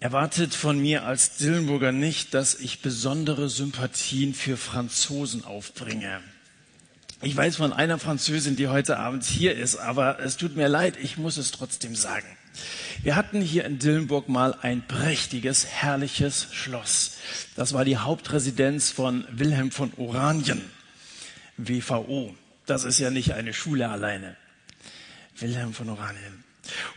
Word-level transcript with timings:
Erwartet 0.00 0.54
von 0.54 0.78
mir 0.78 1.04
als 1.04 1.38
Dillenburger 1.38 1.90
nicht, 1.90 2.32
dass 2.32 2.54
ich 2.54 2.82
besondere 2.82 3.48
Sympathien 3.48 4.32
für 4.32 4.56
Franzosen 4.56 5.44
aufbringe. 5.44 6.20
Ich 7.20 7.36
weiß 7.36 7.56
von 7.56 7.72
einer 7.72 7.98
Französin, 7.98 8.54
die 8.54 8.68
heute 8.68 8.98
Abend 8.98 9.24
hier 9.24 9.56
ist, 9.56 9.74
aber 9.76 10.20
es 10.20 10.36
tut 10.36 10.54
mir 10.54 10.68
leid, 10.68 10.96
ich 11.02 11.18
muss 11.18 11.36
es 11.36 11.50
trotzdem 11.50 11.96
sagen. 11.96 12.28
Wir 13.02 13.16
hatten 13.16 13.40
hier 13.40 13.64
in 13.64 13.80
Dillenburg 13.80 14.28
mal 14.28 14.56
ein 14.62 14.86
prächtiges, 14.86 15.66
herrliches 15.66 16.46
Schloss. 16.52 17.16
Das 17.56 17.72
war 17.72 17.84
die 17.84 17.96
Hauptresidenz 17.96 18.92
von 18.92 19.26
Wilhelm 19.32 19.72
von 19.72 19.92
Oranien, 19.96 20.62
WVO. 21.56 22.36
Das 22.66 22.84
ist 22.84 23.00
ja 23.00 23.10
nicht 23.10 23.34
eine 23.34 23.52
Schule 23.52 23.88
alleine. 23.88 24.36
Wilhelm 25.36 25.72
von 25.72 25.88
Oranien. 25.88 26.44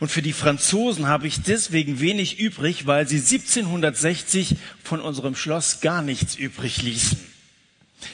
Und 0.00 0.10
für 0.10 0.22
die 0.22 0.32
Franzosen 0.32 1.06
habe 1.06 1.26
ich 1.26 1.42
deswegen 1.42 2.00
wenig 2.00 2.38
übrig, 2.38 2.86
weil 2.86 3.08
sie 3.08 3.16
1760 3.16 4.56
von 4.82 5.00
unserem 5.00 5.34
Schloss 5.34 5.80
gar 5.80 6.02
nichts 6.02 6.34
übrig 6.36 6.82
ließen. 6.82 7.18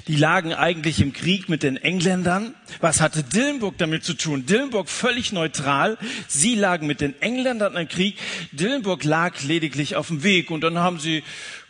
Die 0.06 0.16
lagen 0.16 0.52
eigentlich 0.52 1.00
im 1.00 1.12
Krieg 1.12 1.48
mit 1.48 1.62
den 1.62 1.76
Engländern. 1.76 2.54
Was 2.80 3.00
hatte 3.00 3.22
Dillenburg 3.22 3.78
damit 3.78 4.04
zu 4.04 4.14
tun? 4.14 4.46
Dillenburg 4.46 4.88
völlig 4.88 5.32
neutral. 5.32 5.98
Sie 6.26 6.54
lagen 6.54 6.86
mit 6.86 7.00
den 7.00 7.20
Engländern 7.22 7.76
im 7.76 7.88
Krieg. 7.88 8.18
Dillenburg 8.52 9.04
lag 9.04 9.42
lediglich 9.42 9.96
auf 9.96 10.08
dem 10.08 10.22
Weg. 10.22 10.50
Und 10.50 10.62
dann 10.62 10.78
haben 10.78 10.98
sie 10.98 11.22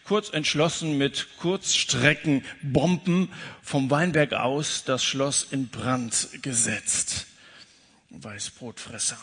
kurz 0.05 0.31
entschlossen 0.31 0.97
mit 0.99 1.27
Kurzstreckenbomben 1.39 3.29
vom 3.63 3.91
Weinberg 3.91 4.33
aus 4.33 4.85
das 4.85 5.05
Schloss 5.05 5.47
in 5.51 5.69
Brand 5.69 6.29
gesetzt. 6.43 7.27
Weißbrotfresser. 8.11 9.19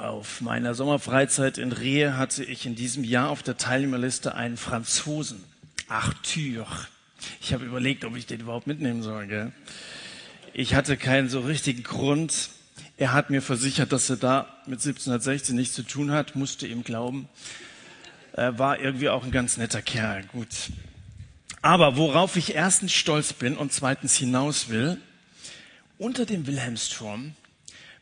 Auf 0.00 0.40
meiner 0.40 0.74
Sommerfreizeit 0.74 1.58
in 1.58 1.72
Rehe 1.72 2.16
hatte 2.16 2.42
ich 2.42 2.64
in 2.64 2.74
diesem 2.74 3.04
Jahr 3.04 3.28
auf 3.28 3.42
der 3.42 3.58
Teilnehmerliste 3.58 4.34
einen 4.34 4.56
Franzosen, 4.56 5.44
Arthur. 5.88 6.66
Ich 7.42 7.52
habe 7.52 7.66
überlegt, 7.66 8.06
ob 8.06 8.16
ich 8.16 8.24
den 8.24 8.40
überhaupt 8.40 8.66
mitnehmen 8.66 9.02
soll. 9.02 9.26
Gell? 9.26 9.52
Ich 10.54 10.74
hatte 10.74 10.96
keinen 10.96 11.28
so 11.28 11.40
richtigen 11.40 11.82
Grund. 11.82 12.48
Er 12.96 13.12
hat 13.12 13.28
mir 13.28 13.42
versichert, 13.42 13.92
dass 13.92 14.08
er 14.08 14.16
da 14.16 14.46
mit 14.64 14.78
1716 14.78 15.54
nichts 15.54 15.74
zu 15.74 15.82
tun 15.82 16.12
hat, 16.12 16.34
musste 16.34 16.66
ihm 16.66 16.82
glauben. 16.82 17.28
Er 18.32 18.58
war 18.58 18.80
irgendwie 18.80 19.10
auch 19.10 19.22
ein 19.22 19.32
ganz 19.32 19.58
netter 19.58 19.82
Kerl. 19.82 20.24
Gut. 20.32 20.70
Aber 21.60 21.98
worauf 21.98 22.36
ich 22.36 22.54
erstens 22.54 22.94
stolz 22.94 23.34
bin 23.34 23.54
und 23.54 23.74
zweitens 23.74 24.16
hinaus 24.16 24.70
will, 24.70 24.96
unter 25.98 26.24
dem 26.24 26.46
Wilhelmsturm 26.46 27.34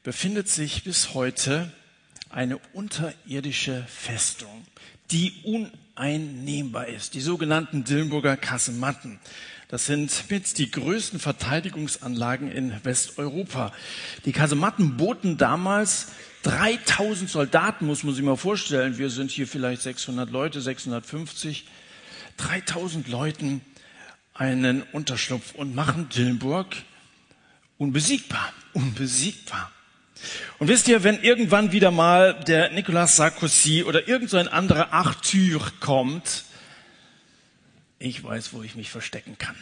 befindet 0.04 0.48
sich 0.48 0.84
bis 0.84 1.12
heute 1.14 1.72
eine 2.30 2.58
unterirdische 2.72 3.84
Festung, 3.88 4.66
die 5.10 5.32
uneinnehmbar 5.44 6.88
ist. 6.88 7.14
Die 7.14 7.20
sogenannten 7.20 7.84
Dillenburger 7.84 8.36
Kasematten. 8.36 9.18
Das 9.68 9.86
sind 9.86 10.30
mit 10.30 10.56
die 10.56 10.70
größten 10.70 11.18
Verteidigungsanlagen 11.18 12.50
in 12.50 12.72
Westeuropa. 12.84 13.72
Die 14.24 14.32
Kasematten 14.32 14.96
boten 14.96 15.36
damals 15.36 16.08
3000 16.44 17.28
Soldaten, 17.28 17.86
muss 17.86 18.02
man 18.02 18.14
sich 18.14 18.24
mal 18.24 18.36
vorstellen. 18.36 18.96
Wir 18.96 19.10
sind 19.10 19.30
hier 19.30 19.46
vielleicht 19.46 19.82
600 19.82 20.30
Leute, 20.30 20.60
650. 20.60 21.66
3000 22.38 23.08
Leuten 23.08 23.60
einen 24.32 24.82
Unterschlupf 24.92 25.54
und 25.54 25.74
machen 25.74 26.08
Dillenburg 26.08 26.76
unbesiegbar, 27.76 28.52
unbesiegbar. 28.72 29.70
Und 30.58 30.68
wisst 30.68 30.88
ihr, 30.88 31.04
wenn 31.04 31.22
irgendwann 31.22 31.72
wieder 31.72 31.90
mal 31.90 32.34
der 32.46 32.70
Nicolas 32.70 33.16
Sarkozy 33.16 33.84
oder 33.84 34.08
irgend 34.08 34.30
so 34.30 34.38
anderer 34.38 34.92
Arthur 34.92 35.72
kommt, 35.80 36.44
ich 37.98 38.22
weiß, 38.22 38.52
wo 38.52 38.62
ich 38.62 38.74
mich 38.74 38.90
verstecken 38.90 39.38
kann. 39.38 39.56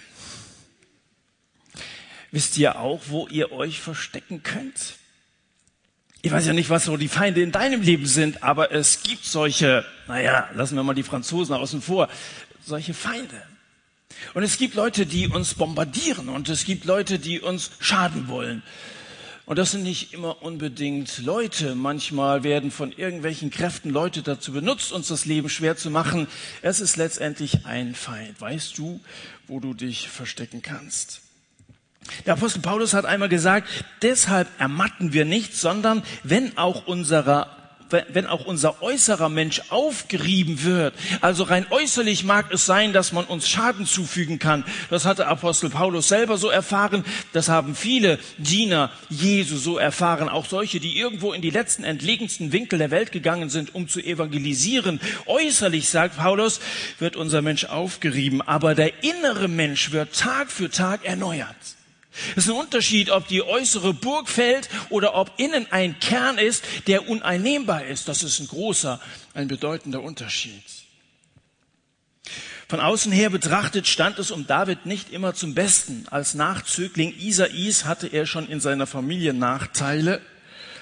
Wisst 2.31 2.59
ihr 2.59 2.79
auch, 2.79 3.01
wo 3.07 3.29
ihr 3.29 3.53
euch 3.53 3.81
verstecken 3.81 4.43
könnt? 4.43 4.97
Ich 6.23 6.33
weiß 6.33 6.47
ja 6.47 6.53
nicht, 6.53 6.71
was 6.71 6.87
so 6.87 6.97
die 6.97 7.09
Feinde 7.09 7.41
in 7.41 7.53
deinem 7.53 7.83
Leben 7.83 8.07
sind, 8.07 8.43
aber 8.43 8.73
es 8.73 9.03
gibt 9.03 9.25
solche, 9.25 9.87
naja, 10.09 10.51
lassen 10.55 10.75
wir 10.75 10.83
mal 10.83 10.95
die 10.95 11.05
Franzosen 11.05 11.55
außen 11.55 11.81
vor, 11.81 12.09
solche 12.65 12.95
Feinde. 12.95 13.41
Und 14.35 14.43
es 14.43 14.59
gibt 14.59 14.75
Leute, 14.75 15.07
die 15.07 15.29
uns 15.29 15.55
bombardieren 15.55 16.29
und 16.29 16.49
es 16.49 16.65
gibt 16.65 16.85
Leute, 16.85 17.19
die 17.19 17.41
uns 17.41 17.71
schaden 17.81 18.29
wollen. 18.29 18.63
Und 19.47 19.61
das 19.61 19.71
sind 19.71 19.85
nicht 19.85 20.13
immer 20.13 20.43
unbedingt 20.43 21.19
Leute. 21.19 21.77
Manchmal 21.77 22.43
werden 22.43 22.73
von 22.73 22.91
irgendwelchen 22.91 23.51
Kräften 23.51 23.91
Leute 23.91 24.23
dazu 24.23 24.53
benutzt, 24.53 24.93
uns 24.93 25.07
das 25.07 25.25
Leben 25.25 25.49
schwer 25.49 25.77
zu 25.77 25.89
machen. 25.89 26.27
Es 26.63 26.81
ist 26.81 26.97
letztendlich 26.97 27.65
ein 27.65 27.95
Feind. 27.95 28.41
Weißt 28.41 28.77
du, 28.77 29.01
wo 29.47 29.61
du 29.61 29.73
dich 29.73 30.09
verstecken 30.09 30.63
kannst? 30.63 31.21
Der 32.27 32.33
Apostel 32.33 32.61
Paulus 32.61 32.93
hat 32.93 33.05
einmal 33.05 33.29
gesagt, 33.29 33.69
deshalb 34.03 34.49
ermatten 34.59 35.13
wir 35.13 35.25
nicht, 35.25 35.55
sondern 35.55 36.03
wenn 36.25 36.59
auch 36.59 36.89
unserer 36.89 37.66
wenn 37.91 38.27
auch 38.27 38.45
unser 38.45 38.83
äußerer 38.83 39.29
Mensch 39.29 39.63
aufgerieben 39.71 40.65
wird, 40.65 40.95
also 41.21 41.45
rein 41.45 41.67
äußerlich 41.71 42.25
mag 42.25 42.53
es 42.53 42.67
sein, 42.67 42.93
dass 42.93 43.13
man 43.13 43.25
uns 43.25 43.49
Schaden 43.49 43.87
zufügen 43.87 44.39
kann. 44.39 44.65
Das 44.91 45.05
hatte 45.05 45.27
Apostel 45.27 45.71
Paulus 45.71 46.09
selber 46.09 46.39
so 46.39 46.49
erfahren. 46.49 47.05
Das 47.33 47.49
haben 47.49 47.75
viele 47.75 48.19
Diener 48.39 48.91
Jesu 49.09 49.57
so 49.57 49.79
erfahren. 49.79 50.29
Auch 50.29 50.47
solche, 50.47 50.81
die 50.81 50.99
irgendwo 50.99 51.33
in 51.33 51.43
die 51.43 51.51
letzten 51.51 51.85
entlegensten 51.85 52.53
Winkel 52.53 52.79
der 52.79 52.91
Welt 52.91 53.13
gegangen 53.13 53.51
sind, 53.51 53.75
um 53.75 53.89
zu 53.89 54.01
evangelisieren. 54.01 55.01
Äußerlich, 55.27 55.89
sagt 55.89 56.17
Paulus, 56.17 56.61
wird 56.99 57.17
unser 57.17 57.43
Mensch 57.43 57.65
aufgerieben, 57.65 58.43
aber 58.43 58.75
der 58.75 59.05
innere 59.05 59.49
Mensch 59.49 59.93
wird 59.93 60.17
Tag 60.17 60.51
für 60.51 60.71
Tag 60.71 61.05
erneuert. 61.05 61.76
Es 62.37 62.45
ist 62.45 62.51
ein 62.51 62.57
Unterschied, 62.57 63.11
ob 63.11 63.29
die 63.29 63.43
äußere 63.43 63.93
Burg 63.93 64.29
fällt 64.29 64.69
oder 64.91 65.15
ob 65.15 65.33
innen 65.37 65.67
ein 65.71 65.99
Kern 66.01 66.39
ist, 66.39 66.65
der 66.87 67.09
uneinnehmbar 67.09 67.85
ist. 67.85 68.09
Das 68.09 68.23
ist 68.23 68.41
ein 68.41 68.49
großer, 68.49 69.01
ein 69.35 69.49
bedeutender 69.49 70.03
Unterschied. 70.03 70.63
Von 72.69 72.81
außen 72.81 73.13
her 73.13 73.31
betrachtet 73.31 73.87
stand 73.87 74.19
es 74.19 74.33
um 74.33 74.47
David 74.47 74.87
nicht 74.87 75.13
immer 75.13 75.35
zum 75.35 75.55
Besten. 75.55 76.07
Als 76.11 76.35
Nachzögling 76.35 77.15
Isais 77.17 77.85
hatte 77.85 78.09
er 78.09 78.27
schon 78.27 78.49
in 78.49 78.59
seiner 78.59 78.89
Familie 78.89 79.33
Nachteile. 79.33 80.21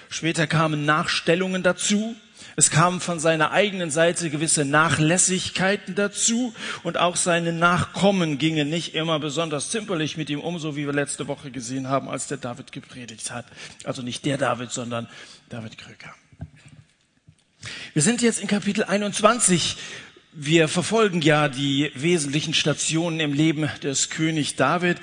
Später 0.08 0.46
kamen 0.46 0.86
Nachstellungen 0.86 1.62
dazu. 1.62 2.16
Es 2.56 2.70
kamen 2.70 3.00
von 3.00 3.18
seiner 3.18 3.50
eigenen 3.50 3.90
Seite 3.90 4.30
gewisse 4.30 4.64
Nachlässigkeiten 4.64 5.96
dazu 5.96 6.54
und 6.84 6.96
auch 6.98 7.16
seine 7.16 7.52
Nachkommen 7.52 8.38
gingen 8.38 8.68
nicht 8.68 8.94
immer 8.94 9.18
besonders 9.18 9.70
zimperlich 9.70 10.16
mit 10.16 10.30
ihm 10.30 10.40
um, 10.40 10.58
so 10.60 10.76
wie 10.76 10.86
wir 10.86 10.92
letzte 10.92 11.26
Woche 11.26 11.50
gesehen 11.50 11.88
haben, 11.88 12.08
als 12.08 12.28
der 12.28 12.36
David 12.36 12.70
gepredigt 12.70 13.32
hat. 13.32 13.46
Also 13.82 14.02
nicht 14.02 14.24
der 14.24 14.38
David, 14.38 14.70
sondern 14.70 15.08
David 15.48 15.78
Krüger. 15.78 16.14
Wir 17.92 18.02
sind 18.02 18.22
jetzt 18.22 18.40
in 18.40 18.46
Kapitel 18.46 18.84
21. 18.84 19.76
Wir 20.32 20.68
verfolgen 20.68 21.22
ja 21.22 21.48
die 21.48 21.90
wesentlichen 21.94 22.54
Stationen 22.54 23.18
im 23.18 23.32
Leben 23.32 23.68
des 23.82 24.10
König 24.10 24.54
David. 24.54 24.98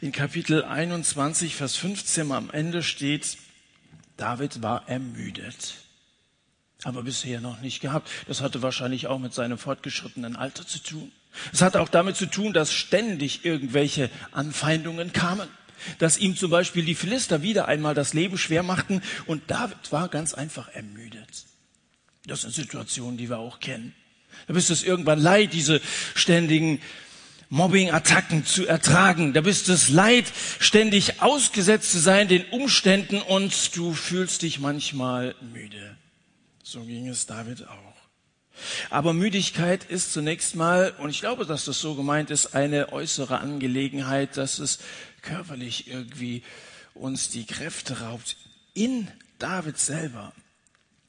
In 0.00 0.12
Kapitel 0.12 0.64
21, 0.64 1.56
Vers 1.56 1.76
15 1.76 2.30
am 2.30 2.50
Ende 2.50 2.82
steht, 2.82 3.38
David 4.16 4.62
war 4.62 4.88
ermüdet 4.88 5.81
aber 6.84 7.02
bisher 7.02 7.40
noch 7.40 7.60
nicht 7.60 7.80
gehabt. 7.80 8.10
Das 8.26 8.40
hatte 8.40 8.62
wahrscheinlich 8.62 9.06
auch 9.06 9.18
mit 9.18 9.34
seinem 9.34 9.58
fortgeschrittenen 9.58 10.36
Alter 10.36 10.66
zu 10.66 10.78
tun. 10.82 11.12
Es 11.52 11.62
hatte 11.62 11.80
auch 11.80 11.88
damit 11.88 12.16
zu 12.16 12.26
tun, 12.26 12.52
dass 12.52 12.72
ständig 12.72 13.44
irgendwelche 13.44 14.10
Anfeindungen 14.32 15.12
kamen, 15.12 15.48
dass 15.98 16.18
ihm 16.18 16.36
zum 16.36 16.50
Beispiel 16.50 16.84
die 16.84 16.94
Philister 16.94 17.42
wieder 17.42 17.68
einmal 17.68 17.94
das 17.94 18.12
Leben 18.14 18.38
schwer 18.38 18.62
machten 18.62 19.02
und 19.26 19.50
David 19.50 19.90
war 19.90 20.08
ganz 20.08 20.34
einfach 20.34 20.68
ermüdet. 20.68 21.46
Das 22.26 22.42
sind 22.42 22.54
Situationen, 22.54 23.16
die 23.16 23.30
wir 23.30 23.38
auch 23.38 23.60
kennen. 23.60 23.94
Da 24.46 24.54
bist 24.54 24.70
es 24.70 24.82
irgendwann 24.82 25.20
leid, 25.20 25.52
diese 25.52 25.80
ständigen 26.14 26.80
Mobbing-Attacken 27.48 28.46
zu 28.46 28.66
ertragen. 28.66 29.34
Da 29.34 29.42
bist 29.42 29.68
es 29.68 29.88
leid, 29.88 30.24
ständig 30.58 31.20
ausgesetzt 31.20 31.92
zu 31.92 31.98
sein 31.98 32.28
den 32.28 32.44
Umständen 32.46 33.20
und 33.20 33.76
du 33.76 33.92
fühlst 33.92 34.42
dich 34.42 34.58
manchmal 34.58 35.34
müde. 35.52 35.96
So 36.62 36.82
ging 36.84 37.08
es 37.08 37.26
David 37.26 37.66
auch. 37.68 37.92
Aber 38.90 39.12
Müdigkeit 39.12 39.84
ist 39.84 40.12
zunächst 40.12 40.54
mal, 40.54 40.92
und 40.98 41.10
ich 41.10 41.20
glaube, 41.20 41.46
dass 41.46 41.64
das 41.64 41.80
so 41.80 41.94
gemeint 41.94 42.30
ist, 42.30 42.54
eine 42.54 42.92
äußere 42.92 43.40
Angelegenheit, 43.40 44.36
dass 44.36 44.58
es 44.58 44.78
körperlich 45.22 45.88
irgendwie 45.88 46.42
uns 46.94 47.30
die 47.30 47.46
Kräfte 47.46 48.00
raubt. 48.00 48.36
In 48.74 49.08
David 49.38 49.78
selber 49.78 50.32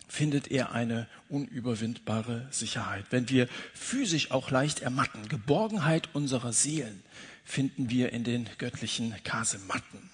findet 0.07 0.49
er 0.51 0.71
eine 0.71 1.07
unüberwindbare 1.29 2.47
Sicherheit. 2.51 3.05
Wenn 3.09 3.29
wir 3.29 3.47
physisch 3.73 4.31
auch 4.31 4.51
leicht 4.51 4.81
ermatten, 4.81 5.27
Geborgenheit 5.27 6.09
unserer 6.13 6.53
Seelen 6.53 7.03
finden 7.43 7.89
wir 7.89 8.13
in 8.13 8.23
den 8.23 8.49
göttlichen 8.57 9.13
Kasematten. 9.23 10.09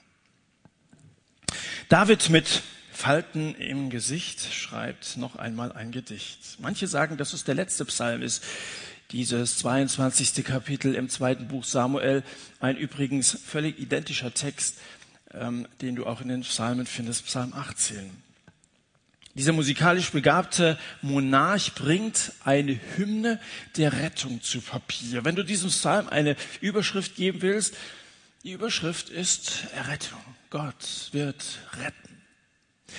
David 1.89 2.29
mit 2.29 2.63
Falten 2.99 3.55
im 3.55 3.89
Gesicht 3.89 4.53
schreibt 4.53 5.15
noch 5.15 5.37
einmal 5.37 5.71
ein 5.71 5.93
Gedicht. 5.93 6.57
Manche 6.59 6.85
sagen, 6.85 7.15
dass 7.15 7.31
es 7.31 7.45
der 7.45 7.55
letzte 7.55 7.85
Psalm 7.85 8.21
ist, 8.21 8.43
dieses 9.11 9.57
22. 9.59 10.43
Kapitel 10.43 10.95
im 10.95 11.07
zweiten 11.07 11.47
Buch 11.47 11.63
Samuel, 11.63 12.23
ein 12.59 12.75
übrigens 12.75 13.39
völlig 13.41 13.79
identischer 13.79 14.33
Text, 14.33 14.79
ähm, 15.33 15.65
den 15.79 15.95
du 15.95 16.05
auch 16.07 16.19
in 16.19 16.27
den 16.27 16.41
Psalmen 16.41 16.85
findest, 16.85 17.25
Psalm 17.27 17.53
18. 17.53 18.11
Dieser 19.33 19.53
musikalisch 19.53 20.11
begabte 20.11 20.77
Monarch 21.01 21.75
bringt 21.75 22.33
eine 22.43 22.77
Hymne 22.97 23.39
der 23.77 23.93
Rettung 23.93 24.41
zu 24.41 24.59
Papier. 24.59 25.23
Wenn 25.23 25.37
du 25.37 25.43
diesem 25.43 25.69
Psalm 25.69 26.09
eine 26.09 26.35
Überschrift 26.59 27.15
geben 27.15 27.41
willst, 27.41 27.75
die 28.43 28.51
Überschrift 28.51 29.07
ist 29.07 29.67
Errettung. 29.73 30.19
Gott 30.49 31.07
wird 31.13 31.59
retten. 31.77 32.08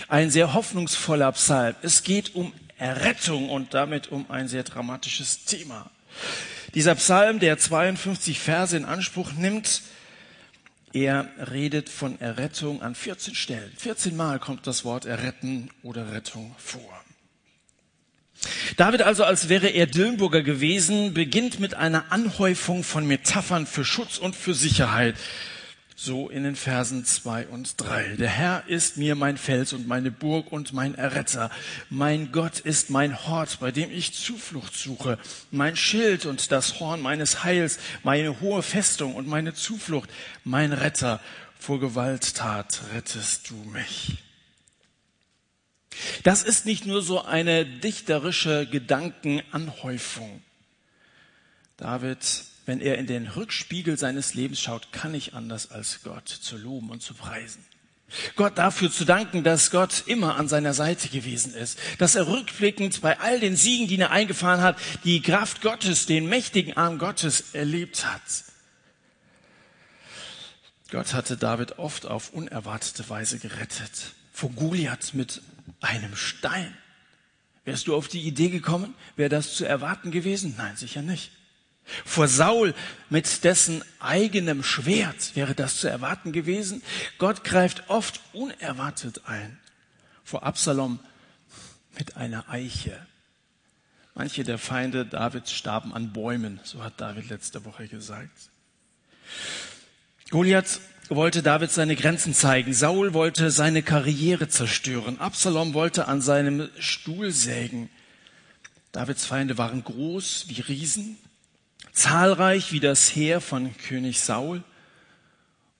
Ein 0.08 0.30
sehr 0.30 0.54
hoffnungsvoller 0.54 1.32
Psalm. 1.32 1.74
Es 1.82 2.02
geht 2.02 2.34
um 2.34 2.52
Errettung 2.78 3.50
und 3.50 3.74
damit 3.74 4.08
um 4.08 4.30
ein 4.30 4.48
sehr 4.48 4.62
dramatisches 4.62 5.44
Thema. 5.44 5.90
Dieser 6.74 6.94
Psalm, 6.94 7.38
der 7.40 7.58
52 7.58 8.38
Verse 8.38 8.76
in 8.76 8.84
Anspruch 8.84 9.32
nimmt, 9.32 9.82
er 10.92 11.28
redet 11.50 11.88
von 11.88 12.20
Errettung 12.20 12.82
an 12.82 12.94
14 12.94 13.34
Stellen. 13.34 13.72
14 13.76 14.16
Mal 14.16 14.38
kommt 14.38 14.66
das 14.66 14.84
Wort 14.84 15.04
erretten 15.04 15.70
oder 15.82 16.12
Rettung 16.12 16.54
vor. 16.58 17.04
David 18.76 19.02
also, 19.02 19.24
als 19.24 19.48
wäre 19.48 19.68
er 19.68 19.86
Dillenburger 19.86 20.42
gewesen, 20.42 21.12
beginnt 21.12 21.60
mit 21.60 21.74
einer 21.74 22.10
Anhäufung 22.10 22.82
von 22.82 23.06
Metaphern 23.06 23.66
für 23.66 23.84
Schutz 23.84 24.18
und 24.18 24.34
für 24.34 24.54
Sicherheit 24.54 25.16
so 26.02 26.30
in 26.30 26.44
den 26.44 26.56
Versen 26.56 27.04
zwei 27.04 27.46
und 27.46 27.78
drei. 27.78 28.16
Der 28.16 28.30
Herr 28.30 28.64
ist 28.68 28.96
mir 28.96 29.14
mein 29.14 29.36
Fels 29.36 29.74
und 29.74 29.86
meine 29.86 30.10
Burg 30.10 30.50
und 30.50 30.72
mein 30.72 30.94
Erretter. 30.94 31.50
Mein 31.90 32.32
Gott 32.32 32.58
ist 32.58 32.88
mein 32.88 33.26
Hort, 33.26 33.58
bei 33.60 33.70
dem 33.70 33.90
ich 33.90 34.14
Zuflucht 34.14 34.74
suche. 34.74 35.18
Mein 35.50 35.76
Schild 35.76 36.24
und 36.24 36.52
das 36.52 36.80
Horn 36.80 37.02
meines 37.02 37.44
Heils, 37.44 37.78
meine 38.02 38.40
hohe 38.40 38.62
Festung 38.62 39.14
und 39.14 39.28
meine 39.28 39.52
Zuflucht. 39.52 40.08
Mein 40.42 40.72
Retter, 40.72 41.20
vor 41.58 41.80
Gewalttat 41.80 42.80
rettest 42.94 43.50
du 43.50 43.56
mich. 43.56 44.16
Das 46.22 46.42
ist 46.42 46.64
nicht 46.64 46.86
nur 46.86 47.02
so 47.02 47.22
eine 47.22 47.66
dichterische 47.66 48.66
Gedankenanhäufung. 48.66 50.42
David 51.76 52.18
wenn 52.70 52.80
er 52.80 52.98
in 52.98 53.08
den 53.08 53.26
Rückspiegel 53.26 53.98
seines 53.98 54.34
Lebens 54.34 54.60
schaut, 54.60 54.92
kann 54.92 55.12
ich 55.12 55.34
anders 55.34 55.72
als 55.72 56.04
Gott 56.04 56.28
zu 56.28 56.56
loben 56.56 56.90
und 56.90 57.02
zu 57.02 57.14
preisen. 57.14 57.64
Gott 58.36 58.58
dafür 58.58 58.92
zu 58.92 59.04
danken, 59.04 59.42
dass 59.42 59.72
Gott 59.72 60.04
immer 60.06 60.36
an 60.36 60.46
seiner 60.46 60.72
Seite 60.72 61.08
gewesen 61.08 61.52
ist, 61.52 61.80
dass 61.98 62.14
er 62.14 62.28
rückblickend 62.28 63.00
bei 63.00 63.18
all 63.18 63.40
den 63.40 63.56
Siegen, 63.56 63.88
die 63.88 63.98
er 63.98 64.12
eingefahren 64.12 64.60
hat, 64.60 64.78
die 65.02 65.20
Kraft 65.20 65.62
Gottes, 65.62 66.06
den 66.06 66.28
mächtigen 66.28 66.76
Arm 66.76 66.98
Gottes 66.98 67.54
erlebt 67.54 68.06
hat. 68.06 68.22
Gott 70.92 71.12
hatte 71.12 71.36
David 71.36 71.80
oft 71.80 72.06
auf 72.06 72.32
unerwartete 72.32 73.08
Weise 73.08 73.40
gerettet. 73.40 74.12
Vor 74.32 74.50
Goliath 74.50 75.12
mit 75.12 75.42
einem 75.80 76.14
Stein. 76.14 76.72
Wärst 77.64 77.88
du 77.88 77.96
auf 77.96 78.06
die 78.06 78.20
Idee 78.20 78.48
gekommen? 78.48 78.94
Wäre 79.16 79.28
das 79.28 79.54
zu 79.54 79.64
erwarten 79.64 80.12
gewesen? 80.12 80.54
Nein, 80.56 80.76
sicher 80.76 81.02
nicht. 81.02 81.32
Vor 82.04 82.28
Saul 82.28 82.74
mit 83.08 83.44
dessen 83.44 83.82
eigenem 83.98 84.62
Schwert 84.62 85.34
wäre 85.34 85.54
das 85.54 85.78
zu 85.78 85.88
erwarten 85.88 86.32
gewesen. 86.32 86.82
Gott 87.18 87.44
greift 87.44 87.88
oft 87.88 88.20
unerwartet 88.32 89.22
ein. 89.26 89.58
Vor 90.24 90.44
Absalom 90.44 91.00
mit 91.98 92.16
einer 92.16 92.48
Eiche. 92.48 93.06
Manche 94.14 94.44
der 94.44 94.58
Feinde 94.58 95.06
Davids 95.06 95.52
starben 95.52 95.94
an 95.94 96.12
Bäumen, 96.12 96.60
so 96.62 96.82
hat 96.82 97.00
David 97.00 97.30
letzte 97.30 97.64
Woche 97.64 97.88
gesagt. 97.88 98.50
Goliath 100.30 100.80
wollte 101.08 101.42
David 101.42 101.72
seine 101.72 101.96
Grenzen 101.96 102.34
zeigen. 102.34 102.72
Saul 102.72 103.14
wollte 103.14 103.50
seine 103.50 103.82
Karriere 103.82 104.48
zerstören. 104.48 105.18
Absalom 105.18 105.74
wollte 105.74 106.06
an 106.06 106.20
seinem 106.20 106.68
Stuhl 106.78 107.32
sägen. 107.32 107.90
Davids 108.92 109.24
Feinde 109.24 109.58
waren 109.58 109.82
groß 109.82 110.46
wie 110.48 110.60
Riesen 110.60 111.18
zahlreich 111.92 112.72
wie 112.72 112.80
das 112.80 113.14
Heer 113.14 113.40
von 113.40 113.76
König 113.76 114.20
Saul 114.20 114.62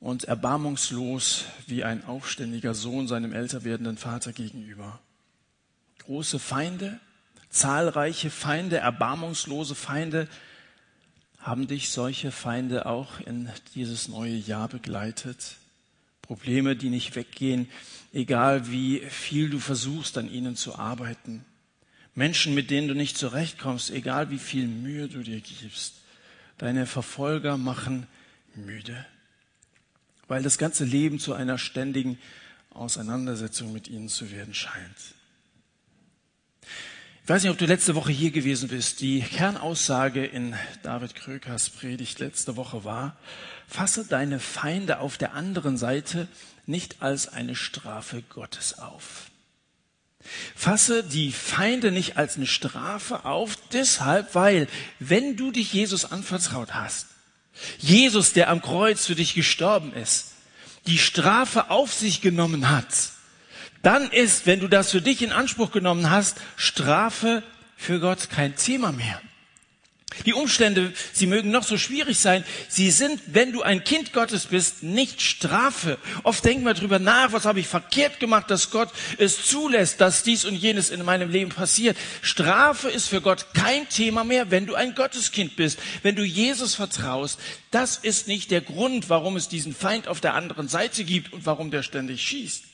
und 0.01 0.25
erbarmungslos 0.25 1.45
wie 1.67 1.85
ein 1.85 2.05
aufständiger 2.05 2.75
Sohn 2.75 3.07
seinem 3.07 3.33
älter 3.33 3.65
werdenden 3.65 3.99
Vater 3.99 4.33
gegenüber. 4.33 4.99
Große 5.99 6.39
Feinde, 6.39 6.99
zahlreiche 7.51 8.31
Feinde, 8.31 8.79
erbarmungslose 8.79 9.75
Feinde, 9.75 10.29
haben 11.39 11.67
dich 11.67 11.91
solche 11.91 12.33
Feinde 12.33 12.87
auch 12.87 13.21
in 13.21 13.49
dieses 13.75 14.09
neue 14.09 14.37
Jahr 14.37 14.69
begleitet? 14.69 15.57
Probleme, 16.23 16.77
die 16.77 16.91
nicht 16.91 17.17
weggehen, 17.17 17.69
egal 18.13 18.71
wie 18.71 19.01
viel 19.01 19.51
du 19.51 19.59
versuchst, 19.59 20.17
an 20.17 20.31
ihnen 20.31 20.55
zu 20.55 20.77
arbeiten. 20.77 21.45
Menschen, 22.15 22.55
mit 22.55 22.71
denen 22.71 22.89
du 22.89 22.95
nicht 22.95 23.17
zurechtkommst, 23.17 23.91
egal 23.91 24.31
wie 24.31 24.39
viel 24.39 24.67
Mühe 24.67 25.09
du 25.09 25.23
dir 25.23 25.41
gibst. 25.41 25.95
Deine 26.59 26.87
Verfolger 26.87 27.57
machen 27.57 28.07
müde, 28.55 29.07
weil 30.29 30.43
das 30.43 30.59
ganze 30.59 30.85
Leben 30.85 31.19
zu 31.19 31.33
einer 31.33 31.57
ständigen 31.57 32.19
Auseinandersetzung 32.71 33.73
mit 33.73 33.89
ihnen 33.89 34.09
zu 34.09 34.31
werden 34.31 34.55
scheint. 34.55 35.15
Ich 37.23 37.29
weiß 37.29 37.43
nicht, 37.43 37.53
ob 37.53 37.59
du 37.59 37.67
letzte 37.67 37.95
Woche 37.95 38.11
hier 38.11 38.33
gewesen 38.33 38.69
bist. 38.69 39.01
Die 39.01 39.21
Kernaussage 39.21 40.25
in 40.25 40.55
David 40.83 41.15
Krökers 41.15 41.71
Predigt 41.71 42.19
letzte 42.19 42.57
Woche 42.57 42.83
war, 42.85 43.17
fasse 43.69 44.05
deine 44.05 44.41
Feinde 44.41 44.99
auf 44.99 45.17
der 45.17 45.35
anderen 45.35 45.77
Seite 45.77 46.27
nicht 46.67 47.03
als 47.03 47.29
eine 47.29 47.55
Strafe 47.55 48.23
Gottes 48.23 48.79
auf. 48.79 49.30
Fasse 50.55 51.03
die 51.03 51.33
Feinde 51.33 51.91
nicht 51.91 52.17
als 52.17 52.37
eine 52.37 52.47
Strafe 52.47 53.25
auf, 53.25 53.57
deshalb, 53.73 54.35
weil, 54.35 54.69
wenn 54.99 55.37
du 55.37 55.51
dich 55.51 55.73
Jesus 55.73 56.05
anvertraut 56.05 56.75
hast, 56.75 57.07
Jesus, 57.79 58.33
der 58.33 58.49
am 58.49 58.63
Kreuz 58.63 59.07
für 59.07 59.15
dich 59.15 59.35
gestorben 59.35 59.93
ist, 59.95 60.33
die 60.87 60.99
Strafe 60.99 61.71
auf 61.71 61.93
sich 61.93 62.21
genommen 62.21 62.71
hat, 62.71 62.87
dann 63.83 64.11
ist, 64.11 64.47
wenn 64.47 64.61
du 64.61 64.69
das 64.69 64.91
für 64.91 65.03
dich 65.03 65.23
in 65.23 65.33
Anspruch 65.33 65.73
genommen 65.73 66.11
hast, 66.11 66.39
Strafe 66.57 67.43
für 67.77 68.01
Gott 68.01 68.29
kein 68.31 68.57
Thema 68.57 68.93
mehr. 68.93 69.21
Die 70.27 70.35
Umstände, 70.35 70.93
sie 71.13 71.27
mögen 71.27 71.51
noch 71.51 71.63
so 71.63 71.79
schwierig 71.79 72.19
sein, 72.19 72.45
sie 72.69 72.91
sind, 72.91 73.21
wenn 73.27 73.53
du 73.53 73.63
ein 73.63 73.85
Kind 73.85 74.13
Gottes 74.13 74.47
bist, 74.47 74.83
nicht 74.83 75.23
Strafe. 75.23 75.99
Oft 76.25 76.45
denken 76.45 76.65
wir 76.65 76.75
drüber 76.75 76.99
nach, 76.99 77.33
was 77.33 77.45
habe 77.45 77.61
ich 77.61 77.69
verkehrt 77.69 78.21
gemacht, 78.21 78.51
dass 78.51 78.71
Gott 78.71 78.91
es 79.19 79.47
zulässt, 79.47 80.01
dass 80.01 80.23
dies 80.23 80.45
und 80.45 80.57
jenes 80.57 80.91
in 80.91 81.05
meinem 81.05 81.31
Leben 81.31 81.51
passiert. 81.51 81.97
Strafe 82.23 82.91
ist 82.91 83.09
für 83.09 83.21
Gott 83.21 83.47
kein 83.55 83.89
Thema 83.89 84.25
mehr, 84.25 84.51
wenn 84.51 84.67
du 84.67 84.75
ein 84.75 84.95
Gotteskind 84.95 85.57
bist, 85.57 85.79
wenn 86.03 86.17
du 86.17 86.25
Jesus 86.25 86.75
vertraust. 86.75 87.39
Das 87.71 87.97
ist 87.97 88.27
nicht 88.27 88.51
der 88.51 88.61
Grund, 88.61 89.09
warum 89.09 89.37
es 89.37 89.49
diesen 89.49 89.75
Feind 89.75 90.09
auf 90.09 90.21
der 90.21 90.35
anderen 90.35 90.69
Seite 90.69 91.05
gibt 91.05 91.33
und 91.33 91.47
warum 91.47 91.71
der 91.71 91.83
ständig 91.83 92.21
schießt. 92.23 92.65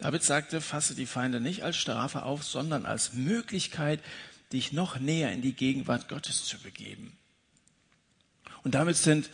David 0.00 0.22
sagte, 0.22 0.60
fasse 0.60 0.94
die 0.94 1.06
Feinde 1.06 1.40
nicht 1.40 1.64
als 1.64 1.76
Strafe 1.76 2.22
auf, 2.22 2.44
sondern 2.44 2.86
als 2.86 3.14
Möglichkeit, 3.14 4.00
dich 4.52 4.72
noch 4.72 4.98
näher 4.98 5.32
in 5.32 5.42
die 5.42 5.52
Gegenwart 5.52 6.08
Gottes 6.08 6.44
zu 6.44 6.58
begeben. 6.58 7.16
Und 8.62 8.74
damit 8.74 8.96
sind 8.96 9.30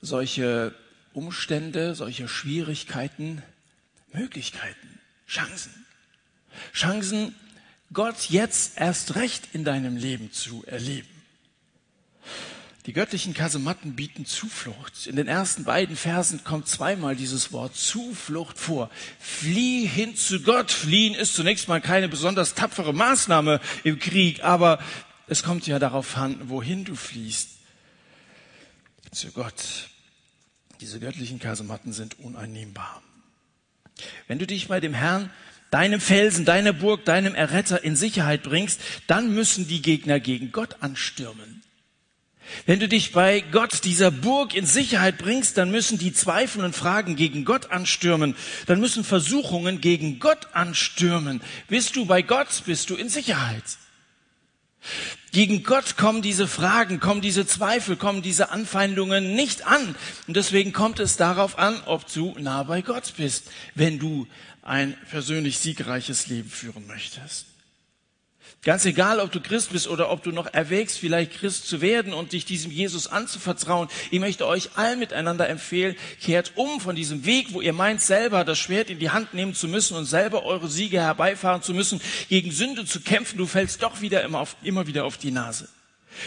solche 0.00 0.74
Umstände, 1.12 1.94
solche 1.94 2.28
Schwierigkeiten 2.28 3.42
Möglichkeiten, 4.12 5.00
Chancen. 5.26 5.86
Chancen, 6.72 7.34
Gott 7.92 8.30
jetzt 8.30 8.78
erst 8.78 9.14
recht 9.14 9.48
in 9.52 9.64
deinem 9.64 9.96
Leben 9.96 10.32
zu 10.32 10.64
erleben. 10.66 11.08
Die 12.86 12.92
göttlichen 12.92 13.34
Kasematten 13.34 13.96
bieten 13.96 14.26
Zuflucht. 14.26 15.08
In 15.08 15.16
den 15.16 15.26
ersten 15.26 15.64
beiden 15.64 15.96
Versen 15.96 16.44
kommt 16.44 16.68
zweimal 16.68 17.16
dieses 17.16 17.52
Wort 17.52 17.74
Zuflucht 17.74 18.58
vor. 18.58 18.90
Flieh 19.18 19.86
hin 19.86 20.14
zu 20.14 20.40
Gott. 20.40 20.70
Fliehen 20.70 21.14
ist 21.14 21.34
zunächst 21.34 21.66
mal 21.66 21.80
keine 21.80 22.08
besonders 22.08 22.54
tapfere 22.54 22.94
Maßnahme 22.94 23.60
im 23.82 23.98
Krieg, 23.98 24.44
aber 24.44 24.78
es 25.26 25.42
kommt 25.42 25.66
ja 25.66 25.80
darauf 25.80 26.16
an, 26.16 26.48
wohin 26.48 26.84
du 26.84 26.94
fliehst. 26.94 27.58
Zu 29.10 29.32
Gott. 29.32 29.90
Diese 30.80 31.00
göttlichen 31.00 31.40
Kasematten 31.40 31.92
sind 31.92 32.20
uneinnehmbar. 32.20 33.02
Wenn 34.28 34.38
du 34.38 34.46
dich 34.46 34.68
bei 34.68 34.78
dem 34.78 34.94
Herrn 34.94 35.30
deinem 35.72 36.00
Felsen, 36.00 36.44
deiner 36.44 36.72
Burg, 36.72 37.04
deinem 37.04 37.34
Erretter 37.34 37.82
in 37.82 37.96
Sicherheit 37.96 38.44
bringst, 38.44 38.80
dann 39.08 39.34
müssen 39.34 39.66
die 39.66 39.82
Gegner 39.82 40.20
gegen 40.20 40.52
Gott 40.52 40.76
anstürmen. 40.80 41.55
Wenn 42.64 42.80
du 42.80 42.88
dich 42.88 43.12
bei 43.12 43.40
Gott, 43.40 43.84
dieser 43.84 44.10
Burg, 44.10 44.54
in 44.54 44.66
Sicherheit 44.66 45.18
bringst, 45.18 45.58
dann 45.58 45.70
müssen 45.70 45.98
die 45.98 46.12
Zweifel 46.12 46.64
und 46.64 46.74
Fragen 46.74 47.16
gegen 47.16 47.44
Gott 47.44 47.70
anstürmen. 47.70 48.36
Dann 48.66 48.80
müssen 48.80 49.04
Versuchungen 49.04 49.80
gegen 49.80 50.18
Gott 50.18 50.48
anstürmen. 50.52 51.40
Bist 51.68 51.96
du 51.96 52.06
bei 52.06 52.22
Gott, 52.22 52.62
bist 52.66 52.90
du 52.90 52.94
in 52.96 53.08
Sicherheit. 53.08 53.64
Gegen 55.32 55.64
Gott 55.64 55.96
kommen 55.96 56.22
diese 56.22 56.46
Fragen, 56.46 57.00
kommen 57.00 57.20
diese 57.20 57.46
Zweifel, 57.46 57.96
kommen 57.96 58.22
diese 58.22 58.50
Anfeindungen 58.50 59.34
nicht 59.34 59.66
an. 59.66 59.94
Und 60.26 60.36
deswegen 60.36 60.72
kommt 60.72 61.00
es 61.00 61.16
darauf 61.16 61.58
an, 61.58 61.80
ob 61.86 62.10
du 62.12 62.34
nah 62.38 62.62
bei 62.62 62.80
Gott 62.82 63.14
bist, 63.16 63.50
wenn 63.74 63.98
du 63.98 64.26
ein 64.62 64.96
persönlich 65.10 65.58
siegreiches 65.58 66.28
Leben 66.28 66.48
führen 66.48 66.86
möchtest. 66.86 67.46
Ganz 68.66 68.84
egal, 68.84 69.20
ob 69.20 69.30
du 69.30 69.40
Christ 69.40 69.70
bist 69.70 69.86
oder 69.86 70.10
ob 70.10 70.24
du 70.24 70.32
noch 70.32 70.52
erwägst, 70.52 70.98
vielleicht 70.98 71.34
Christ 71.34 71.68
zu 71.68 71.80
werden 71.80 72.12
und 72.12 72.32
dich 72.32 72.46
diesem 72.46 72.72
Jesus 72.72 73.06
anzuvertrauen. 73.06 73.86
Ich 74.10 74.18
möchte 74.18 74.44
euch 74.44 74.70
allen 74.74 74.98
miteinander 74.98 75.48
empfehlen, 75.48 75.94
kehrt 76.20 76.50
um 76.56 76.80
von 76.80 76.96
diesem 76.96 77.24
Weg, 77.24 77.52
wo 77.52 77.60
ihr 77.60 77.72
meint, 77.72 78.00
selber 78.00 78.42
das 78.42 78.58
Schwert 78.58 78.90
in 78.90 78.98
die 78.98 79.10
Hand 79.10 79.34
nehmen 79.34 79.54
zu 79.54 79.68
müssen 79.68 79.96
und 79.96 80.04
selber 80.04 80.44
eure 80.44 80.66
Siege 80.66 81.00
herbeifahren 81.00 81.62
zu 81.62 81.74
müssen, 81.74 82.00
gegen 82.28 82.50
Sünde 82.50 82.84
zu 82.84 83.02
kämpfen. 83.02 83.38
Du 83.38 83.46
fällst 83.46 83.84
doch 83.84 84.00
wieder 84.00 84.24
immer, 84.24 84.40
auf, 84.40 84.56
immer 84.64 84.88
wieder 84.88 85.04
auf 85.04 85.16
die 85.16 85.30
Nase. 85.30 85.68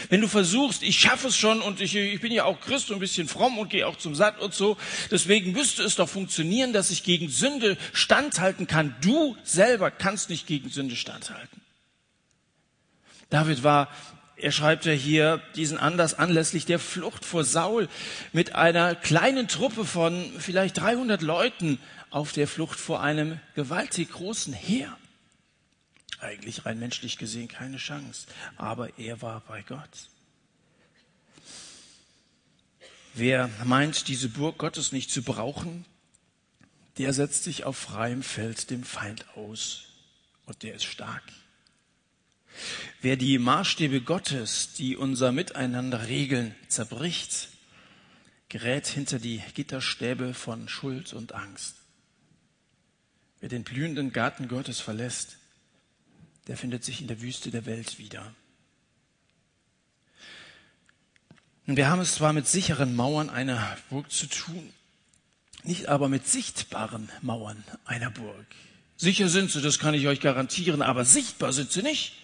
Wenn 0.08 0.22
du 0.22 0.26
versuchst, 0.26 0.82
ich 0.82 0.98
schaffe 0.98 1.28
es 1.28 1.36
schon 1.36 1.60
und 1.60 1.82
ich, 1.82 1.94
ich 1.94 2.22
bin 2.22 2.32
ja 2.32 2.44
auch 2.44 2.58
Christ 2.62 2.88
und 2.88 2.96
ein 2.96 3.00
bisschen 3.00 3.28
fromm 3.28 3.58
und 3.58 3.68
gehe 3.68 3.86
auch 3.86 3.98
zum 3.98 4.14
Satt 4.14 4.40
und 4.40 4.54
so, 4.54 4.78
deswegen 5.10 5.52
müsste 5.52 5.82
es 5.82 5.96
doch 5.96 6.08
funktionieren, 6.08 6.72
dass 6.72 6.90
ich 6.90 7.02
gegen 7.02 7.28
Sünde 7.28 7.76
standhalten 7.92 8.66
kann. 8.66 8.96
Du 9.02 9.36
selber 9.44 9.90
kannst 9.90 10.30
nicht 10.30 10.46
gegen 10.46 10.70
Sünde 10.70 10.96
standhalten. 10.96 11.59
David 13.30 13.62
war, 13.62 13.88
er 14.36 14.52
schreibt 14.52 14.86
ja 14.86 14.92
hier 14.92 15.42
diesen 15.54 15.78
Anlass 15.78 16.14
anlässlich 16.14 16.64
der 16.64 16.78
Flucht 16.78 17.24
vor 17.24 17.44
Saul 17.44 17.88
mit 18.32 18.54
einer 18.54 18.94
kleinen 18.94 19.48
Truppe 19.48 19.84
von 19.84 20.32
vielleicht 20.38 20.78
300 20.78 21.22
Leuten 21.22 21.78
auf 22.10 22.32
der 22.32 22.48
Flucht 22.48 22.78
vor 22.78 23.02
einem 23.02 23.38
gewaltig 23.54 24.10
großen 24.10 24.52
Heer. 24.52 24.96
Eigentlich 26.20 26.66
rein 26.66 26.78
menschlich 26.78 27.18
gesehen 27.18 27.48
keine 27.48 27.76
Chance, 27.76 28.26
aber 28.56 28.98
er 28.98 29.22
war 29.22 29.40
bei 29.46 29.62
Gott. 29.62 30.08
Wer 33.14 33.50
meint, 33.64 34.08
diese 34.08 34.28
Burg 34.28 34.58
Gottes 34.58 34.92
nicht 34.92 35.10
zu 35.10 35.22
brauchen, 35.22 35.84
der 36.98 37.12
setzt 37.12 37.44
sich 37.44 37.64
auf 37.64 37.76
freiem 37.76 38.22
Feld 38.22 38.70
dem 38.70 38.84
Feind 38.84 39.26
aus 39.36 39.84
und 40.46 40.62
der 40.62 40.74
ist 40.74 40.84
stark. 40.84 41.22
Wer 43.00 43.16
die 43.16 43.38
Maßstäbe 43.38 44.02
Gottes, 44.02 44.74
die 44.74 44.96
unser 44.96 45.32
Miteinander 45.32 46.08
regeln, 46.08 46.54
zerbricht, 46.68 47.48
gerät 48.48 48.86
hinter 48.86 49.18
die 49.18 49.42
Gitterstäbe 49.54 50.34
von 50.34 50.68
Schuld 50.68 51.12
und 51.12 51.34
Angst. 51.34 51.76
Wer 53.40 53.48
den 53.48 53.64
blühenden 53.64 54.12
Garten 54.12 54.48
Gottes 54.48 54.80
verlässt, 54.80 55.38
der 56.46 56.56
findet 56.56 56.84
sich 56.84 57.00
in 57.00 57.06
der 57.06 57.22
Wüste 57.22 57.50
der 57.50 57.64
Welt 57.64 57.98
wieder. 57.98 58.34
Und 61.66 61.76
wir 61.76 61.88
haben 61.88 62.00
es 62.00 62.16
zwar 62.16 62.32
mit 62.32 62.48
sicheren 62.48 62.96
Mauern 62.96 63.30
einer 63.30 63.76
Burg 63.88 64.10
zu 64.10 64.26
tun, 64.26 64.72
nicht 65.62 65.88
aber 65.88 66.08
mit 66.08 66.26
sichtbaren 66.26 67.08
Mauern 67.22 67.62
einer 67.84 68.10
Burg. 68.10 68.46
Sicher 68.96 69.28
sind 69.28 69.50
sie, 69.50 69.62
das 69.62 69.78
kann 69.78 69.94
ich 69.94 70.06
euch 70.08 70.20
garantieren, 70.20 70.82
aber 70.82 71.04
sichtbar 71.04 71.52
sind 71.52 71.70
sie 71.70 71.82
nicht. 71.82 72.19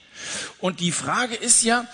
Und 0.60 0.80
die 0.80 0.92
Frage 0.92 1.34
ist 1.34 1.62
ja, 1.62 1.86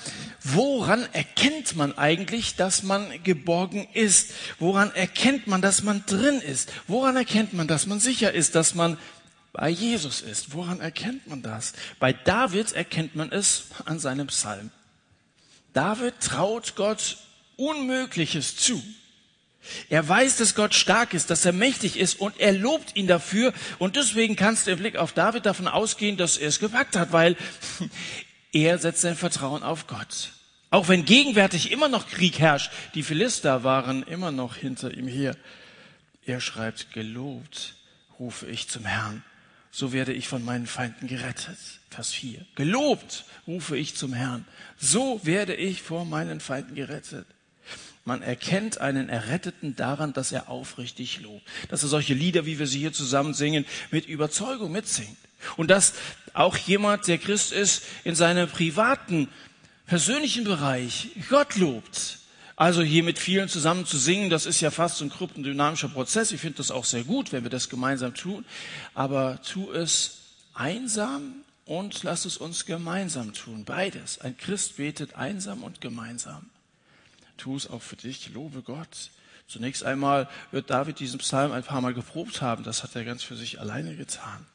woran 0.42 1.06
erkennt 1.12 1.76
man 1.76 1.96
eigentlich, 1.96 2.56
dass 2.56 2.82
man 2.82 3.22
geborgen 3.22 3.86
ist? 3.92 4.32
Woran 4.58 4.94
erkennt 4.94 5.46
man, 5.46 5.62
dass 5.62 5.82
man 5.82 6.04
drin 6.06 6.40
ist? 6.40 6.72
Woran 6.86 7.16
erkennt 7.16 7.52
man, 7.52 7.68
dass 7.68 7.86
man 7.86 8.00
sicher 8.00 8.32
ist, 8.32 8.54
dass 8.54 8.74
man 8.74 8.98
bei 9.52 9.68
Jesus 9.68 10.20
ist? 10.20 10.54
Woran 10.54 10.80
erkennt 10.80 11.26
man 11.26 11.42
das? 11.42 11.74
Bei 11.98 12.12
David 12.12 12.72
erkennt 12.72 13.14
man 13.14 13.30
es 13.30 13.64
an 13.84 13.98
seinem 13.98 14.28
Psalm. 14.28 14.70
David 15.72 16.14
traut 16.20 16.74
Gott 16.76 17.18
Unmögliches 17.56 18.56
zu. 18.56 18.82
Er 19.88 20.06
weiß, 20.08 20.36
dass 20.36 20.54
Gott 20.54 20.74
stark 20.74 21.14
ist, 21.14 21.30
dass 21.30 21.44
er 21.44 21.52
mächtig 21.52 21.98
ist 21.98 22.20
und 22.20 22.38
er 22.40 22.52
lobt 22.52 22.96
ihn 22.96 23.06
dafür. 23.06 23.52
Und 23.78 23.96
deswegen 23.96 24.36
kannst 24.36 24.66
du 24.66 24.72
im 24.72 24.78
Blick 24.78 24.96
auf 24.96 25.12
David 25.12 25.46
davon 25.46 25.68
ausgehen, 25.68 26.16
dass 26.16 26.36
er 26.36 26.48
es 26.48 26.58
gepackt 26.58 26.96
hat, 26.96 27.12
weil 27.12 27.36
er 28.52 28.78
setzt 28.78 29.02
sein 29.02 29.16
Vertrauen 29.16 29.62
auf 29.62 29.86
Gott. 29.86 30.32
Auch 30.70 30.88
wenn 30.88 31.04
gegenwärtig 31.04 31.70
immer 31.70 31.88
noch 31.88 32.08
Krieg 32.08 32.38
herrscht, 32.38 32.72
die 32.94 33.02
Philister 33.02 33.62
waren 33.62 34.02
immer 34.04 34.32
noch 34.32 34.56
hinter 34.56 34.94
ihm 34.94 35.06
her. 35.06 35.36
Er 36.24 36.40
schreibt, 36.40 36.92
gelobt 36.92 37.74
rufe 38.18 38.46
ich 38.46 38.68
zum 38.68 38.84
Herrn, 38.84 39.22
so 39.70 39.92
werde 39.92 40.12
ich 40.12 40.28
von 40.28 40.44
meinen 40.44 40.66
Feinden 40.66 41.08
gerettet. 41.08 41.58
Vers 41.90 42.12
4. 42.12 42.46
Gelobt 42.54 43.24
rufe 43.46 43.76
ich 43.76 43.96
zum 43.96 44.12
Herrn, 44.12 44.46
so 44.78 45.20
werde 45.24 45.54
ich 45.54 45.82
vor 45.82 46.04
meinen 46.04 46.40
Feinden 46.40 46.74
gerettet. 46.74 47.26
Man 48.04 48.22
erkennt 48.22 48.78
einen 48.78 49.08
Erretteten 49.08 49.76
daran, 49.76 50.12
dass 50.12 50.32
er 50.32 50.48
aufrichtig 50.48 51.20
lobt. 51.20 51.46
Dass 51.68 51.84
er 51.84 51.88
solche 51.88 52.14
Lieder, 52.14 52.46
wie 52.46 52.58
wir 52.58 52.66
sie 52.66 52.80
hier 52.80 52.92
zusammen 52.92 53.32
singen, 53.32 53.64
mit 53.90 54.06
Überzeugung 54.06 54.72
mitsingt. 54.72 55.16
Und 55.56 55.70
dass 55.70 55.94
auch 56.34 56.56
jemand, 56.56 57.06
der 57.06 57.18
Christ 57.18 57.52
ist, 57.52 57.84
in 58.04 58.14
seinem 58.14 58.48
privaten, 58.48 59.28
persönlichen 59.86 60.44
Bereich 60.44 61.10
Gott 61.28 61.56
lobt. 61.56 62.18
Also 62.56 62.82
hier 62.82 63.02
mit 63.02 63.18
vielen 63.18 63.48
zusammen 63.48 63.86
zu 63.86 63.98
singen, 63.98 64.30
das 64.30 64.46
ist 64.46 64.60
ja 64.60 64.70
fast 64.70 64.98
so 64.98 65.04
ein 65.04 65.10
kryptendynamischer 65.10 65.88
Prozess. 65.88 66.32
Ich 66.32 66.40
finde 66.40 66.58
das 66.58 66.70
auch 66.70 66.84
sehr 66.84 67.04
gut, 67.04 67.32
wenn 67.32 67.44
wir 67.44 67.50
das 67.50 67.68
gemeinsam 67.68 68.14
tun. 68.14 68.44
Aber 68.94 69.40
tu 69.42 69.70
es 69.72 70.18
einsam 70.54 71.44
und 71.66 72.02
lass 72.02 72.24
es 72.24 72.36
uns 72.36 72.66
gemeinsam 72.66 73.32
tun. 73.32 73.64
Beides. 73.64 74.20
Ein 74.20 74.36
Christ 74.36 74.76
betet 74.76 75.14
einsam 75.14 75.62
und 75.62 75.80
gemeinsam 75.80 76.51
tu 77.36 77.56
es 77.56 77.68
auch 77.68 77.82
für 77.82 77.96
dich, 77.96 78.32
lobe 78.32 78.62
Gott. 78.62 79.10
Zunächst 79.46 79.84
einmal 79.84 80.28
wird 80.50 80.70
David 80.70 80.98
diesen 80.98 81.18
Psalm 81.18 81.52
ein 81.52 81.64
paar 81.64 81.80
Mal 81.80 81.94
geprobt 81.94 82.40
haben, 82.40 82.64
das 82.64 82.82
hat 82.82 82.96
er 82.96 83.04
ganz 83.04 83.22
für 83.22 83.36
sich 83.36 83.60
alleine 83.60 83.96
getan. 83.96 84.46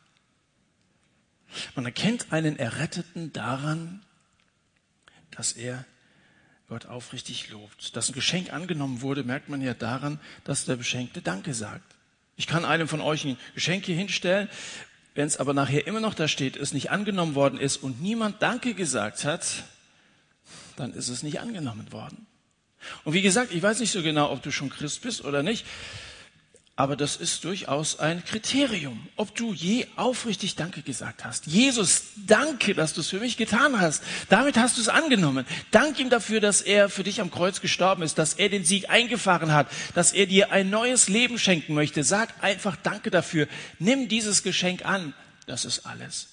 Man 1.76 1.86
erkennt 1.86 2.32
einen 2.32 2.58
Erretteten 2.58 3.32
daran, 3.34 4.04
dass 5.32 5.54
er 5.54 5.86
Gott 6.68 6.86
aufrichtig 6.86 7.50
lobt. 7.50 7.96
Dass 7.96 8.10
ein 8.10 8.14
Geschenk 8.14 8.52
angenommen 8.52 9.02
wurde, 9.02 9.24
merkt 9.24 9.50
man 9.50 9.62
ja 9.62 9.74
daran, 9.74 10.20
dass 10.44 10.66
der 10.66 10.76
Beschenkte 10.76 11.22
Danke 11.22 11.54
sagt. 11.54 11.96
Ich 12.36 12.48
kann 12.48 12.66
einem 12.66 12.88
von 12.88 13.02
euch 13.02 13.26
ein 13.26 13.38
Geschenk 13.56 13.86
hier 13.86 13.96
hinstellen, 13.96 14.50
wenn 15.16 15.28
es 15.28 15.38
aber 15.38 15.54
nachher 15.54 15.88
immer 15.88 16.00
noch 16.00 16.14
da 16.14 16.28
steht, 16.28 16.56
es 16.56 16.74
nicht 16.74 16.92
angenommen 16.92 17.34
worden 17.34 17.60
ist 17.60 17.78
und 17.78 18.02
niemand 18.02 18.42
Danke 18.42 18.76
gesagt 18.76 19.24
hat, 19.24 19.64
dann 20.76 20.94
ist 20.94 21.10
es 21.10 21.24
nicht 21.24 21.40
angenommen 21.40 21.92
worden. 21.92 22.27
Und 23.04 23.14
wie 23.14 23.22
gesagt, 23.22 23.54
ich 23.54 23.62
weiß 23.62 23.80
nicht 23.80 23.92
so 23.92 24.02
genau, 24.02 24.32
ob 24.32 24.42
du 24.42 24.52
schon 24.52 24.70
Christ 24.70 25.02
bist 25.02 25.24
oder 25.24 25.44
nicht, 25.44 25.66
aber 26.80 26.96
das 26.96 27.16
ist 27.16 27.44
durchaus 27.44 27.98
ein 27.98 28.24
Kriterium, 28.24 29.10
ob 29.16 29.34
du 29.34 29.52
je 29.52 29.88
aufrichtig 29.96 30.56
Danke 30.56 30.84
gesagt 30.84 31.26
hast. 31.26 31.48
Jesus, 31.48 32.04
danke, 32.28 32.76
dass 32.76 32.94
du 32.94 33.02
es 33.02 33.10
für 33.10 33.20
mich 33.20 33.36
getan 33.36 33.82
hast. 33.82 34.04
Damit 34.30 34.58
hast 34.58 34.78
du 34.78 34.82
es 34.82 34.88
angenommen. 34.88 35.48
Dank 35.72 36.00
ihm 36.00 36.12
dafür, 36.12 36.40
dass 36.40 36.62
er 36.62 36.90
für 36.90 37.04
dich 37.04 37.20
am 37.20 37.32
Kreuz 37.32 37.62
gestorben 37.62 38.04
ist, 38.04 38.20
dass 38.20 38.36
er 38.36 38.50
den 38.50 38.64
Sieg 38.64 38.92
eingefahren 38.92 39.54
hat, 39.54 39.72
dass 39.96 40.14
er 40.14 40.28
dir 40.28 40.52
ein 40.52 40.70
neues 40.70 41.10
Leben 41.10 41.40
schenken 41.40 41.74
möchte. 41.74 42.04
Sag 42.04 42.44
einfach 42.44 42.76
Danke 42.76 43.10
dafür. 43.10 43.48
Nimm 43.80 44.08
dieses 44.08 44.44
Geschenk 44.44 44.86
an. 44.86 45.16
Das 45.48 45.66
ist 45.66 45.88
alles. 45.88 46.28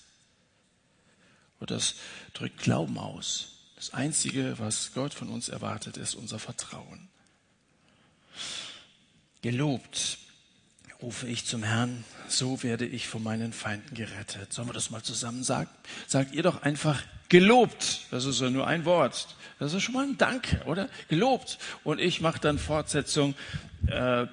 Und 1.58 1.70
das 1.70 1.94
drückt 2.34 2.58
Glauben 2.58 2.98
aus. 2.98 3.53
Das 3.84 3.92
Einzige, 3.92 4.58
was 4.58 4.92
Gott 4.94 5.12
von 5.12 5.28
uns 5.28 5.50
erwartet, 5.50 5.98
ist 5.98 6.14
unser 6.14 6.38
Vertrauen. 6.38 7.06
Gelobt 9.42 10.16
rufe 11.02 11.26
ich 11.26 11.44
zum 11.44 11.62
Herrn, 11.62 12.02
so 12.26 12.62
werde 12.62 12.86
ich 12.86 13.08
von 13.08 13.22
meinen 13.22 13.52
Feinden 13.52 13.94
gerettet. 13.94 14.54
Sollen 14.54 14.68
wir 14.68 14.72
das 14.72 14.88
mal 14.88 15.02
zusammen 15.02 15.44
sagen? 15.44 15.68
Sagt 16.06 16.32
ihr 16.32 16.42
doch 16.42 16.62
einfach 16.62 17.02
gelobt. 17.28 18.06
Das 18.10 18.24
ist 18.24 18.40
ja 18.40 18.48
nur 18.48 18.66
ein 18.66 18.86
Wort. 18.86 19.36
Das 19.58 19.74
ist 19.74 19.82
schon 19.82 19.92
mal 19.92 20.06
ein 20.06 20.16
Danke, 20.16 20.62
oder? 20.64 20.88
Gelobt. 21.08 21.58
Und 21.84 22.00
ich 22.00 22.22
mache 22.22 22.40
dann 22.40 22.58
Fortsetzung, 22.58 23.34
äh, 23.88 24.26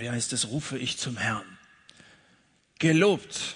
wie 0.00 0.10
heißt 0.10 0.32
es, 0.32 0.48
rufe 0.48 0.76
ich 0.78 0.98
zum 0.98 1.16
Herrn. 1.16 1.46
Gelobt 2.80 3.54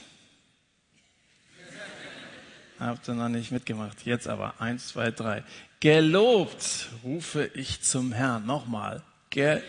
Habt 2.82 3.08
ihr 3.08 3.14
noch 3.14 3.28
nicht 3.28 3.52
mitgemacht. 3.52 4.04
Jetzt 4.04 4.26
aber. 4.26 4.60
Eins, 4.60 4.88
zwei, 4.88 5.12
drei. 5.12 5.44
Gelobt 5.78 6.88
rufe 7.04 7.44
ich 7.54 7.80
zum 7.82 8.12
Herrn. 8.12 8.44
Nochmal. 8.44 9.02
Gelobt. 9.30 9.64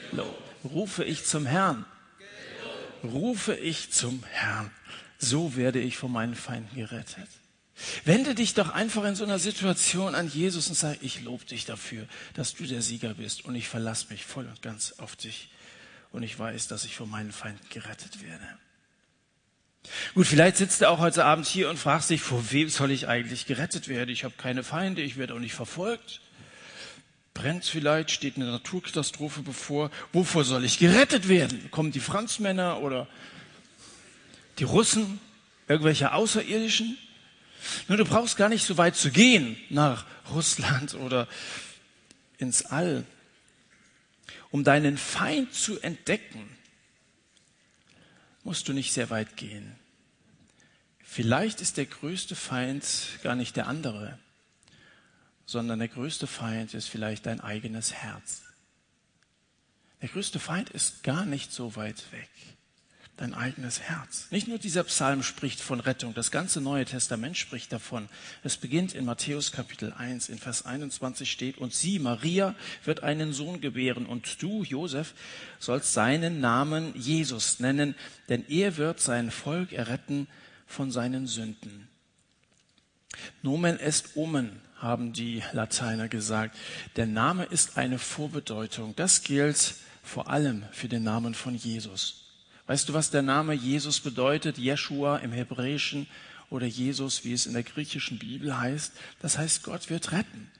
Rufe 0.63 1.03
ich 1.03 1.24
zum 1.24 1.46
Herrn. 1.46 1.86
Rufe 3.03 3.53
ich 3.53 3.91
zum 3.91 4.24
Herrn. 4.32 4.72
So 5.20 5.55
werde 5.55 5.79
ich 5.79 5.98
von 5.98 6.12
meinen 6.12 6.36
Feinden 6.36 6.75
gerettet. 6.75 7.29
Wende 8.03 8.34
dich 8.34 8.55
doch 8.55 8.70
einfach 8.70 9.03
in 9.03 9.15
so 9.15 9.24
einer 9.24 9.39
Situation 9.39 10.15
an 10.15 10.27
Jesus 10.27 10.67
und 10.70 10.75
sag, 10.75 10.98
ich 11.01 11.22
lobe 11.22 11.46
dich 11.46 11.65
dafür, 11.65 12.08
dass 12.34 12.55
du 12.55 12.65
der 12.65 12.82
Sieger 12.82 13.13
bist 13.13 13.46
und 13.46 13.55
ich 13.55 13.67
verlasse 13.67 14.08
mich 14.10 14.25
voll 14.25 14.48
und 14.48 14.62
ganz 14.62 14.93
auf 15.00 15.15
dich 15.15 15.50
und 16.12 16.24
ich 16.24 16.38
weiß, 16.38 16.67
dass 16.67 16.86
ich 16.86 16.96
von 16.96 17.10
meinen 17.10 17.32
Feinden 17.32 17.67
gerettet 17.70 18.24
werde. 18.24 18.48
Gut, 20.13 20.27
vielleicht 20.27 20.57
sitzt 20.57 20.81
du 20.81 20.89
auch 20.89 20.99
heute 20.99 21.25
Abend 21.25 21.45
hier 21.45 21.69
und 21.69 21.77
fragst 21.77 22.09
dich, 22.09 22.21
vor 22.21 22.51
wem 22.51 22.69
soll 22.69 22.91
ich 22.91 23.07
eigentlich 23.07 23.45
gerettet 23.45 23.87
werden? 23.87 24.09
Ich 24.09 24.23
habe 24.23 24.33
keine 24.37 24.63
Feinde, 24.63 25.01
ich 25.01 25.17
werde 25.17 25.33
auch 25.33 25.39
nicht 25.39 25.53
verfolgt. 25.53 26.21
Brennt 27.33 27.65
vielleicht, 27.65 28.11
steht 28.11 28.35
eine 28.35 28.45
Naturkatastrophe 28.45 29.41
bevor. 29.41 29.89
Wovor 30.11 30.43
soll 30.45 30.63
ich 30.65 30.77
gerettet 30.77 31.27
werden? 31.27 31.69
Kommen 31.71 31.91
die 31.91 31.99
Franzmänner 31.99 32.79
oder 32.79 33.07
die 34.59 34.63
Russen, 34.63 35.19
irgendwelche 35.67 36.13
Außerirdischen? 36.13 36.97
Nur 37.87 37.97
du 37.97 38.05
brauchst 38.05 38.37
gar 38.37 38.49
nicht 38.49 38.65
so 38.65 38.77
weit 38.77 38.95
zu 38.95 39.09
gehen 39.09 39.57
nach 39.69 40.05
Russland 40.31 40.93
oder 40.95 41.27
ins 42.37 42.65
All, 42.65 43.03
um 44.51 44.63
deinen 44.63 44.97
Feind 44.97 45.53
zu 45.53 45.79
entdecken 45.79 46.49
musst 48.43 48.67
du 48.67 48.73
nicht 48.73 48.93
sehr 48.93 49.09
weit 49.09 49.38
gehen. 49.38 49.75
Vielleicht 51.03 51.62
ist 51.62 51.77
der 51.77 51.85
größte 51.85 52.35
Feind 52.35 52.85
gar 53.21 53.35
nicht 53.35 53.55
der 53.55 53.67
andere, 53.67 54.17
sondern 55.45 55.79
der 55.79 55.88
größte 55.88 56.27
Feind 56.27 56.73
ist 56.73 56.88
vielleicht 56.88 57.25
dein 57.25 57.41
eigenes 57.41 57.93
Herz. 57.93 58.41
Der 60.01 60.09
größte 60.09 60.39
Feind 60.39 60.69
ist 60.69 61.03
gar 61.03 61.25
nicht 61.25 61.51
so 61.51 61.75
weit 61.75 62.12
weg 62.12 62.29
dein 63.17 63.34
eigenes 63.34 63.79
Herz. 63.79 64.27
Nicht 64.32 64.48
nur 64.48 64.58
dieser 64.58 64.84
Psalm 64.84 65.22
spricht 65.22 65.62
von 65.62 65.79
Rettung, 65.79 66.13
das 66.13 66.32
ganze 66.32 66.62
Neue 66.62 66.86
Testament 66.86 67.38
spricht 67.38 67.72
davon. 67.72 68.10
Es 68.43 68.58
beginnt 68.58 68.93
in 68.93 69.05
Matthäus 69.05 69.51
Kapitel 69.51 69.93
1, 69.93 70.29
in 70.29 70.39
Vers 70.39 70.65
21 70.65 71.32
steht, 71.32 71.58
und 71.60 71.74
sie, 71.74 72.00
Maria, 72.00 72.55
wird 72.84 73.03
einen 73.03 73.32
Sohn 73.34 73.62
gebären, 73.62 74.08
und 74.08 74.41
du, 74.41 74.63
Josef, 74.63 75.13
sollst 75.60 75.93
seinen 75.93 76.41
Namen 76.41 76.93
Jesus 76.96 77.60
nennen, 77.60 77.96
denn 78.29 78.46
er 78.50 78.77
wird 78.77 79.00
sein 79.00 79.29
Volk 79.29 79.74
erretten 79.74 80.27
von 80.65 80.91
seinen 80.91 81.27
Sünden. 81.27 81.88
Nomen 83.43 83.79
est 83.79 84.15
omen, 84.15 84.60
haben 84.77 85.13
die 85.13 85.43
Lateiner 85.53 86.10
gesagt. 86.10 86.58
Der 86.96 87.05
Name 87.05 87.46
ist 87.46 87.77
eine 87.77 88.00
Vorbedeutung. 88.00 88.96
Das 88.96 89.24
gilt 89.24 89.75
vor 90.01 90.29
allem 90.29 90.65
für 90.72 90.89
den 90.89 91.03
Namen 91.03 91.36
von 91.36 91.55
Jesus. 91.55 92.23
Weißt 92.67 92.88
du, 92.88 92.93
was 92.93 93.12
der 93.12 93.22
Name 93.22 93.53
Jesus 93.53 94.00
bedeutet? 94.00 94.58
Jeshua 94.58 95.17
im 95.17 95.32
Hebräischen 95.32 96.08
oder 96.50 96.65
Jesus, 96.65 97.24
wie 97.24 97.34
es 97.34 97.46
in 97.46 97.53
der 97.53 97.63
griechischen 97.63 98.20
Bibel 98.20 98.58
heißt. 98.58 98.93
Das 99.22 99.38
heißt, 99.38 99.63
Gott 99.63 99.89
wird 99.89 100.12
retten. 100.12 100.51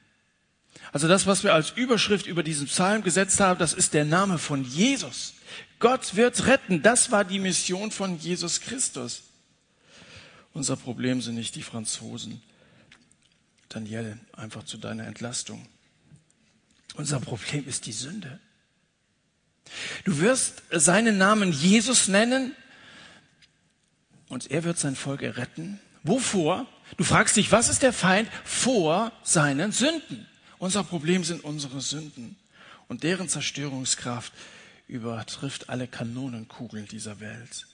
Also 0.92 1.08
das, 1.08 1.28
was 1.28 1.44
wir 1.44 1.54
als 1.54 1.72
Überschrift 1.72 2.26
über 2.26 2.44
diesen 2.44 2.68
Psalm 2.68 3.04
gesetzt 3.04 3.40
haben, 3.40 3.60
das 3.60 3.74
ist 3.74 3.94
der 3.94 4.06
Name 4.06 4.38
von 4.38 4.64
Jesus. 4.64 5.36
Gott 5.80 6.16
wird 6.16 6.46
retten. 6.46 6.82
Das 6.82 7.12
war 7.12 7.24
die 7.24 7.40
Mission 7.40 7.92
von 7.92 8.20
Jesus 8.20 8.60
Christus. 8.60 9.24
Unser 10.54 10.76
Problem 10.76 11.22
sind 11.22 11.36
nicht 11.36 11.56
die 11.56 11.64
Franzosen. 11.64 12.42
Daniel, 13.70 14.20
einfach 14.34 14.64
zu 14.64 14.78
deiner 14.78 15.08
Entlastung. 15.08 15.68
Unser 16.96 17.20
Problem 17.20 17.68
ist 17.68 17.86
die 17.86 17.92
Sünde. 17.92 18.40
Du 20.04 20.20
wirst 20.20 20.64
seinen 20.72 21.18
Namen 21.18 21.52
Jesus 21.52 22.08
nennen 22.08 22.56
und 24.28 24.52
er 24.52 24.64
wird 24.64 24.78
sein 24.78 24.96
Volk 24.96 25.22
erretten. 25.22 25.80
Wovor? 26.04 26.68
Du 26.98 27.04
fragst 27.04 27.38
dich, 27.38 27.52
was 27.52 27.70
ist 27.70 27.82
der 27.82 27.94
Feind? 27.94 28.30
Vor 28.44 29.12
seinen 29.24 29.72
Sünden. 29.72 30.28
Unser 30.60 30.84
Problem 30.84 31.24
sind 31.24 31.44
unsere 31.44 31.82
Sünden 31.82 32.36
und 32.88 33.04
deren 33.04 33.30
Zerstörungskraft 33.30 34.34
übertrifft 34.88 35.70
alle 35.70 35.88
Kanonenkugeln 35.88 36.88
dieser 36.88 37.20
Welt. 37.20 37.68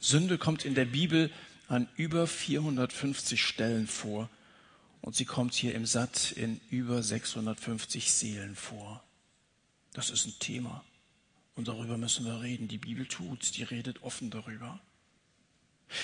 Sünde 0.00 0.38
kommt 0.38 0.64
in 0.64 0.74
der 0.74 0.84
Bibel 0.84 1.30
an 1.68 1.88
über 1.96 2.26
450 2.26 3.42
Stellen 3.42 3.86
vor 3.86 4.28
und 5.00 5.16
sie 5.16 5.24
kommt 5.24 5.54
hier 5.54 5.74
im 5.74 5.86
Satt 5.86 6.32
in 6.32 6.60
über 6.70 7.02
650 7.02 8.12
Seelen 8.12 8.56
vor. 8.56 9.02
Das 9.92 10.10
ist 10.10 10.26
ein 10.26 10.38
Thema. 10.38 10.84
Und 11.58 11.66
darüber 11.66 11.98
müssen 11.98 12.24
wir 12.24 12.40
reden. 12.40 12.68
Die 12.68 12.78
Bibel 12.78 13.04
tut's, 13.06 13.50
die 13.50 13.64
redet 13.64 14.04
offen 14.04 14.30
darüber. 14.30 14.78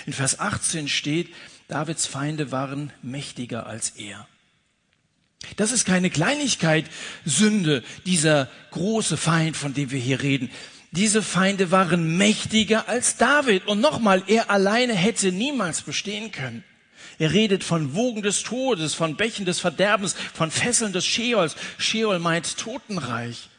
In 0.05 0.12
Vers 0.12 0.40
18 0.40 0.88
steht, 0.88 1.33
Davids 1.69 2.07
Feinde 2.07 2.51
waren 2.51 2.93
mächtiger 3.03 3.64
als 3.64 3.90
er. 3.90 4.27
Das 5.55 5.71
ist 5.71 5.85
keine 5.85 6.11
Kleinigkeit, 6.11 6.87
Sünde, 7.25 7.85
dieser 8.05 8.51
große 8.73 9.17
Feind, 9.17 9.57
von 9.57 9.75
dem 9.75 9.93
wir 9.93 10.01
hier 10.01 10.23
reden. 10.23 10.51
Diese 10.90 11.23
Feinde 11.23 11.71
waren 11.71 12.17
mächtiger 12.17 12.88
als 12.88 13.17
David. 13.17 13.69
Und 13.69 13.81
nochmal, 13.81 14.25
er 14.27 14.51
alleine 14.51 14.95
hätte 14.95 15.31
niemals 15.31 15.83
bestehen 15.83 16.33
können. 16.33 16.64
Er 17.21 17.33
redet 17.33 17.62
von 17.62 17.95
Wogen 17.95 18.23
des 18.23 18.43
Todes, 18.43 18.95
von 18.95 19.17
Bächen 19.17 19.45
des 19.45 19.61
Verderbens, 19.61 20.14
von 20.14 20.51
Fesseln 20.51 20.93
des 20.93 21.07
Scheols. 21.07 21.55
Scheol 21.79 22.19
meint 22.19 22.57
Totenreich. 22.57 23.51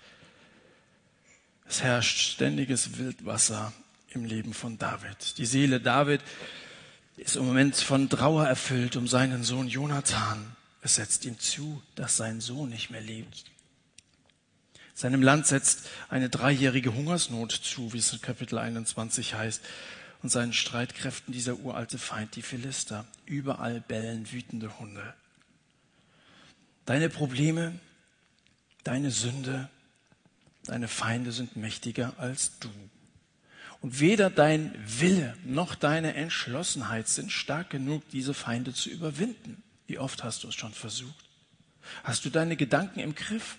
Es 1.67 1.81
herrscht 1.81 2.19
ständiges 2.19 2.97
Wildwasser 2.97 3.73
im 4.09 4.25
Leben 4.25 4.53
von 4.53 4.77
David. 4.77 5.37
Die 5.37 5.45
Seele 5.45 5.81
David 5.81 6.21
ist 7.17 7.35
im 7.35 7.45
Moment 7.45 7.75
von 7.75 8.09
Trauer 8.09 8.47
erfüllt 8.47 8.95
um 8.95 9.07
seinen 9.07 9.43
Sohn 9.43 9.67
Jonathan. 9.67 10.55
Es 10.81 10.95
setzt 10.95 11.25
ihm 11.25 11.39
zu, 11.39 11.81
dass 11.95 12.17
sein 12.17 12.41
Sohn 12.41 12.69
nicht 12.69 12.91
mehr 12.91 13.01
lebt. 13.01 13.45
Seinem 14.93 15.21
Land 15.21 15.47
setzt 15.47 15.89
eine 16.09 16.29
dreijährige 16.29 16.93
Hungersnot 16.93 17.51
zu, 17.51 17.91
wie 17.91 17.97
es 17.97 18.13
in 18.13 18.21
Kapitel 18.21 18.57
21 18.57 19.33
heißt. 19.33 19.61
Und 20.23 20.29
seinen 20.29 20.53
Streitkräften 20.53 21.33
dieser 21.33 21.59
uralte 21.59 21.97
Feind, 21.97 22.35
die 22.35 22.41
Philister. 22.41 23.05
Überall 23.25 23.81
bellen 23.81 24.31
wütende 24.31 24.79
Hunde. 24.79 25.13
Deine 26.85 27.09
Probleme, 27.09 27.77
deine 28.83 29.11
Sünde, 29.11 29.69
Deine 30.65 30.87
Feinde 30.87 31.31
sind 31.31 31.55
mächtiger 31.55 32.13
als 32.17 32.59
du. 32.59 32.69
Und 33.81 33.99
weder 33.99 34.29
dein 34.29 34.73
Wille 34.99 35.37
noch 35.43 35.75
deine 35.75 36.15
Entschlossenheit 36.15 37.07
sind 37.07 37.31
stark 37.31 37.69
genug, 37.69 38.07
diese 38.09 38.33
Feinde 38.33 38.73
zu 38.73 38.89
überwinden. 38.89 39.61
Wie 39.85 39.99
oft 39.99 40.23
hast 40.23 40.43
du 40.43 40.47
es 40.47 40.55
schon 40.55 40.73
versucht? 40.73 41.29
Hast 42.03 42.25
du 42.25 42.31
deine 42.31 42.55
Gedanken 42.55 42.99
im 42.99 43.13
Griff? 43.13 43.57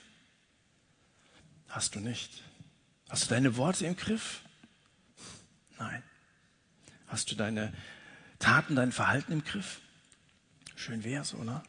Hast 1.69 1.95
du 1.95 2.01
nicht. 2.01 2.43
Hast 3.09 3.25
du 3.25 3.29
deine 3.35 3.57
Worte 3.57 3.87
im 3.87 3.97
Griff? 3.97 4.41
Nein. 5.79 6.03
Hast 7.07 7.31
du 7.31 7.37
deine 7.37 7.73
Taten, 8.41 8.75
dein 8.75 8.91
Verhalten 8.91 9.33
im 9.33 9.45
Griff? 9.45 9.81
Schön 10.75 11.05
wär's, 11.05 11.35
oder? 11.35 11.63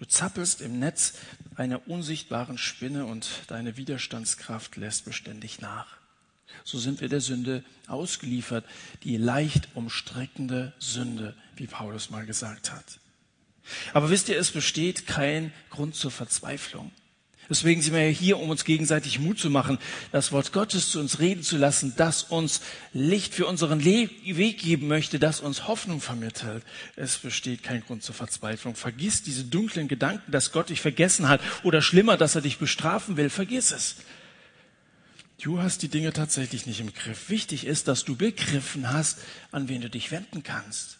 Du 0.00 0.06
zappelst 0.06 0.62
im 0.62 0.78
Netz 0.78 1.12
einer 1.56 1.86
unsichtbaren 1.86 2.56
Spinne 2.56 3.04
und 3.04 3.28
deine 3.48 3.76
Widerstandskraft 3.76 4.76
lässt 4.76 5.04
beständig 5.04 5.60
nach. 5.60 5.98
So 6.64 6.78
sind 6.78 7.02
wir 7.02 7.10
der 7.10 7.20
Sünde 7.20 7.62
ausgeliefert, 7.86 8.64
die 9.04 9.18
leicht 9.18 9.68
umstreckende 9.74 10.72
Sünde, 10.78 11.36
wie 11.54 11.66
Paulus 11.66 12.08
mal 12.08 12.24
gesagt 12.24 12.72
hat. 12.72 12.98
Aber 13.92 14.08
wisst 14.08 14.30
ihr, 14.30 14.38
es 14.38 14.50
besteht 14.50 15.06
kein 15.06 15.52
Grund 15.68 15.94
zur 15.94 16.10
Verzweiflung. 16.10 16.92
Deswegen 17.50 17.82
sind 17.82 17.94
wir 17.94 18.02
hier, 18.08 18.38
um 18.38 18.48
uns 18.48 18.64
gegenseitig 18.64 19.18
Mut 19.18 19.40
zu 19.40 19.50
machen, 19.50 19.78
das 20.12 20.30
Wort 20.30 20.52
Gottes 20.52 20.88
zu 20.88 21.00
uns 21.00 21.18
reden 21.18 21.42
zu 21.42 21.58
lassen, 21.58 21.94
das 21.96 22.22
uns 22.22 22.60
Licht 22.92 23.34
für 23.34 23.46
unseren 23.46 23.84
Weg 23.84 24.58
geben 24.58 24.86
möchte, 24.86 25.18
das 25.18 25.40
uns 25.40 25.66
Hoffnung 25.66 26.00
vermittelt. 26.00 26.62
Es 26.94 27.18
besteht 27.18 27.64
kein 27.64 27.82
Grund 27.82 28.04
zur 28.04 28.14
Verzweiflung. 28.14 28.76
Vergiss 28.76 29.24
diese 29.24 29.42
dunklen 29.42 29.88
Gedanken, 29.88 30.30
dass 30.30 30.52
Gott 30.52 30.70
dich 30.70 30.80
vergessen 30.80 31.28
hat 31.28 31.40
oder 31.64 31.82
schlimmer, 31.82 32.16
dass 32.16 32.36
er 32.36 32.40
dich 32.40 32.58
bestrafen 32.58 33.16
will. 33.16 33.30
Vergiss 33.30 33.72
es. 33.72 33.96
Du 35.42 35.60
hast 35.60 35.82
die 35.82 35.88
Dinge 35.88 36.12
tatsächlich 36.12 36.66
nicht 36.66 36.78
im 36.78 36.94
Griff. 36.94 37.30
Wichtig 37.30 37.66
ist, 37.66 37.88
dass 37.88 38.04
du 38.04 38.14
begriffen 38.14 38.92
hast, 38.92 39.18
an 39.50 39.68
wen 39.68 39.80
du 39.80 39.90
dich 39.90 40.12
wenden 40.12 40.44
kannst. 40.44 40.99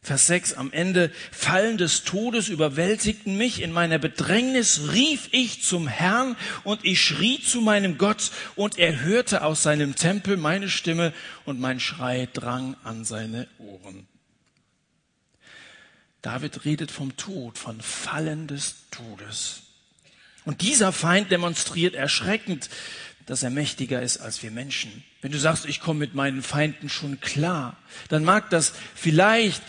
Vers 0.00 0.26
6, 0.28 0.54
am 0.54 0.72
Ende, 0.72 1.10
Fallen 1.32 1.76
des 1.76 2.04
Todes 2.04 2.48
überwältigten 2.48 3.36
mich. 3.36 3.60
In 3.62 3.72
meiner 3.72 3.98
Bedrängnis 3.98 4.92
rief 4.92 5.28
ich 5.32 5.62
zum 5.62 5.88
Herrn 5.88 6.36
und 6.64 6.84
ich 6.84 7.02
schrie 7.02 7.40
zu 7.40 7.60
meinem 7.60 7.98
Gott 7.98 8.30
und 8.54 8.78
er 8.78 9.00
hörte 9.00 9.42
aus 9.42 9.62
seinem 9.62 9.96
Tempel 9.96 10.36
meine 10.36 10.68
Stimme 10.68 11.12
und 11.44 11.60
mein 11.60 11.80
Schrei 11.80 12.28
drang 12.32 12.76
an 12.84 13.04
seine 13.04 13.48
Ohren. 13.58 14.06
David 16.22 16.64
redet 16.64 16.90
vom 16.90 17.16
Tod, 17.16 17.58
von 17.58 17.80
Fallen 17.80 18.46
des 18.46 18.76
Todes. 18.90 19.62
Und 20.44 20.62
dieser 20.62 20.92
Feind 20.92 21.30
demonstriert 21.30 21.94
erschreckend, 21.94 22.70
dass 23.26 23.42
er 23.42 23.50
mächtiger 23.50 24.00
ist 24.00 24.16
als 24.18 24.42
wir 24.42 24.50
Menschen. 24.50 25.04
Wenn 25.20 25.32
du 25.32 25.38
sagst, 25.38 25.66
ich 25.66 25.80
komme 25.80 26.00
mit 26.00 26.14
meinen 26.14 26.42
Feinden 26.42 26.88
schon 26.88 27.20
klar, 27.20 27.76
dann 28.08 28.24
mag 28.24 28.48
das 28.48 28.72
vielleicht 28.94 29.62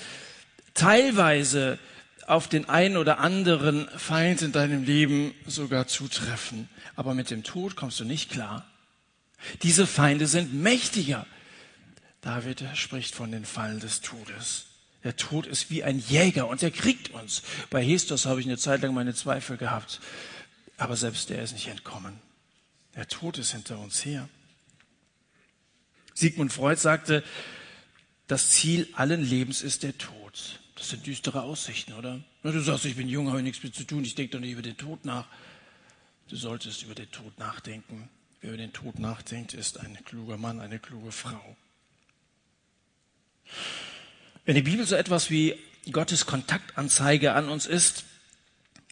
teilweise 0.73 1.79
auf 2.27 2.47
den 2.47 2.69
einen 2.69 2.97
oder 2.97 3.19
anderen 3.19 3.87
Feind 3.97 4.41
in 4.43 4.51
deinem 4.51 4.83
Leben 4.83 5.33
sogar 5.47 5.87
zutreffen. 5.87 6.69
Aber 6.95 7.13
mit 7.13 7.31
dem 7.31 7.43
Tod 7.43 7.75
kommst 7.75 7.99
du 7.99 8.05
nicht 8.05 8.29
klar. 8.29 8.65
Diese 9.63 9.87
Feinde 9.87 10.27
sind 10.27 10.53
mächtiger. 10.53 11.25
David 12.21 12.63
spricht 12.75 13.15
von 13.15 13.31
den 13.31 13.45
Fallen 13.45 13.79
des 13.79 14.01
Todes. 14.01 14.65
Der 15.03 15.15
Tod 15.15 15.47
ist 15.47 15.71
wie 15.71 15.83
ein 15.83 15.97
Jäger 15.97 16.47
und 16.47 16.61
er 16.61 16.71
kriegt 16.71 17.11
uns. 17.11 17.41
Bei 17.69 17.83
Hestos 17.83 18.25
habe 18.25 18.41
ich 18.41 18.45
eine 18.45 18.57
Zeit 18.57 18.81
lang 18.81 18.93
meine 18.93 19.15
Zweifel 19.15 19.57
gehabt. 19.57 20.01
Aber 20.77 20.95
selbst 20.95 21.29
der 21.29 21.41
ist 21.41 21.53
nicht 21.53 21.67
entkommen. 21.67 22.19
Der 22.95 23.07
Tod 23.07 23.37
ist 23.37 23.53
hinter 23.53 23.79
uns 23.79 24.03
her. 24.03 24.27
Sigmund 26.13 26.51
Freud 26.51 26.79
sagte, 26.79 27.23
das 28.27 28.49
Ziel 28.51 28.87
allen 28.93 29.23
Lebens 29.23 29.61
ist 29.61 29.83
der 29.83 29.97
Tod. 29.97 30.18
Das 30.75 30.89
sind 30.89 31.05
düstere 31.05 31.41
Aussichten, 31.41 31.93
oder? 31.93 32.21
du 32.43 32.59
sagst, 32.59 32.85
ich 32.85 32.95
bin 32.95 33.09
jung, 33.09 33.29
habe 33.29 33.41
nichts 33.41 33.63
mehr 33.63 33.73
zu 33.73 33.83
tun, 33.83 34.03
ich 34.03 34.15
denke 34.15 34.33
doch 34.33 34.39
nicht 34.39 34.53
über 34.53 34.61
den 34.61 34.77
Tod 34.77 35.05
nach. 35.05 35.27
Du 36.29 36.35
solltest 36.35 36.83
über 36.83 36.95
den 36.95 37.11
Tod 37.11 37.37
nachdenken. 37.39 38.09
Wer 38.41 38.51
über 38.51 38.57
den 38.57 38.71
Tod 38.71 38.99
nachdenkt, 38.99 39.53
ist 39.53 39.79
ein 39.79 39.97
kluger 40.05 40.37
Mann, 40.37 40.59
eine 40.59 40.79
kluge 40.79 41.11
Frau. 41.11 41.57
Wenn 44.45 44.55
die 44.55 44.61
Bibel 44.61 44.85
so 44.85 44.95
etwas 44.95 45.29
wie 45.29 45.55
Gottes 45.91 46.25
Kontaktanzeige 46.25 47.33
an 47.33 47.49
uns 47.49 47.65
ist, 47.65 48.05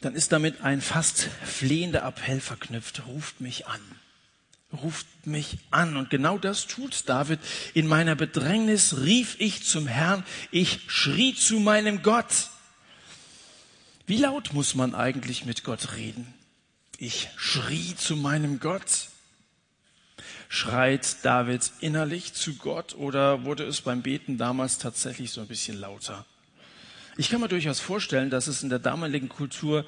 dann 0.02 0.16
ist 0.16 0.32
damit 0.32 0.62
ein 0.62 0.82
fast 0.82 1.30
flehender 1.44 2.04
Appell 2.04 2.40
verknüpft. 2.40 3.08
Ruft 3.08 3.42
mich 3.42 3.68
an. 3.68 3.82
Ruft 4.74 5.08
mich 5.26 5.58
an. 5.72 5.96
Und 5.96 6.10
genau 6.10 6.38
das 6.38 6.68
tut 6.68 7.04
David. 7.08 7.40
In 7.74 7.88
meiner 7.88 8.16
Bedrängnis 8.16 8.98
rief 8.98 9.36
ich 9.40 9.64
zum 9.64 9.88
Herrn. 9.88 10.24
Ich 10.52 10.82
schrie 10.88 11.34
zu 11.34 11.60
meinem 11.60 12.04
Gott. 12.04 12.50
Wie 14.06 14.18
laut 14.18 14.54
muss 14.54 14.76
man 14.76 14.96
eigentlich 14.96 15.46
mit 15.46 15.64
Gott 15.64 15.96
reden? 15.96 16.34
Ich 16.98 17.30
schrie 17.36 17.96
zu 17.96 18.16
meinem 18.16 18.60
Gott. 18.60 19.10
Schreit 20.50 21.26
David 21.26 21.72
innerlich 21.82 22.34
zu 22.34 22.56
Gott 22.56 22.96
oder 22.96 23.44
wurde 23.44 23.66
es 23.66 23.82
beim 23.82 24.02
Beten 24.02 24.38
damals 24.38 24.78
tatsächlich 24.78 25.32
so 25.32 25.42
ein 25.42 25.48
bisschen 25.48 25.78
lauter? 25.78 26.26
Ich 27.18 27.30
kann 27.30 27.42
mir 27.42 27.50
durchaus 27.50 27.80
vorstellen, 27.80 28.30
dass 28.30 28.48
es 28.48 28.64
in 28.64 28.70
der 28.70 28.80
damaligen 28.80 29.28
Kultur 29.28 29.86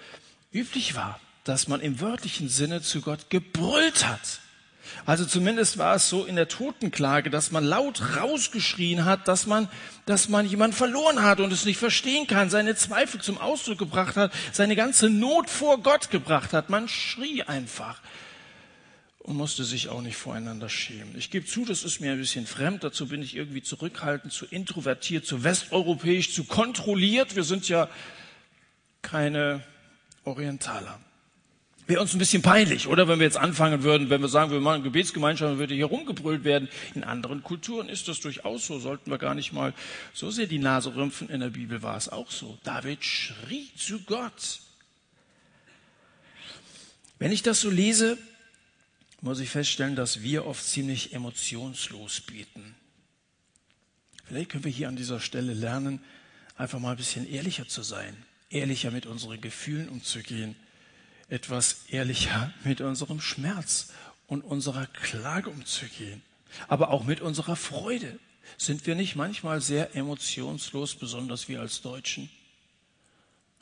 üblich 0.52 0.96
war, 0.96 1.20
dass 1.44 1.68
man 1.68 1.80
im 1.80 2.02
wörtlichen 2.02 2.50
Sinne 2.50 2.82
zu 2.82 3.02
Gott 3.02 3.30
gebrüllt 3.30 4.08
hat. 4.08 4.42
Also 5.06 5.26
zumindest 5.26 5.78
war 5.78 5.96
es 5.96 6.10
so 6.10 6.26
in 6.26 6.36
der 6.36 6.48
Totenklage, 6.48 7.30
dass 7.30 7.52
man 7.52 7.64
laut 7.64 8.02
rausgeschrien 8.18 9.06
hat, 9.06 9.28
dass 9.28 9.46
man, 9.46 9.68
dass 10.06 10.30
man 10.30 10.46
jemanden 10.46 10.76
verloren 10.76 11.24
hat 11.24 11.40
und 11.40 11.52
es 11.52 11.66
nicht 11.66 11.78
verstehen 11.78 12.28
kann, 12.28 12.50
seine 12.50 12.76
Zweifel 12.76 13.22
zum 13.22 13.38
Ausdruck 13.38 13.78
gebracht 13.78 14.16
hat, 14.16 14.32
seine 14.52 14.76
ganze 14.76 15.10
Not 15.10 15.50
vor 15.50 15.82
Gott 15.82 16.10
gebracht 16.12 16.54
hat. 16.54 16.70
Man 16.70 16.88
schrie 16.88 17.44
einfach 17.44 18.02
und 19.20 19.36
musste 19.36 19.64
sich 19.64 19.90
auch 19.90 20.02
nicht 20.02 20.18
voreinander 20.18 20.70
schämen. 20.70 21.16
Ich 21.18 21.30
gebe 21.30 21.46
zu, 21.46 21.66
das 21.66 21.84
ist 21.84 22.00
mir 22.00 22.14
ein 22.14 22.18
bisschen 22.20 22.48
fremd. 22.48 22.84
Dazu 22.84 23.08
bin 23.08 23.22
ich 23.22 23.36
irgendwie 23.36 23.62
zurückhaltend, 23.62 24.34
zu 24.34 24.46
introvertiert, 24.46 25.26
zu 25.26 25.44
westeuropäisch, 25.44 26.34
zu 26.34 26.46
kontrolliert. 26.46 27.36
Wir 27.36 27.44
sind 27.44 27.70
ja 27.70 27.90
keine 29.02 29.64
Orientaler. 30.24 31.00
Wäre 31.90 32.02
uns 32.02 32.14
ein 32.14 32.20
bisschen 32.20 32.44
peinlich, 32.44 32.86
oder? 32.86 33.08
Wenn 33.08 33.18
wir 33.18 33.26
jetzt 33.26 33.36
anfangen 33.36 33.82
würden, 33.82 34.12
wenn 34.12 34.22
wir 34.22 34.28
sagen, 34.28 34.52
wir 34.52 34.60
machen 34.60 34.84
Gebetsgemeinschaft, 34.84 35.54
dann 35.54 35.58
würde 35.58 35.74
hier 35.74 35.88
rumgebrüllt 35.88 36.44
werden. 36.44 36.70
In 36.94 37.04
anderen 37.04 37.42
Kulturen 37.42 37.90
ist 37.90 38.08
das 38.08 38.20
durchaus 38.20 38.68
so. 38.68 38.78
Sollten 38.78 39.10
wir 39.10 39.18
gar 39.18 39.34
nicht 39.34 39.54
mal 39.54 39.74
so 40.14 40.30
sehr 40.30 40.46
die 40.46 40.60
Nase 40.60 40.96
rümpfen. 40.96 41.30
In 41.30 41.40
der 41.40 41.50
Bibel 41.50 41.82
war 41.82 41.98
es 41.98 42.08
auch 42.08 42.30
so. 42.30 42.60
David 42.64 43.04
schrie 43.04 43.72
zu 43.76 44.02
Gott. 44.02 44.60
Wenn 47.18 47.32
ich 47.32 47.42
das 47.42 47.60
so 47.60 47.72
lese, 47.72 48.20
muss 49.22 49.40
ich 49.40 49.50
feststellen, 49.50 49.96
dass 49.96 50.22
wir 50.22 50.46
oft 50.46 50.64
ziemlich 50.64 51.14
emotionslos 51.14 52.22
beten. 52.22 52.76
Vielleicht 54.26 54.52
können 54.52 54.64
wir 54.64 54.72
hier 54.72 54.90
an 54.90 54.96
dieser 54.96 55.20
Stelle 55.20 55.56
lernen, 55.56 56.04
einfach 56.56 56.78
mal 56.78 56.92
ein 56.92 56.98
bisschen 56.98 57.28
ehrlicher 57.28 57.68
zu 57.68 57.82
sein, 57.82 58.16
ehrlicher 58.52 58.92
mit 58.92 59.08
unseren 59.08 59.42
Gefühlen 59.42 59.90
umzugehen 59.90 60.56
etwas 61.30 61.86
ehrlicher 61.90 62.54
mit 62.64 62.82
unserem 62.82 63.22
Schmerz 63.22 63.90
und 64.28 64.42
unserer 64.42 64.88
Klage 64.88 65.50
umzugehen, 65.50 66.22
aber 66.68 66.90
auch 66.90 67.04
mit 67.04 67.22
unserer 67.22 67.56
Freude. 67.56 68.20
Sind 68.58 68.88
wir 68.88 68.96
nicht 68.96 69.16
manchmal 69.16 69.62
sehr 69.62 69.96
emotionslos, 69.96 70.96
besonders 70.96 71.48
wir 71.48 71.62
als 71.62 71.82
Deutschen? 71.82 72.30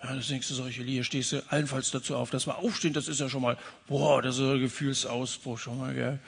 Ja, 0.02 0.16
das 0.16 0.28
denkst 0.28 0.48
du 0.48 0.54
solche 0.54 0.84
Lieder, 0.84 1.04
stehst 1.04 1.32
du 1.32 1.44
allenfalls 1.50 1.92
dazu 1.92 2.16
auf, 2.16 2.30
dass 2.30 2.46
wir 2.46 2.58
aufstehen, 2.58 2.94
das 2.94 3.08
ist 3.08 3.20
ja 3.20 3.30
schon 3.30 3.42
mal, 3.42 3.58
boah, 3.88 4.22
das 4.22 4.38
ist 4.38 4.42
ein 4.42 4.60
Gefühlsausbruch 4.60 5.58
schon 5.58 5.80
mal, 5.80 5.94
gell? 5.94 6.20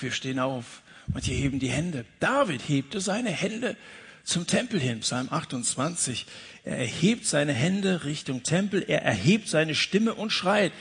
Wir 0.00 0.10
stehen 0.10 0.38
auf, 0.38 0.80
manche 1.08 1.32
heben 1.32 1.58
die 1.58 1.68
Hände. 1.68 2.06
David 2.20 2.62
hebte 2.66 3.00
seine 3.00 3.30
Hände 3.30 3.76
zum 4.24 4.46
Tempel 4.46 4.80
hin, 4.80 5.00
Psalm 5.00 5.28
28. 5.30 6.26
Er 6.64 6.78
erhebt 6.78 7.26
seine 7.26 7.52
Hände 7.52 8.04
Richtung 8.04 8.42
Tempel, 8.42 8.84
er 8.86 9.02
erhebt 9.02 9.48
seine 9.48 9.74
Stimme 9.74 10.14
und 10.14 10.30
schreit. 10.30 10.72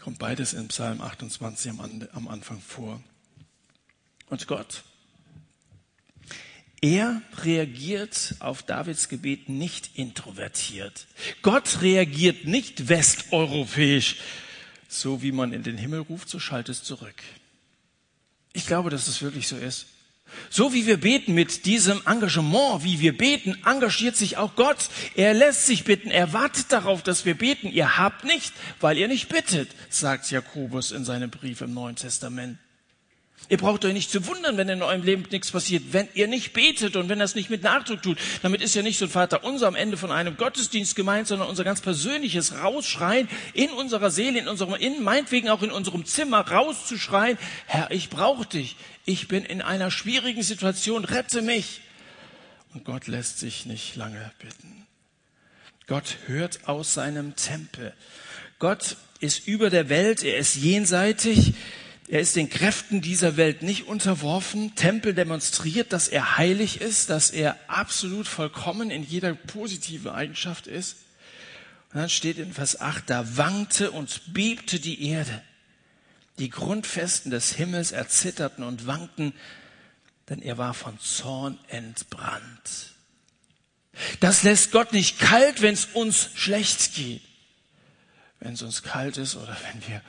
Kommt 0.00 0.18
beides 0.18 0.54
in 0.54 0.68
Psalm 0.68 1.00
28 1.00 1.72
am, 2.12 2.28
Anfang 2.28 2.60
vor. 2.60 3.02
Und 4.28 4.46
Gott, 4.46 4.84
er 6.80 7.22
reagiert 7.42 8.36
auf 8.38 8.62
Davids 8.62 9.08
Gebet 9.08 9.48
nicht 9.48 9.96
introvertiert. 9.96 11.06
Gott 11.42 11.82
reagiert 11.82 12.46
nicht 12.46 12.88
westeuropäisch. 12.88 14.16
So 14.88 15.22
wie 15.22 15.32
man 15.32 15.52
in 15.52 15.62
den 15.62 15.76
Himmel 15.76 16.00
ruft, 16.00 16.28
so 16.28 16.38
schallt 16.38 16.68
es 16.68 16.82
zurück. 16.82 17.22
Ich 18.52 18.66
glaube, 18.66 18.90
dass 18.90 19.06
es 19.08 19.20
wirklich 19.22 19.46
so 19.46 19.56
ist. 19.56 19.86
So 20.50 20.72
wie 20.72 20.86
wir 20.86 20.98
beten 20.98 21.34
mit 21.34 21.66
diesem 21.66 22.00
Engagement, 22.06 22.84
wie 22.84 23.00
wir 23.00 23.16
beten, 23.16 23.56
engagiert 23.64 24.16
sich 24.16 24.36
auch 24.36 24.54
Gott. 24.56 24.88
Er 25.14 25.34
lässt 25.34 25.66
sich 25.66 25.84
bitten, 25.84 26.10
er 26.10 26.32
wartet 26.32 26.72
darauf, 26.72 27.02
dass 27.02 27.24
wir 27.24 27.34
beten. 27.34 27.68
Ihr 27.68 27.98
habt 27.98 28.24
nicht, 28.24 28.52
weil 28.80 28.98
ihr 28.98 29.08
nicht 29.08 29.28
bittet, 29.28 29.70
sagt 29.88 30.30
Jakobus 30.30 30.92
in 30.92 31.04
seinem 31.04 31.30
Brief 31.30 31.60
im 31.60 31.74
Neuen 31.74 31.96
Testament. 31.96 32.58
Ihr 33.50 33.56
braucht 33.56 33.84
euch 33.86 33.94
nicht 33.94 34.10
zu 34.10 34.26
wundern, 34.26 34.58
wenn 34.58 34.68
in 34.68 34.82
eurem 34.82 35.02
Leben 35.02 35.24
nichts 35.30 35.50
passiert, 35.50 35.92
wenn 35.92 36.06
ihr 36.12 36.28
nicht 36.28 36.52
betet 36.52 36.96
und 36.96 37.08
wenn 37.08 37.20
es 37.20 37.34
nicht 37.34 37.48
mit 37.48 37.62
Nachdruck 37.62 38.02
tut. 38.02 38.18
Damit 38.42 38.60
ist 38.60 38.74
ja 38.74 38.82
nicht 38.82 38.98
so 38.98 39.06
ein 39.06 39.10
Vater 39.10 39.42
unser 39.42 39.68
am 39.68 39.74
Ende 39.74 39.96
von 39.96 40.12
einem 40.12 40.36
Gottesdienst 40.36 40.94
gemeint, 40.94 41.28
sondern 41.28 41.48
unser 41.48 41.64
ganz 41.64 41.80
persönliches 41.80 42.60
Rausschreien 42.62 43.26
in 43.54 43.70
unserer 43.70 44.10
Seele, 44.10 44.38
in 44.38 44.48
unserem 44.48 44.74
Innen, 44.74 45.02
meinetwegen 45.02 45.48
auch 45.48 45.62
in 45.62 45.70
unserem 45.70 46.04
Zimmer 46.04 46.46
rauszuschreien, 46.46 47.38
Herr, 47.66 47.90
ich 47.90 48.10
brauche 48.10 48.44
dich. 48.44 48.76
Ich 49.06 49.28
bin 49.28 49.44
in 49.44 49.62
einer 49.62 49.90
schwierigen 49.90 50.42
Situation, 50.42 51.06
rette 51.06 51.40
mich. 51.40 51.80
Und 52.74 52.84
Gott 52.84 53.06
lässt 53.06 53.38
sich 53.38 53.64
nicht 53.64 53.96
lange 53.96 54.30
bitten. 54.40 54.86
Gott 55.86 56.18
hört 56.26 56.68
aus 56.68 56.92
seinem 56.92 57.34
Tempel. 57.34 57.94
Gott 58.58 58.96
ist 59.20 59.48
über 59.48 59.70
der 59.70 59.88
Welt, 59.88 60.22
er 60.22 60.36
ist 60.36 60.56
jenseitig, 60.56 61.54
er 62.08 62.20
ist 62.20 62.36
den 62.36 62.48
Kräften 62.48 63.02
dieser 63.02 63.36
Welt 63.36 63.62
nicht 63.62 63.86
unterworfen. 63.86 64.74
Tempel 64.74 65.12
demonstriert, 65.12 65.92
dass 65.92 66.08
er 66.08 66.38
heilig 66.38 66.80
ist, 66.80 67.10
dass 67.10 67.30
er 67.30 67.58
absolut 67.68 68.26
vollkommen 68.26 68.90
in 68.90 69.02
jeder 69.02 69.34
positiven 69.34 70.10
Eigenschaft 70.10 70.66
ist. 70.66 70.96
Und 71.92 72.00
dann 72.00 72.08
steht 72.08 72.38
in 72.38 72.54
Vers 72.54 72.80
8, 72.80 73.10
da 73.10 73.36
wankte 73.36 73.90
und 73.90 74.32
bebte 74.32 74.80
die 74.80 75.06
Erde. 75.06 75.42
Die 76.38 76.48
Grundfesten 76.48 77.30
des 77.30 77.52
Himmels 77.52 77.92
erzitterten 77.92 78.64
und 78.64 78.86
wankten, 78.86 79.34
denn 80.30 80.40
er 80.40 80.56
war 80.56 80.72
von 80.72 80.98
Zorn 81.00 81.58
entbrannt. 81.68 82.94
Das 84.20 84.44
lässt 84.44 84.72
Gott 84.72 84.94
nicht 84.94 85.18
kalt, 85.18 85.60
wenn 85.60 85.74
es 85.74 85.86
uns 85.86 86.30
schlecht 86.34 86.94
geht. 86.94 87.22
Wenn 88.40 88.54
es 88.54 88.62
uns 88.62 88.82
kalt 88.82 89.18
ist 89.18 89.36
oder 89.36 89.56
wenn 89.72 89.86
wir 89.88 90.00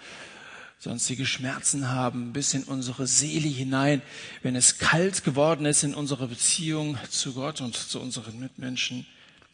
sonstige 0.80 1.26
Schmerzen 1.26 1.90
haben, 1.90 2.32
bis 2.32 2.54
in 2.54 2.64
unsere 2.64 3.06
Seele 3.06 3.50
hinein, 3.50 4.02
wenn 4.42 4.56
es 4.56 4.78
kalt 4.78 5.26
geworden 5.26 5.66
ist 5.66 5.84
in 5.84 5.94
unserer 5.94 6.28
Beziehung 6.28 6.98
zu 7.10 7.34
Gott 7.34 7.60
und 7.60 7.76
zu 7.76 8.00
unseren 8.00 8.40
Mitmenschen, 8.40 9.06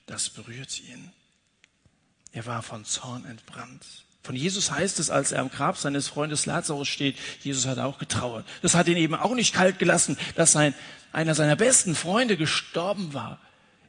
das 0.06 0.30
berührt 0.30 0.80
ihn. 0.82 1.12
Er 2.32 2.46
war 2.46 2.62
von 2.62 2.86
Zorn 2.86 3.26
entbrannt. 3.26 3.84
Von 4.22 4.36
Jesus 4.36 4.72
heißt 4.72 5.00
es, 5.00 5.10
als 5.10 5.32
er 5.32 5.42
am 5.42 5.50
Grab 5.50 5.78
seines 5.78 6.08
Freundes 6.08 6.46
Lazarus 6.46 6.88
steht, 6.88 7.16
Jesus 7.42 7.66
hat 7.66 7.80
auch 7.80 7.98
getrauert. 7.98 8.46
Das 8.62 8.76
hat 8.76 8.88
ihn 8.88 8.98
eben 8.98 9.16
auch 9.16 9.34
nicht 9.34 9.54
kalt 9.54 9.80
gelassen, 9.80 10.18
dass 10.36 10.52
sein, 10.52 10.74
einer 11.12 11.34
seiner 11.34 11.56
besten 11.56 11.96
Freunde 11.96 12.38
gestorben 12.38 13.14
war. 13.14 13.40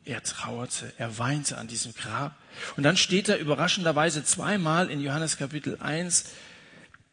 Er 0.04 0.22
trauerte, 0.22 0.92
er 0.98 1.18
weinte 1.18 1.58
an 1.58 1.68
diesem 1.68 1.92
Grab. 1.94 2.34
Und 2.76 2.82
dann 2.82 2.96
steht 2.96 3.28
er 3.28 3.38
überraschenderweise 3.38 4.24
zweimal 4.24 4.90
in 4.90 5.00
Johannes 5.00 5.36
Kapitel 5.36 5.78
1, 5.80 6.26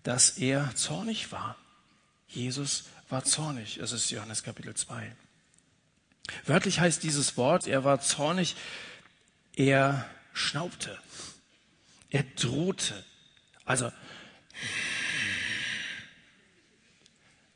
dass 0.04 0.38
er 0.38 0.76
zornig 0.76 1.32
war. 1.32 1.56
Jesus 2.28 2.86
war 3.10 3.24
zornig. 3.24 3.78
Es 3.78 3.92
ist 3.92 4.10
Johannes 4.10 4.44
Kapitel 4.44 4.74
2. 4.74 5.16
Wörtlich 6.46 6.80
heißt 6.80 7.04
dieses 7.04 7.38
Wort, 7.38 7.68
er 7.68 7.84
war 7.84 8.02
zornig, 8.02 8.56
Er 9.56 10.10
schnaubte. 10.34 10.98
Er 12.10 12.24
drohte. 12.24 13.04
Also, 13.66 13.92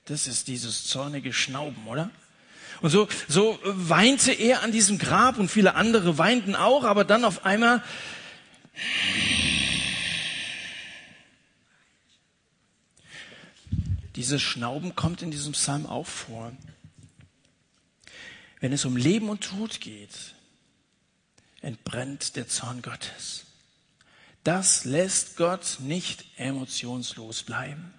das 0.06 0.28
ist 0.28 0.48
dieses 0.48 0.86
zornige 0.86 1.34
Schnauben, 1.34 1.88
oder? 1.88 2.12
Und 2.82 2.92
so, 2.92 3.08
so 3.28 3.60
weinte 3.64 4.32
er 4.32 4.62
an 4.62 4.72
diesem 4.72 5.00
Grab 5.00 5.40
und 5.40 5.50
viele 5.50 5.74
andere 5.74 6.18
weinten 6.18 6.56
auch, 6.56 6.84
aber 6.84 7.04
dann 7.04 7.26
auf 7.26 7.46
einmal 7.46 7.84
dieses 14.18 14.42
Schnauben 14.42 14.96
kommt 14.96 15.22
in 15.22 15.32
diesem 15.32 15.54
Psalm 15.54 15.86
auch 15.86 16.08
vor. 16.08 16.52
Wenn 18.60 18.74
es 18.74 18.84
um 18.84 18.98
Leben 18.98 19.30
und 19.30 19.42
Tod 19.42 19.80
geht, 19.80 20.34
entbrennt 21.62 22.36
der 22.36 22.48
Zorn 22.48 22.82
Gottes. 22.82 23.46
Das 24.44 24.86
lässt 24.86 25.38
Gott 25.38 25.78
nicht 25.80 26.26
emotionslos 26.38 27.44
bleiben. 27.44 27.94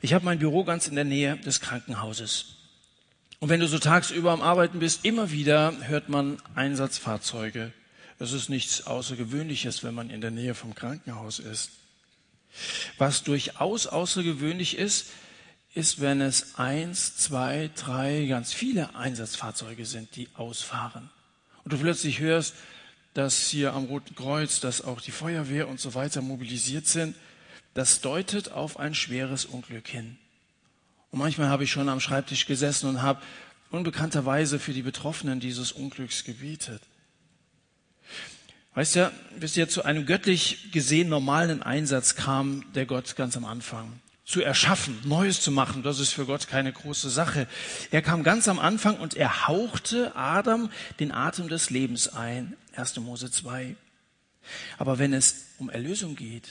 Ich 0.00 0.12
habe 0.12 0.24
mein 0.24 0.40
Büro 0.40 0.64
ganz 0.64 0.88
in 0.88 0.96
der 0.96 1.04
Nähe 1.04 1.36
des 1.36 1.60
Krankenhauses. 1.60 2.56
Und 3.38 3.48
wenn 3.48 3.60
du 3.60 3.68
so 3.68 3.78
tagsüber 3.78 4.32
am 4.32 4.42
Arbeiten 4.42 4.80
bist, 4.80 5.04
immer 5.04 5.30
wieder 5.30 5.72
hört 5.86 6.08
man 6.08 6.42
Einsatzfahrzeuge. 6.56 7.72
Es 8.18 8.32
ist 8.32 8.48
nichts 8.48 8.86
Außergewöhnliches, 8.86 9.84
wenn 9.84 9.94
man 9.94 10.10
in 10.10 10.20
der 10.20 10.30
Nähe 10.32 10.54
vom 10.54 10.74
Krankenhaus 10.74 11.38
ist. 11.38 11.70
Was 12.98 13.22
durchaus 13.22 13.86
außergewöhnlich 13.86 14.76
ist, 14.76 15.06
ist, 15.74 16.00
wenn 16.00 16.20
es 16.20 16.56
eins, 16.56 17.16
zwei, 17.16 17.70
drei, 17.74 18.26
ganz 18.26 18.52
viele 18.52 18.94
Einsatzfahrzeuge 18.94 19.86
sind, 19.86 20.14
die 20.16 20.28
ausfahren. 20.34 21.10
Und 21.64 21.72
du 21.72 21.78
plötzlich 21.78 22.20
hörst, 22.20 22.54
dass 23.14 23.48
hier 23.48 23.72
am 23.74 23.84
Roten 23.84 24.14
Kreuz, 24.14 24.60
dass 24.60 24.82
auch 24.82 25.00
die 25.00 25.10
Feuerwehr 25.10 25.68
und 25.68 25.80
so 25.80 25.94
weiter 25.94 26.22
mobilisiert 26.22 26.86
sind. 26.86 27.16
Das 27.74 28.00
deutet 28.00 28.52
auf 28.52 28.78
ein 28.78 28.94
schweres 28.94 29.44
Unglück 29.44 29.88
hin. 29.88 30.18
Und 31.10 31.18
manchmal 31.18 31.48
habe 31.48 31.64
ich 31.64 31.70
schon 31.70 31.88
am 31.88 32.00
Schreibtisch 32.00 32.46
gesessen 32.46 32.88
und 32.88 33.02
habe 33.02 33.22
unbekannterweise 33.70 34.58
für 34.58 34.72
die 34.72 34.82
Betroffenen 34.82 35.40
dieses 35.40 35.72
Unglücks 35.72 36.24
gebetet. 36.24 36.82
Weißt 38.74 38.96
du, 38.96 39.12
bis 39.38 39.56
er 39.56 39.68
zu 39.68 39.84
einem 39.84 40.06
göttlich 40.06 40.72
gesehen 40.72 41.08
normalen 41.08 41.62
Einsatz 41.62 42.14
kam, 42.14 42.72
der 42.72 42.86
Gott 42.86 43.16
ganz 43.16 43.36
am 43.36 43.44
Anfang. 43.44 44.00
Zu 44.24 44.40
erschaffen, 44.40 44.98
Neues 45.04 45.42
zu 45.42 45.50
machen, 45.50 45.82
das 45.82 45.98
ist 45.98 46.12
für 46.12 46.24
Gott 46.24 46.48
keine 46.48 46.72
große 46.72 47.10
Sache. 47.10 47.46
Er 47.90 48.00
kam 48.00 48.22
ganz 48.22 48.48
am 48.48 48.58
Anfang 48.58 48.96
und 48.98 49.14
er 49.14 49.46
hauchte 49.46 50.16
Adam 50.16 50.70
den 51.00 51.12
Atem 51.12 51.48
des 51.48 51.68
Lebens 51.68 52.08
ein. 52.08 52.56
1. 52.74 52.96
Mose 53.00 53.30
2. 53.30 53.76
Aber 54.78 54.98
wenn 54.98 55.12
es 55.12 55.48
um 55.58 55.68
Erlösung 55.68 56.16
geht, 56.16 56.48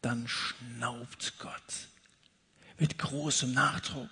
dann 0.00 0.26
schnaubt 0.28 1.34
Gott 1.40 1.88
mit 2.78 2.96
großem 2.96 3.52
Nachdruck. 3.52 4.08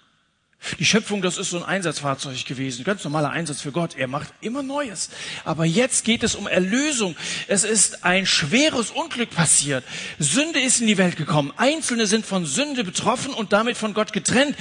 Die 0.79 0.85
Schöpfung, 0.85 1.23
das 1.23 1.39
ist 1.39 1.51
so 1.51 1.59
ein 1.59 1.63
Einsatzfahrzeug 1.63 2.45
gewesen, 2.45 2.85
ganz 2.85 3.05
normaler 3.05 3.31
Einsatz 3.31 3.61
für 3.61 3.73
Gott. 3.73 3.97
Er 3.97 4.09
macht 4.09 4.29
immer 4.41 4.63
Neues. 4.63 5.09
Aber 5.45 5.65
jetzt 5.65 6.05
geht 6.05 6.23
es 6.25 6.35
um 6.35 6.47
Erlösung. 6.47 7.17
Es 7.47 7.65
ist 7.65 8.05
ein 8.05 8.27
schweres 8.27 8.91
Unglück 8.91 9.31
passiert. 9.31 9.85
Sünde 10.19 10.61
ist 10.61 10.81
in 10.81 10.89
die 10.89 10.99
Welt 10.99 11.17
gekommen. 11.17 11.53
Einzelne 11.57 12.07
sind 12.07 12.27
von 12.27 12.45
Sünde 12.45 12.85
betroffen 12.85 13.33
und 13.33 13.53
damit 13.53 13.77
von 13.77 13.95
Gott 13.95 14.13
getrennt. 14.13 14.57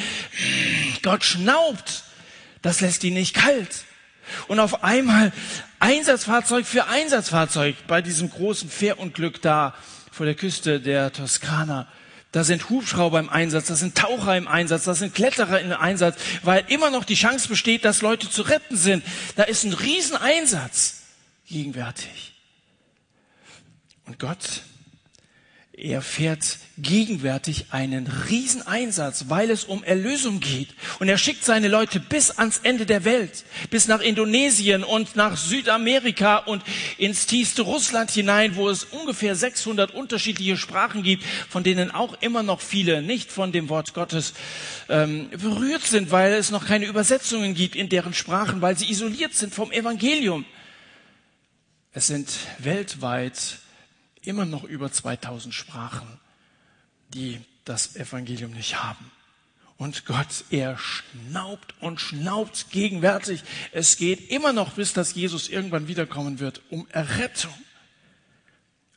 Gott 1.01 1.23
schnaubt. 1.23 2.03
Das 2.61 2.79
lässt 2.79 3.03
ihn 3.03 3.15
nicht 3.15 3.33
kalt. 3.33 3.83
Und 4.47 4.59
auf 4.59 4.83
einmal 4.83 5.31
Einsatzfahrzeug 5.79 6.65
für 6.65 6.87
Einsatzfahrzeug 6.87 7.75
bei 7.87 8.01
diesem 8.01 8.29
großen 8.29 8.69
Fährunglück 8.69 9.41
da 9.41 9.73
vor 10.11 10.25
der 10.25 10.35
Küste 10.35 10.79
der 10.79 11.11
Toskana. 11.11 11.87
Da 12.31 12.43
sind 12.43 12.69
Hubschrauber 12.69 13.19
im 13.19 13.29
Einsatz, 13.29 13.67
da 13.67 13.75
sind 13.75 13.95
Taucher 13.95 14.37
im 14.37 14.47
Einsatz, 14.47 14.83
da 14.83 14.93
sind 14.93 15.15
Kletterer 15.15 15.61
im 15.61 15.71
Einsatz, 15.71 16.17
weil 16.43 16.65
immer 16.67 16.89
noch 16.89 17.05
die 17.05 17.15
Chance 17.15 17.47
besteht, 17.47 17.85
dass 17.85 18.01
Leute 18.01 18.29
zu 18.29 18.41
retten 18.41 18.75
sind. 18.75 19.03
Da 19.35 19.43
ist 19.43 19.63
ein 19.63 19.73
Rieseneinsatz 19.73 21.03
gegenwärtig. 21.47 22.33
Und 24.05 24.19
Gott 24.19 24.61
er 25.79 26.01
fährt 26.01 26.57
gegenwärtig 26.79 27.67
einen 27.69 28.07
Rieseneinsatz, 28.07 29.25
weil 29.27 29.51
es 29.51 29.63
um 29.63 29.83
Erlösung 29.83 30.39
geht. 30.39 30.69
Und 30.99 31.07
er 31.07 31.19
schickt 31.19 31.43
seine 31.45 31.67
Leute 31.67 31.99
bis 31.99 32.31
ans 32.31 32.61
Ende 32.63 32.87
der 32.87 33.05
Welt, 33.05 33.45
bis 33.69 33.87
nach 33.87 34.01
Indonesien 34.01 34.83
und 34.83 35.15
nach 35.15 35.37
Südamerika 35.37 36.37
und 36.37 36.63
ins 36.97 37.27
tiefste 37.27 37.61
Russland 37.61 38.09
hinein, 38.09 38.55
wo 38.55 38.69
es 38.69 38.85
ungefähr 38.85 39.35
600 39.35 39.93
unterschiedliche 39.93 40.57
Sprachen 40.57 41.03
gibt, 41.03 41.23
von 41.47 41.63
denen 41.63 41.91
auch 41.91 42.19
immer 42.21 42.41
noch 42.41 42.61
viele 42.61 43.03
nicht 43.03 43.31
von 43.31 43.51
dem 43.51 43.69
Wort 43.69 43.93
Gottes 43.93 44.33
ähm, 44.89 45.29
berührt 45.29 45.83
sind, 45.83 46.09
weil 46.09 46.33
es 46.33 46.49
noch 46.49 46.65
keine 46.65 46.87
Übersetzungen 46.87 47.53
gibt 47.53 47.75
in 47.75 47.87
deren 47.87 48.15
Sprachen, 48.15 48.61
weil 48.61 48.75
sie 48.79 48.89
isoliert 48.89 49.35
sind 49.35 49.53
vom 49.53 49.71
Evangelium. 49.71 50.43
Es 51.93 52.07
sind 52.07 52.29
weltweit 52.57 53.59
immer 54.27 54.45
noch 54.45 54.63
über 54.63 54.91
2000 54.91 55.53
Sprachen, 55.53 56.19
die 57.13 57.41
das 57.65 57.95
Evangelium 57.95 58.51
nicht 58.51 58.81
haben. 58.83 59.11
Und 59.77 60.05
Gott, 60.05 60.45
er 60.49 60.77
schnaubt 60.77 61.75
und 61.81 62.01
schnaubt 62.01 62.71
gegenwärtig. 62.71 63.43
Es 63.71 63.97
geht 63.97 64.31
immer 64.31 64.51
noch, 64.51 64.73
bis 64.73 64.93
dass 64.93 65.13
Jesus 65.13 65.49
irgendwann 65.49 65.87
wiederkommen 65.87 66.39
wird, 66.39 66.61
um 66.69 66.87
Errettung. 66.89 67.53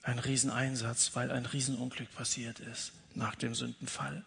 Ein 0.03 0.19
Rieseneinsatz, 0.19 1.11
weil 1.15 1.31
ein 1.31 1.45
Riesenunglück 1.45 2.11
passiert 2.15 2.61
ist 2.61 2.93
nach 3.15 3.35
dem 3.35 3.55
Sündenfall. 3.55 4.25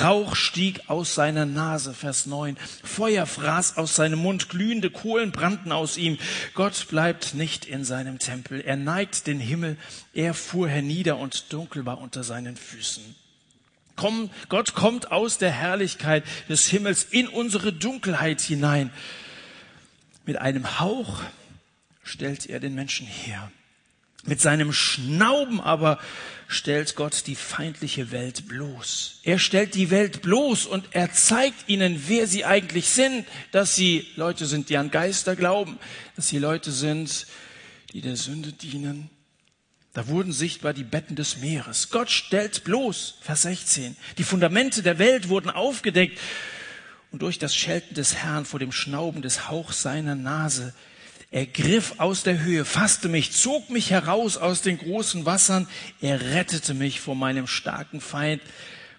Rauch 0.00 0.36
stieg 0.36 0.88
aus 0.88 1.14
seiner 1.14 1.46
Nase, 1.46 1.94
Vers 1.94 2.26
9. 2.26 2.56
Feuer 2.82 3.26
fraß 3.26 3.76
aus 3.76 3.94
seinem 3.96 4.18
Mund, 4.18 4.48
glühende 4.48 4.90
Kohlen 4.90 5.32
brannten 5.32 5.72
aus 5.72 5.96
ihm. 5.96 6.18
Gott 6.54 6.86
bleibt 6.88 7.34
nicht 7.34 7.64
in 7.64 7.84
seinem 7.84 8.18
Tempel. 8.18 8.60
Er 8.60 8.76
neigt 8.76 9.26
den 9.26 9.40
Himmel. 9.40 9.76
Er 10.12 10.34
fuhr 10.34 10.68
hernieder 10.68 11.18
und 11.18 11.52
dunkel 11.52 11.86
war 11.86 11.98
unter 11.98 12.24
seinen 12.24 12.56
Füßen. 12.56 13.02
Komm, 13.96 14.30
Gott 14.48 14.74
kommt 14.74 15.12
aus 15.12 15.38
der 15.38 15.52
Herrlichkeit 15.52 16.24
des 16.48 16.66
Himmels 16.66 17.04
in 17.04 17.28
unsere 17.28 17.72
Dunkelheit 17.72 18.40
hinein. 18.40 18.90
Mit 20.26 20.36
einem 20.38 20.80
Hauch 20.80 21.22
stellt 22.02 22.46
er 22.46 22.60
den 22.60 22.74
Menschen 22.74 23.06
her. 23.06 23.50
Mit 24.26 24.40
seinem 24.40 24.72
Schnauben 24.72 25.60
aber 25.60 25.98
stellt 26.48 26.96
Gott 26.96 27.26
die 27.26 27.34
feindliche 27.34 28.10
Welt 28.10 28.48
bloß. 28.48 29.20
Er 29.22 29.38
stellt 29.38 29.74
die 29.74 29.90
Welt 29.90 30.22
bloß 30.22 30.66
und 30.66 30.86
er 30.92 31.12
zeigt 31.12 31.68
ihnen, 31.68 32.04
wer 32.06 32.26
sie 32.26 32.44
eigentlich 32.44 32.88
sind, 32.88 33.26
dass 33.50 33.76
sie 33.76 34.06
Leute 34.16 34.46
sind, 34.46 34.70
die 34.70 34.76
an 34.76 34.90
Geister 34.90 35.36
glauben, 35.36 35.78
dass 36.16 36.28
sie 36.28 36.38
Leute 36.38 36.72
sind, 36.72 37.26
die 37.92 38.00
der 38.00 38.16
Sünde 38.16 38.52
dienen. 38.52 39.10
Da 39.92 40.08
wurden 40.08 40.32
sichtbar 40.32 40.72
die 40.72 40.84
Betten 40.84 41.16
des 41.16 41.38
Meeres. 41.38 41.90
Gott 41.90 42.10
stellt 42.10 42.64
bloß, 42.64 43.18
Vers 43.20 43.42
16, 43.42 43.96
die 44.18 44.24
Fundamente 44.24 44.82
der 44.82 44.98
Welt 44.98 45.28
wurden 45.28 45.50
aufgedeckt 45.50 46.18
und 47.12 47.22
durch 47.22 47.38
das 47.38 47.54
Schelten 47.54 47.94
des 47.94 48.16
Herrn 48.16 48.44
vor 48.44 48.58
dem 48.58 48.72
Schnauben 48.72 49.22
des 49.22 49.48
Hauchs 49.48 49.82
seiner 49.82 50.16
Nase 50.16 50.74
er 51.34 51.46
griff 51.46 51.98
aus 51.98 52.22
der 52.22 52.44
Höhe, 52.44 52.64
fasste 52.64 53.08
mich, 53.08 53.32
zog 53.32 53.68
mich 53.68 53.90
heraus 53.90 54.36
aus 54.36 54.62
den 54.62 54.78
großen 54.78 55.26
Wassern. 55.26 55.66
Er 56.00 56.20
rettete 56.20 56.74
mich 56.74 57.00
vor 57.00 57.16
meinem 57.16 57.48
starken 57.48 58.00
Feind, 58.00 58.40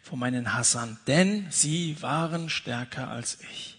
vor 0.03 0.17
meinen 0.17 0.53
Hassern, 0.53 0.99
denn 1.07 1.47
sie 1.49 1.95
waren 2.01 2.49
stärker 2.49 3.07
als 3.07 3.37
ich. 3.53 3.77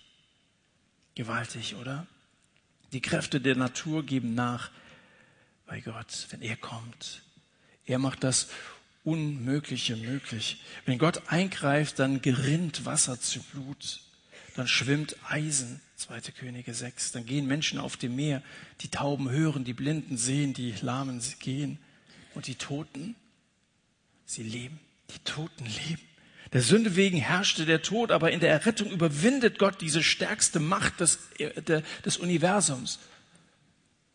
Gewaltig, 1.16 1.74
oder? 1.74 2.06
Die 2.94 3.02
Kräfte 3.02 3.42
der 3.42 3.56
Natur 3.56 4.06
geben 4.06 4.34
nach 4.34 4.70
bei 5.66 5.80
Gott, 5.80 6.26
wenn 6.30 6.40
er 6.40 6.56
kommt. 6.56 7.20
Er 7.84 7.98
macht 7.98 8.24
das 8.24 8.48
Unmögliche 9.04 9.96
möglich. 9.96 10.62
Wenn 10.86 10.96
Gott 10.96 11.24
eingreift, 11.26 11.98
dann 11.98 12.22
gerinnt 12.22 12.86
Wasser 12.86 13.20
zu 13.20 13.42
Blut 13.42 14.00
dann 14.56 14.66
schwimmt 14.66 15.16
Eisen, 15.28 15.80
2. 15.96 16.20
Könige 16.38 16.74
6. 16.74 17.12
Dann 17.12 17.24
gehen 17.24 17.46
Menschen 17.46 17.78
auf 17.78 17.96
dem 17.96 18.16
Meer, 18.16 18.42
die 18.82 18.88
Tauben 18.88 19.30
hören, 19.30 19.64
die 19.64 19.72
Blinden 19.72 20.16
sehen, 20.18 20.52
die 20.52 20.74
Lahmen 20.82 21.22
gehen 21.40 21.78
und 22.34 22.46
die 22.46 22.54
Toten, 22.54 23.16
sie 24.26 24.42
leben. 24.42 24.78
Die 25.10 25.18
Toten 25.20 25.64
leben. 25.64 26.02
Der 26.52 26.62
Sünde 26.62 26.96
wegen 26.96 27.18
herrschte 27.18 27.64
der 27.64 27.82
Tod, 27.82 28.10
aber 28.10 28.30
in 28.32 28.40
der 28.40 28.50
Errettung 28.50 28.90
überwindet 28.90 29.58
Gott 29.58 29.80
diese 29.80 30.02
stärkste 30.02 30.60
Macht 30.60 31.00
des, 31.00 31.18
des 32.04 32.16
Universums. 32.18 32.98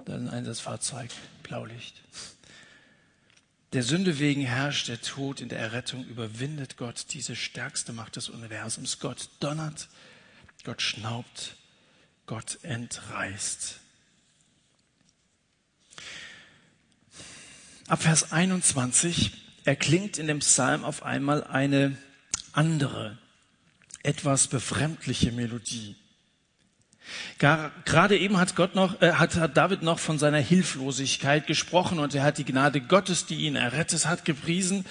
Dann 0.05 0.27
ein 0.27 0.33
Einsatzfahrzeug, 0.33 1.09
Blaulicht. 1.43 2.01
Der 3.73 3.83
Sünde 3.83 4.19
wegen 4.19 4.41
herrscht 4.41 4.89
der 4.89 5.01
Tod, 5.01 5.39
in 5.39 5.49
der 5.49 5.59
Errettung 5.59 6.05
überwindet 6.05 6.77
Gott 6.77 7.05
diese 7.11 7.35
stärkste 7.35 7.93
Macht 7.93 8.17
des 8.17 8.29
Universums. 8.29 8.99
Gott 8.99 9.29
donnert, 9.39 9.87
Gott 10.63 10.81
schnaubt, 10.81 11.55
Gott 12.31 12.59
entreißt. 12.61 13.81
Ab 17.89 18.03
Vers 18.03 18.31
21 18.31 19.33
erklingt 19.65 20.17
in 20.17 20.27
dem 20.27 20.39
Psalm 20.39 20.85
auf 20.85 21.03
einmal 21.03 21.43
eine 21.43 21.97
andere, 22.53 23.17
etwas 24.01 24.47
befremdliche 24.47 25.33
Melodie. 25.33 25.97
Gerade 27.37 28.17
eben 28.17 28.37
hat 28.37 28.55
Gott 28.55 28.75
noch, 28.75 29.01
äh, 29.01 29.11
hat, 29.11 29.35
hat 29.35 29.57
David 29.57 29.81
noch 29.81 29.99
von 29.99 30.17
seiner 30.17 30.37
Hilflosigkeit 30.37 31.47
gesprochen 31.47 31.99
und 31.99 32.15
er 32.15 32.23
hat 32.23 32.37
die 32.37 32.45
Gnade 32.45 32.79
Gottes, 32.79 33.25
die 33.25 33.41
ihn 33.41 33.57
errettet 33.57 34.05
hat, 34.05 34.23
gepriesen. 34.23 34.85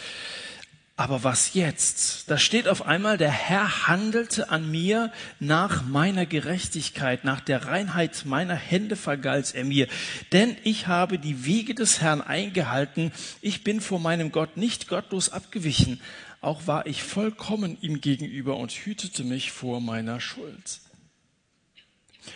Aber 1.01 1.25
was 1.25 1.55
jetzt? 1.55 2.31
Da 2.31 2.37
steht 2.37 2.69
auf 2.69 2.85
einmal, 2.85 3.17
der 3.17 3.31
Herr 3.31 3.87
handelte 3.87 4.51
an 4.51 4.71
mir 4.71 5.11
nach 5.39 5.83
meiner 5.83 6.27
Gerechtigkeit, 6.27 7.25
nach 7.25 7.41
der 7.41 7.65
Reinheit 7.65 8.27
meiner 8.27 8.55
Hände 8.55 8.97
vergalt 8.97 9.55
er 9.55 9.65
mir. 9.65 9.89
Denn 10.33 10.59
ich 10.63 10.89
habe 10.89 11.19
die 11.19 11.47
Wege 11.47 11.75
des 11.75 12.03
Herrn 12.03 12.21
eingehalten. 12.21 13.13
Ich 13.41 13.65
bin 13.65 13.81
vor 13.81 13.99
meinem 13.99 14.31
Gott 14.31 14.59
nicht 14.59 14.89
gottlos 14.89 15.31
abgewichen. 15.31 16.03
Auch 16.43 16.67
war 16.67 16.85
ich 16.85 17.03
vollkommen 17.03 17.79
ihm 17.81 18.03
gegenüber 18.03 18.59
und 18.59 18.71
hütete 18.71 19.25
mich 19.25 19.53
vor 19.53 19.81
meiner 19.81 20.21
Schuld. 20.21 20.81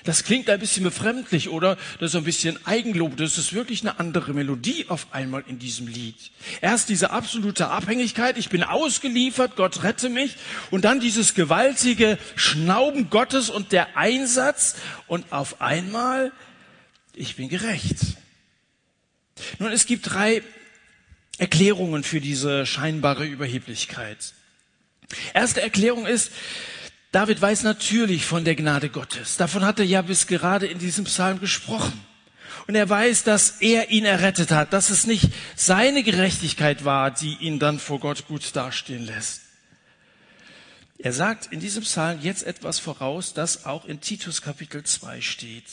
Das 0.02 0.24
klingt 0.24 0.50
ein 0.50 0.58
bisschen 0.60 0.84
befremdlich, 0.84 1.48
oder? 1.48 1.76
Das 2.00 2.10
ist 2.10 2.16
ein 2.16 2.24
bisschen 2.24 2.58
Eigenlob. 2.66 3.16
Das 3.16 3.38
ist 3.38 3.52
wirklich 3.52 3.82
eine 3.82 3.98
andere 4.00 4.34
Melodie 4.34 4.86
auf 4.88 5.06
einmal 5.12 5.44
in 5.46 5.58
diesem 5.58 5.86
Lied. 5.86 6.16
Erst 6.60 6.88
diese 6.88 7.10
absolute 7.10 7.68
Abhängigkeit, 7.68 8.36
ich 8.36 8.48
bin 8.48 8.62
ausgeliefert, 8.64 9.56
Gott 9.56 9.82
rette 9.82 10.08
mich. 10.08 10.36
Und 10.70 10.84
dann 10.84 11.00
dieses 11.00 11.34
gewaltige 11.34 12.18
Schnauben 12.36 13.08
Gottes 13.10 13.48
und 13.48 13.72
der 13.72 13.96
Einsatz. 13.96 14.76
Und 15.06 15.32
auf 15.32 15.60
einmal, 15.60 16.32
ich 17.14 17.36
bin 17.36 17.48
gerecht. 17.48 17.96
Nun, 19.58 19.72
es 19.72 19.86
gibt 19.86 20.10
drei 20.10 20.42
Erklärungen 21.38 22.04
für 22.04 22.20
diese 22.20 22.66
scheinbare 22.66 23.24
Überheblichkeit. 23.26 24.34
Erste 25.32 25.60
Erklärung 25.60 26.06
ist, 26.06 26.30
David 27.14 27.40
weiß 27.40 27.62
natürlich 27.62 28.26
von 28.26 28.44
der 28.44 28.56
Gnade 28.56 28.88
Gottes. 28.88 29.36
Davon 29.36 29.64
hat 29.64 29.78
er 29.78 29.84
ja 29.84 30.02
bis 30.02 30.26
gerade 30.26 30.66
in 30.66 30.80
diesem 30.80 31.04
Psalm 31.04 31.38
gesprochen. 31.38 32.04
Und 32.66 32.74
er 32.74 32.88
weiß, 32.88 33.22
dass 33.22 33.60
er 33.60 33.90
ihn 33.90 34.04
errettet 34.04 34.50
hat, 34.50 34.72
dass 34.72 34.90
es 34.90 35.06
nicht 35.06 35.30
seine 35.54 36.02
Gerechtigkeit 36.02 36.84
war, 36.84 37.12
die 37.12 37.36
ihn 37.36 37.60
dann 37.60 37.78
vor 37.78 38.00
Gott 38.00 38.26
gut 38.26 38.56
dastehen 38.56 39.06
lässt. 39.06 39.42
Er 40.98 41.12
sagt 41.12 41.52
in 41.52 41.60
diesem 41.60 41.84
Psalm 41.84 42.18
jetzt 42.20 42.42
etwas 42.42 42.80
voraus, 42.80 43.32
das 43.32 43.64
auch 43.64 43.84
in 43.84 44.00
Titus 44.00 44.42
Kapitel 44.42 44.82
2 44.82 45.20
steht. 45.20 45.66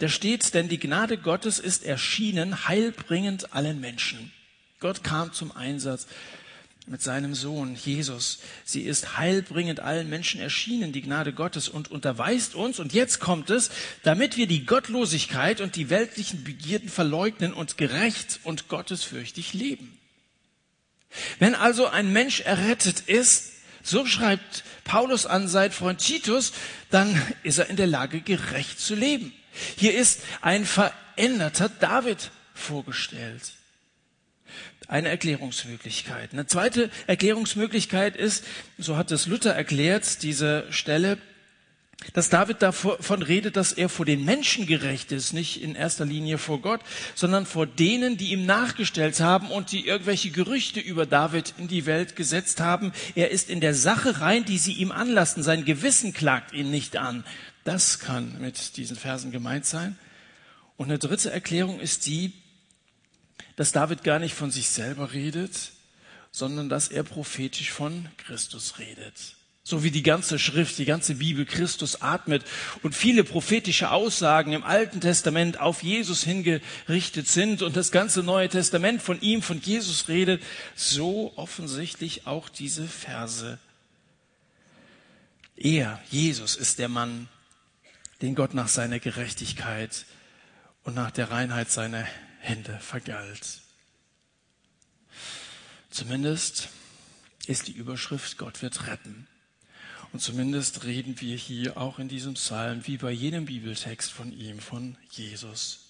Da 0.00 0.10
steht, 0.10 0.52
denn 0.52 0.68
die 0.68 0.78
Gnade 0.78 1.16
Gottes 1.16 1.58
ist 1.58 1.84
erschienen, 1.84 2.68
heilbringend 2.68 3.54
allen 3.54 3.80
Menschen. 3.80 4.30
Gott 4.78 5.02
kam 5.02 5.32
zum 5.32 5.56
Einsatz 5.56 6.06
mit 6.86 7.02
seinem 7.02 7.34
Sohn 7.34 7.74
Jesus. 7.74 8.38
Sie 8.64 8.82
ist 8.82 9.18
heilbringend 9.18 9.80
allen 9.80 10.08
Menschen 10.08 10.40
erschienen, 10.40 10.92
die 10.92 11.02
Gnade 11.02 11.32
Gottes, 11.32 11.68
und 11.68 11.90
unterweist 11.90 12.54
uns, 12.54 12.78
und 12.78 12.92
jetzt 12.92 13.18
kommt 13.18 13.50
es, 13.50 13.70
damit 14.04 14.36
wir 14.36 14.46
die 14.46 14.64
Gottlosigkeit 14.64 15.60
und 15.60 15.74
die 15.74 15.90
weltlichen 15.90 16.44
Begierden 16.44 16.88
verleugnen 16.88 17.52
und 17.52 17.76
gerecht 17.76 18.40
und 18.44 18.68
gottesfürchtig 18.68 19.52
leben. 19.52 19.98
Wenn 21.38 21.54
also 21.54 21.86
ein 21.86 22.12
Mensch 22.12 22.40
errettet 22.40 23.00
ist, 23.00 23.52
so 23.82 24.06
schreibt 24.06 24.64
Paulus 24.84 25.26
an 25.26 25.48
sein 25.48 25.72
Freund 25.72 26.00
Titus, 26.00 26.52
dann 26.90 27.20
ist 27.42 27.58
er 27.58 27.68
in 27.68 27.76
der 27.76 27.86
Lage, 27.86 28.20
gerecht 28.20 28.78
zu 28.78 28.94
leben. 28.94 29.32
Hier 29.76 29.96
ist 29.98 30.20
ein 30.40 30.64
veränderter 30.64 31.68
David 31.68 32.30
vorgestellt 32.54 33.52
eine 34.88 35.08
Erklärungsmöglichkeit. 35.08 36.32
Eine 36.32 36.46
zweite 36.46 36.90
Erklärungsmöglichkeit 37.06 38.16
ist, 38.16 38.44
so 38.78 38.96
hat 38.96 39.10
es 39.10 39.26
Luther 39.26 39.54
erklärt, 39.54 40.22
diese 40.22 40.64
Stelle, 40.70 41.18
dass 42.12 42.28
David 42.28 42.62
davon 42.62 43.22
redet, 43.22 43.56
dass 43.56 43.72
er 43.72 43.88
vor 43.88 44.04
den 44.04 44.24
Menschen 44.24 44.66
gerecht 44.66 45.12
ist, 45.12 45.32
nicht 45.32 45.62
in 45.62 45.74
erster 45.74 46.04
Linie 46.04 46.38
vor 46.38 46.60
Gott, 46.60 46.80
sondern 47.14 47.46
vor 47.46 47.66
denen, 47.66 48.16
die 48.16 48.32
ihm 48.32 48.44
nachgestellt 48.46 49.18
haben 49.20 49.50
und 49.50 49.72
die 49.72 49.86
irgendwelche 49.86 50.30
Gerüchte 50.30 50.78
über 50.78 51.06
David 51.06 51.54
in 51.58 51.68
die 51.68 51.86
Welt 51.86 52.14
gesetzt 52.14 52.60
haben. 52.60 52.92
Er 53.14 53.30
ist 53.30 53.48
in 53.48 53.60
der 53.60 53.74
Sache 53.74 54.20
rein, 54.20 54.44
die 54.44 54.58
sie 54.58 54.74
ihm 54.74 54.92
anlassen. 54.92 55.42
Sein 55.42 55.64
Gewissen 55.64 56.12
klagt 56.12 56.52
ihn 56.52 56.70
nicht 56.70 56.96
an. 56.96 57.24
Das 57.64 57.98
kann 57.98 58.40
mit 58.40 58.76
diesen 58.76 58.96
Versen 58.96 59.32
gemeint 59.32 59.66
sein. 59.66 59.98
Und 60.76 60.86
eine 60.86 60.98
dritte 60.98 61.32
Erklärung 61.32 61.80
ist 61.80 62.06
die, 62.06 62.32
dass 63.56 63.72
David 63.72 64.04
gar 64.04 64.18
nicht 64.18 64.34
von 64.34 64.50
sich 64.50 64.68
selber 64.68 65.12
redet, 65.12 65.72
sondern 66.30 66.68
dass 66.68 66.88
er 66.88 67.02
prophetisch 67.02 67.70
von 67.70 68.08
Christus 68.18 68.78
redet. 68.78 69.14
So 69.64 69.82
wie 69.82 69.90
die 69.90 70.04
ganze 70.04 70.38
Schrift, 70.38 70.78
die 70.78 70.84
ganze 70.84 71.16
Bibel 71.16 71.44
Christus 71.44 72.00
atmet 72.00 72.44
und 72.84 72.94
viele 72.94 73.24
prophetische 73.24 73.90
Aussagen 73.90 74.52
im 74.52 74.62
Alten 74.62 75.00
Testament 75.00 75.58
auf 75.58 75.82
Jesus 75.82 76.22
hingerichtet 76.22 77.26
sind 77.26 77.62
und 77.62 77.74
das 77.74 77.90
ganze 77.90 78.22
Neue 78.22 78.48
Testament 78.48 79.02
von 79.02 79.20
ihm, 79.20 79.42
von 79.42 79.60
Jesus 79.60 80.06
redet, 80.06 80.40
so 80.76 81.32
offensichtlich 81.34 82.28
auch 82.28 82.48
diese 82.48 82.86
Verse. 82.86 83.58
Er, 85.56 86.00
Jesus, 86.10 86.54
ist 86.54 86.78
der 86.78 86.88
Mann, 86.88 87.28
den 88.22 88.34
Gott 88.34 88.54
nach 88.54 88.68
seiner 88.68 89.00
Gerechtigkeit 89.00 90.04
und 90.84 90.94
nach 90.94 91.10
der 91.10 91.30
Reinheit 91.30 91.70
seiner 91.70 92.06
Hände 92.46 92.78
vergalt. 92.78 93.60
Zumindest 95.90 96.68
ist 97.46 97.66
die 97.66 97.72
Überschrift 97.72 98.38
Gott 98.38 98.62
wird 98.62 98.86
retten. 98.86 99.26
Und 100.12 100.20
zumindest 100.20 100.84
reden 100.84 101.20
wir 101.20 101.36
hier 101.36 101.76
auch 101.76 101.98
in 101.98 102.08
diesem 102.08 102.34
Psalm, 102.34 102.86
wie 102.86 102.98
bei 102.98 103.10
jedem 103.10 103.46
Bibeltext 103.46 104.12
von 104.12 104.32
ihm, 104.32 104.60
von 104.60 104.96
Jesus. 105.10 105.88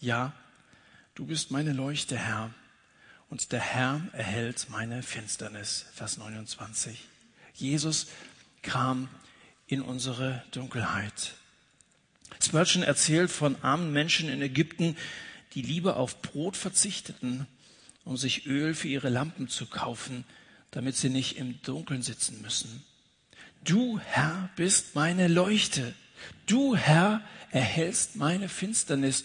Ja, 0.00 0.32
du 1.14 1.24
bist 1.24 1.52
meine 1.52 1.72
Leuchte, 1.72 2.18
Herr, 2.18 2.52
und 3.30 3.52
der 3.52 3.60
Herr 3.60 4.00
erhält 4.12 4.66
meine 4.70 5.02
Finsternis. 5.02 5.86
Vers 5.94 6.18
29. 6.18 6.98
Jesus 7.54 8.08
kam 8.62 9.08
in 9.68 9.82
unsere 9.82 10.42
Dunkelheit. 10.50 11.34
Spurgeon 12.42 12.82
erzählt 12.82 13.30
von 13.30 13.56
armen 13.62 13.92
Menschen 13.92 14.28
in 14.28 14.42
Ägypten, 14.42 14.96
die 15.54 15.62
lieber 15.62 15.96
auf 15.96 16.20
Brot 16.22 16.56
verzichteten, 16.56 17.46
um 18.04 18.16
sich 18.16 18.46
Öl 18.46 18.74
für 18.74 18.88
ihre 18.88 19.08
Lampen 19.08 19.48
zu 19.48 19.66
kaufen, 19.66 20.24
damit 20.70 20.96
sie 20.96 21.08
nicht 21.08 21.36
im 21.36 21.60
Dunkeln 21.62 22.02
sitzen 22.02 22.42
müssen. 22.42 22.84
Du, 23.62 23.98
Herr, 23.98 24.50
bist 24.56 24.94
meine 24.94 25.28
Leuchte. 25.28 25.94
Du, 26.46 26.76
Herr, 26.76 27.22
erhältst 27.50 28.16
meine 28.16 28.48
Finsternis. 28.48 29.24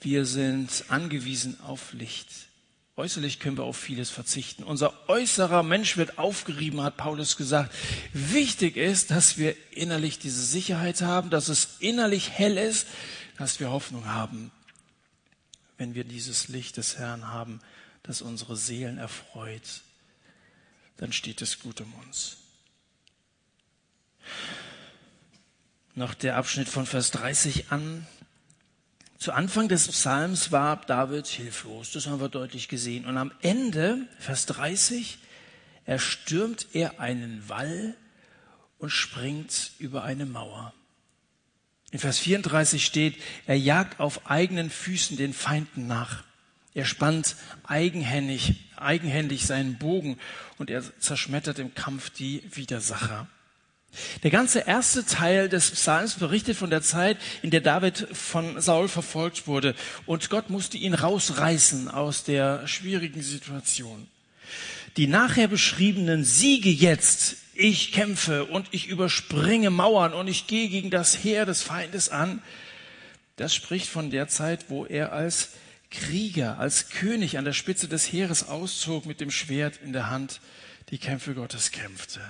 Wir 0.00 0.26
sind 0.26 0.84
angewiesen 0.88 1.58
auf 1.60 1.92
Licht. 1.92 2.28
Äußerlich 2.96 3.38
können 3.38 3.56
wir 3.56 3.64
auf 3.64 3.76
vieles 3.76 4.10
verzichten. 4.10 4.64
Unser 4.64 5.08
äußerer 5.08 5.62
Mensch 5.62 5.96
wird 5.96 6.18
aufgerieben, 6.18 6.82
hat 6.82 6.96
Paulus 6.96 7.36
gesagt. 7.36 7.72
Wichtig 8.12 8.76
ist, 8.76 9.12
dass 9.12 9.38
wir 9.38 9.54
innerlich 9.70 10.18
diese 10.18 10.42
Sicherheit 10.42 11.00
haben, 11.00 11.30
dass 11.30 11.48
es 11.48 11.76
innerlich 11.78 12.30
hell 12.30 12.58
ist, 12.58 12.88
dass 13.38 13.60
wir 13.60 13.70
Hoffnung 13.70 14.06
haben 14.06 14.50
wenn 15.78 15.94
wir 15.94 16.04
dieses 16.04 16.48
Licht 16.48 16.76
des 16.76 16.98
Herrn 16.98 17.28
haben, 17.28 17.60
das 18.02 18.20
unsere 18.20 18.56
Seelen 18.56 18.98
erfreut, 18.98 19.82
dann 20.98 21.12
steht 21.12 21.40
es 21.40 21.60
gut 21.60 21.80
um 21.80 21.92
uns. 21.94 22.36
Noch 25.94 26.14
der 26.14 26.36
Abschnitt 26.36 26.68
von 26.68 26.86
Vers 26.86 27.10
30 27.12 27.72
an. 27.72 28.06
Zu 29.18 29.32
Anfang 29.32 29.68
des 29.68 29.88
Psalms 29.88 30.52
war 30.52 30.76
David 30.86 31.26
hilflos, 31.26 31.92
das 31.92 32.06
haben 32.06 32.20
wir 32.20 32.28
deutlich 32.28 32.68
gesehen. 32.68 33.04
Und 33.04 33.16
am 33.16 33.32
Ende, 33.42 34.06
Vers 34.18 34.46
30, 34.46 35.18
erstürmt 35.86 36.68
er 36.72 37.00
einen 37.00 37.48
Wall 37.48 37.96
und 38.78 38.90
springt 38.90 39.72
über 39.78 40.04
eine 40.04 40.26
Mauer. 40.26 40.72
In 41.90 41.98
Vers 41.98 42.18
34 42.18 42.84
steht, 42.84 43.16
er 43.46 43.58
jagt 43.58 43.98
auf 43.98 44.30
eigenen 44.30 44.70
Füßen 44.70 45.16
den 45.16 45.32
Feinden 45.32 45.86
nach. 45.86 46.22
Er 46.74 46.84
spannt 46.84 47.36
eigenhändig, 47.64 48.54
eigenhändig 48.76 49.46
seinen 49.46 49.78
Bogen 49.78 50.18
und 50.58 50.70
er 50.70 50.82
zerschmettert 51.00 51.58
im 51.58 51.74
Kampf 51.74 52.10
die 52.10 52.42
Widersacher. 52.52 53.26
Der 54.22 54.30
ganze 54.30 54.60
erste 54.60 55.06
Teil 55.06 55.48
des 55.48 55.70
Psalms 55.70 56.14
berichtet 56.14 56.58
von 56.58 56.68
der 56.68 56.82
Zeit, 56.82 57.16
in 57.40 57.50
der 57.50 57.62
David 57.62 58.06
von 58.12 58.60
Saul 58.60 58.86
verfolgt 58.86 59.46
wurde 59.46 59.74
und 60.04 60.28
Gott 60.28 60.50
musste 60.50 60.76
ihn 60.76 60.92
rausreißen 60.92 61.88
aus 61.88 62.22
der 62.22 62.66
schwierigen 62.68 63.22
Situation. 63.22 64.06
Die 64.98 65.06
nachher 65.06 65.48
beschriebenen 65.48 66.22
Siege 66.22 66.70
jetzt 66.70 67.36
ich 67.58 67.90
kämpfe 67.90 68.44
und 68.44 68.68
ich 68.70 68.86
überspringe 68.86 69.70
Mauern 69.70 70.12
und 70.12 70.28
ich 70.28 70.46
gehe 70.46 70.68
gegen 70.68 70.90
das 70.90 71.24
Heer 71.24 71.44
des 71.44 71.62
Feindes 71.62 72.08
an, 72.08 72.40
das 73.34 73.52
spricht 73.52 73.88
von 73.88 74.10
der 74.10 74.28
Zeit, 74.28 74.66
wo 74.68 74.86
er 74.86 75.12
als 75.12 75.50
Krieger, 75.90 76.58
als 76.58 76.90
König 76.90 77.36
an 77.36 77.44
der 77.44 77.52
Spitze 77.52 77.88
des 77.88 78.12
Heeres 78.12 78.46
auszog 78.46 79.06
mit 79.06 79.20
dem 79.20 79.32
Schwert 79.32 79.80
in 79.82 79.92
der 79.92 80.08
Hand, 80.08 80.40
die 80.90 80.98
Kämpfe 80.98 81.34
Gottes 81.34 81.72
kämpfte. 81.72 82.20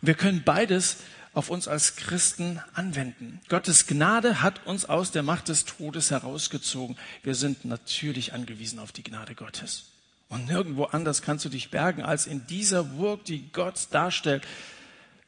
Und 0.00 0.08
wir 0.08 0.14
können 0.14 0.42
beides 0.44 0.96
auf 1.32 1.48
uns 1.48 1.68
als 1.68 1.94
Christen 1.94 2.60
anwenden. 2.74 3.40
Gottes 3.48 3.86
Gnade 3.86 4.42
hat 4.42 4.66
uns 4.66 4.84
aus 4.84 5.12
der 5.12 5.22
Macht 5.22 5.46
des 5.46 5.64
Todes 5.64 6.10
herausgezogen. 6.10 6.96
Wir 7.22 7.36
sind 7.36 7.64
natürlich 7.64 8.32
angewiesen 8.32 8.80
auf 8.80 8.90
die 8.90 9.04
Gnade 9.04 9.36
Gottes. 9.36 9.92
Und 10.28 10.46
nirgendwo 10.46 10.84
anders 10.84 11.22
kannst 11.22 11.44
du 11.44 11.48
dich 11.48 11.70
bergen 11.70 12.02
als 12.02 12.26
in 12.26 12.46
dieser 12.46 12.84
Burg, 12.84 13.24
die 13.24 13.50
Gott 13.50 13.88
darstellt. 13.90 14.46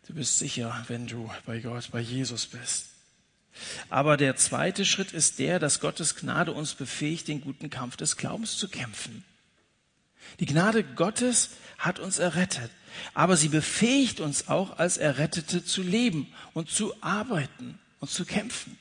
Du 0.06 0.14
bist 0.14 0.38
sicher, 0.38 0.84
wenn 0.88 1.06
du 1.06 1.30
bei 1.46 1.60
Gott, 1.60 1.90
bei 1.90 2.00
Jesus 2.00 2.46
bist. 2.46 2.86
Aber 3.88 4.16
der 4.16 4.36
zweite 4.36 4.84
Schritt 4.84 5.12
ist 5.12 5.38
der, 5.38 5.58
dass 5.58 5.80
Gottes 5.80 6.16
Gnade 6.16 6.52
uns 6.52 6.74
befähigt, 6.74 7.28
den 7.28 7.40
guten 7.40 7.70
Kampf 7.70 7.96
des 7.96 8.16
Glaubens 8.16 8.56
zu 8.56 8.68
kämpfen. 8.68 9.24
Die 10.38 10.46
Gnade 10.46 10.84
Gottes 10.84 11.50
hat 11.78 11.98
uns 11.98 12.18
errettet, 12.18 12.70
aber 13.14 13.36
sie 13.36 13.48
befähigt 13.48 14.20
uns 14.20 14.48
auch 14.48 14.78
als 14.78 14.96
Errettete 14.96 15.64
zu 15.64 15.82
leben 15.82 16.32
und 16.52 16.70
zu 16.70 16.94
arbeiten 17.02 17.78
und 18.00 18.10
zu 18.10 18.24
kämpfen. 18.24 18.78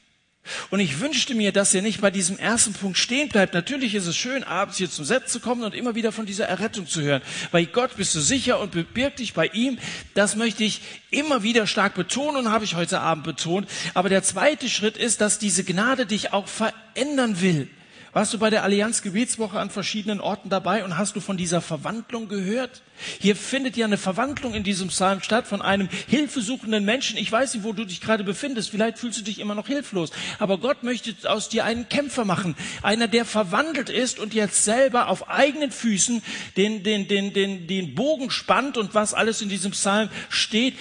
Und 0.70 0.80
ich 0.80 1.00
wünschte 1.00 1.36
mir, 1.36 1.52
dass 1.52 1.74
ihr 1.74 1.82
nicht 1.82 2.02
bei 2.02 2.12
diesem 2.12 2.38
ersten 2.38 2.74
Punkt 2.74 2.98
stehen 2.98 3.30
bleibt. 3.30 3.54
Natürlich 3.54 3.96
ist 3.96 4.08
es 4.08 4.16
schön, 4.16 4.44
abends 4.44 4.78
hier 4.78 4.90
zum 4.90 5.06
Set 5.06 5.30
zu 5.30 5.40
kommen 5.40 5.64
und 5.64 5.74
immer 5.74 5.96
wieder 5.96 6.12
von 6.12 6.26
dieser 6.26 6.46
Errettung 6.46 6.88
zu 6.88 7.02
hören. 7.02 7.22
Bei 7.52 7.66
Gott 7.66 7.96
bist 7.98 8.16
du 8.16 8.20
sicher 8.20 8.60
und 8.60 8.72
birg 8.94 9.16
dich 9.16 9.34
bei 9.34 9.48
ihm. 9.48 9.78
Das 10.14 10.36
möchte 10.36 10.64
ich 10.64 10.82
immer 11.12 11.44
wieder 11.44 11.68
stark 11.68 11.96
betonen 11.96 12.38
und 12.38 12.52
habe 12.52 12.66
ich 12.66 12.76
heute 12.76 13.00
Abend 13.00 13.24
betont. 13.24 13.68
Aber 13.94 14.10
der 14.10 14.24
zweite 14.24 14.70
Schritt 14.70 14.98
ist, 14.98 15.22
dass 15.22 15.40
diese 15.40 15.64
Gnade 15.64 16.06
dich 16.06 16.34
auch 16.34 16.48
verändern 16.48 17.42
will. 17.42 17.70
Warst 18.12 18.34
du 18.34 18.40
bei 18.40 18.50
der 18.50 18.64
Allianz 18.64 19.04
Gebetswoche 19.04 19.60
an 19.60 19.70
verschiedenen 19.70 20.20
Orten 20.20 20.50
dabei 20.50 20.84
und 20.84 20.98
hast 20.98 21.16
du 21.16 21.20
von 21.20 21.38
dieser 21.38 21.62
Verwandlung 21.62 22.28
gehört? 22.28 22.82
Hier 23.20 23.36
findet 23.36 23.78
ja 23.78 23.86
eine 23.86 23.98
Verwandlung 23.98 24.56
in 24.56 24.64
diesem 24.64 24.88
Psalm 24.88 25.22
statt 25.22 25.48
von 25.48 25.62
einem 25.62 25.88
hilfesuchenden 26.08 26.84
Menschen. 26.84 27.18
Ich 27.18 27.32
weiß 27.32 27.54
nicht, 27.54 27.64
wo 27.64 27.72
du 27.72 27.86
dich 27.86 28.02
gerade 28.02 28.24
befindest. 28.24 28.72
Vielleicht 28.72 28.98
fühlst 28.98 29.20
du 29.20 29.24
dich 29.24 29.40
immer 29.40 29.54
noch 29.54 29.68
hilflos. 29.68 30.10
Aber 30.40 30.58
Gott 30.58 30.82
möchte 30.82 31.14
aus 31.30 31.50
dir 31.50 31.66
einen 31.66 31.88
Kämpfer 31.88 32.26
machen. 32.26 32.56
Einer, 32.82 33.08
der 33.08 33.26
verwandelt 33.26 33.90
ist 33.90 34.20
und 34.20 34.34
jetzt 34.34 34.64
selber 34.64 35.08
auf 35.08 35.30
eigenen 35.30 35.72
Füßen 35.72 36.24
den, 36.58 36.84
den, 36.84 37.08
den, 37.08 37.34
den, 37.34 37.68
den 37.68 37.94
Bogen 37.94 38.32
spannt 38.32 38.78
und 38.78 38.96
was 38.96 39.14
alles 39.14 39.42
in 39.42 39.50
diesem 39.50 39.72
Psalm 39.72 40.10
steht, 40.30 40.76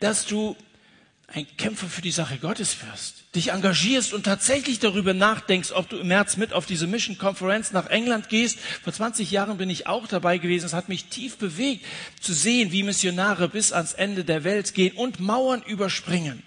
dass 0.00 0.26
du 0.26 0.54
ein 1.34 1.46
Kämpfer 1.56 1.86
für 1.86 2.02
die 2.02 2.10
Sache 2.10 2.38
Gottes 2.38 2.76
wirst, 2.86 3.13
dich 3.34 3.52
engagierst 3.52 4.14
und 4.14 4.24
tatsächlich 4.24 4.78
darüber 4.78 5.14
nachdenkst, 5.14 5.72
ob 5.72 5.88
du 5.88 5.96
im 5.96 6.08
März 6.08 6.36
mit 6.36 6.52
auf 6.52 6.66
diese 6.66 6.86
Mission 6.86 7.18
Conference 7.18 7.72
nach 7.72 7.86
England 7.86 8.28
gehst. 8.28 8.58
Vor 8.82 8.92
20 8.92 9.30
Jahren 9.30 9.56
bin 9.56 9.70
ich 9.70 9.86
auch 9.86 10.06
dabei 10.06 10.38
gewesen. 10.38 10.66
Es 10.66 10.74
hat 10.74 10.88
mich 10.88 11.06
tief 11.06 11.36
bewegt, 11.36 11.84
zu 12.20 12.32
sehen, 12.32 12.72
wie 12.72 12.82
Missionare 12.82 13.48
bis 13.48 13.72
ans 13.72 13.92
Ende 13.92 14.24
der 14.24 14.44
Welt 14.44 14.74
gehen 14.74 14.96
und 14.96 15.20
Mauern 15.20 15.62
überspringen. 15.62 16.42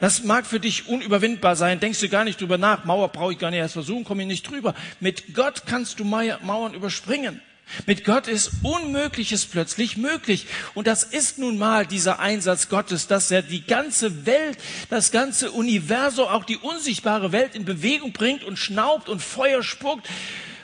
Das 0.00 0.24
mag 0.24 0.46
für 0.46 0.60
dich 0.60 0.88
unüberwindbar 0.88 1.56
sein. 1.56 1.80
Denkst 1.80 2.00
du 2.00 2.08
gar 2.08 2.24
nicht 2.24 2.40
drüber 2.40 2.58
nach. 2.58 2.84
Mauer 2.84 3.08
brauche 3.08 3.32
ich 3.32 3.38
gar 3.38 3.50
nicht 3.50 3.60
erst 3.60 3.74
versuchen, 3.74 4.04
komme 4.04 4.22
ich 4.22 4.28
nicht 4.28 4.50
drüber. 4.50 4.74
Mit 5.00 5.34
Gott 5.34 5.62
kannst 5.66 6.00
du 6.00 6.04
Mauern 6.04 6.74
überspringen. 6.74 7.40
Mit 7.86 8.04
Gott 8.04 8.28
ist 8.28 8.50
Unmögliches 8.62 9.44
plötzlich 9.44 9.96
möglich. 9.96 10.46
Und 10.74 10.86
das 10.86 11.02
ist 11.02 11.38
nun 11.38 11.58
mal 11.58 11.86
dieser 11.86 12.20
Einsatz 12.20 12.68
Gottes, 12.68 13.06
dass 13.06 13.30
er 13.30 13.42
die 13.42 13.66
ganze 13.66 14.24
Welt, 14.24 14.58
das 14.88 15.10
ganze 15.10 15.50
Universum, 15.50 16.26
auch 16.28 16.44
die 16.44 16.56
unsichtbare 16.56 17.32
Welt 17.32 17.54
in 17.54 17.64
Bewegung 17.64 18.12
bringt 18.12 18.44
und 18.44 18.58
schnaubt 18.58 19.08
und 19.08 19.20
Feuer 19.20 19.62
spuckt, 19.62 20.08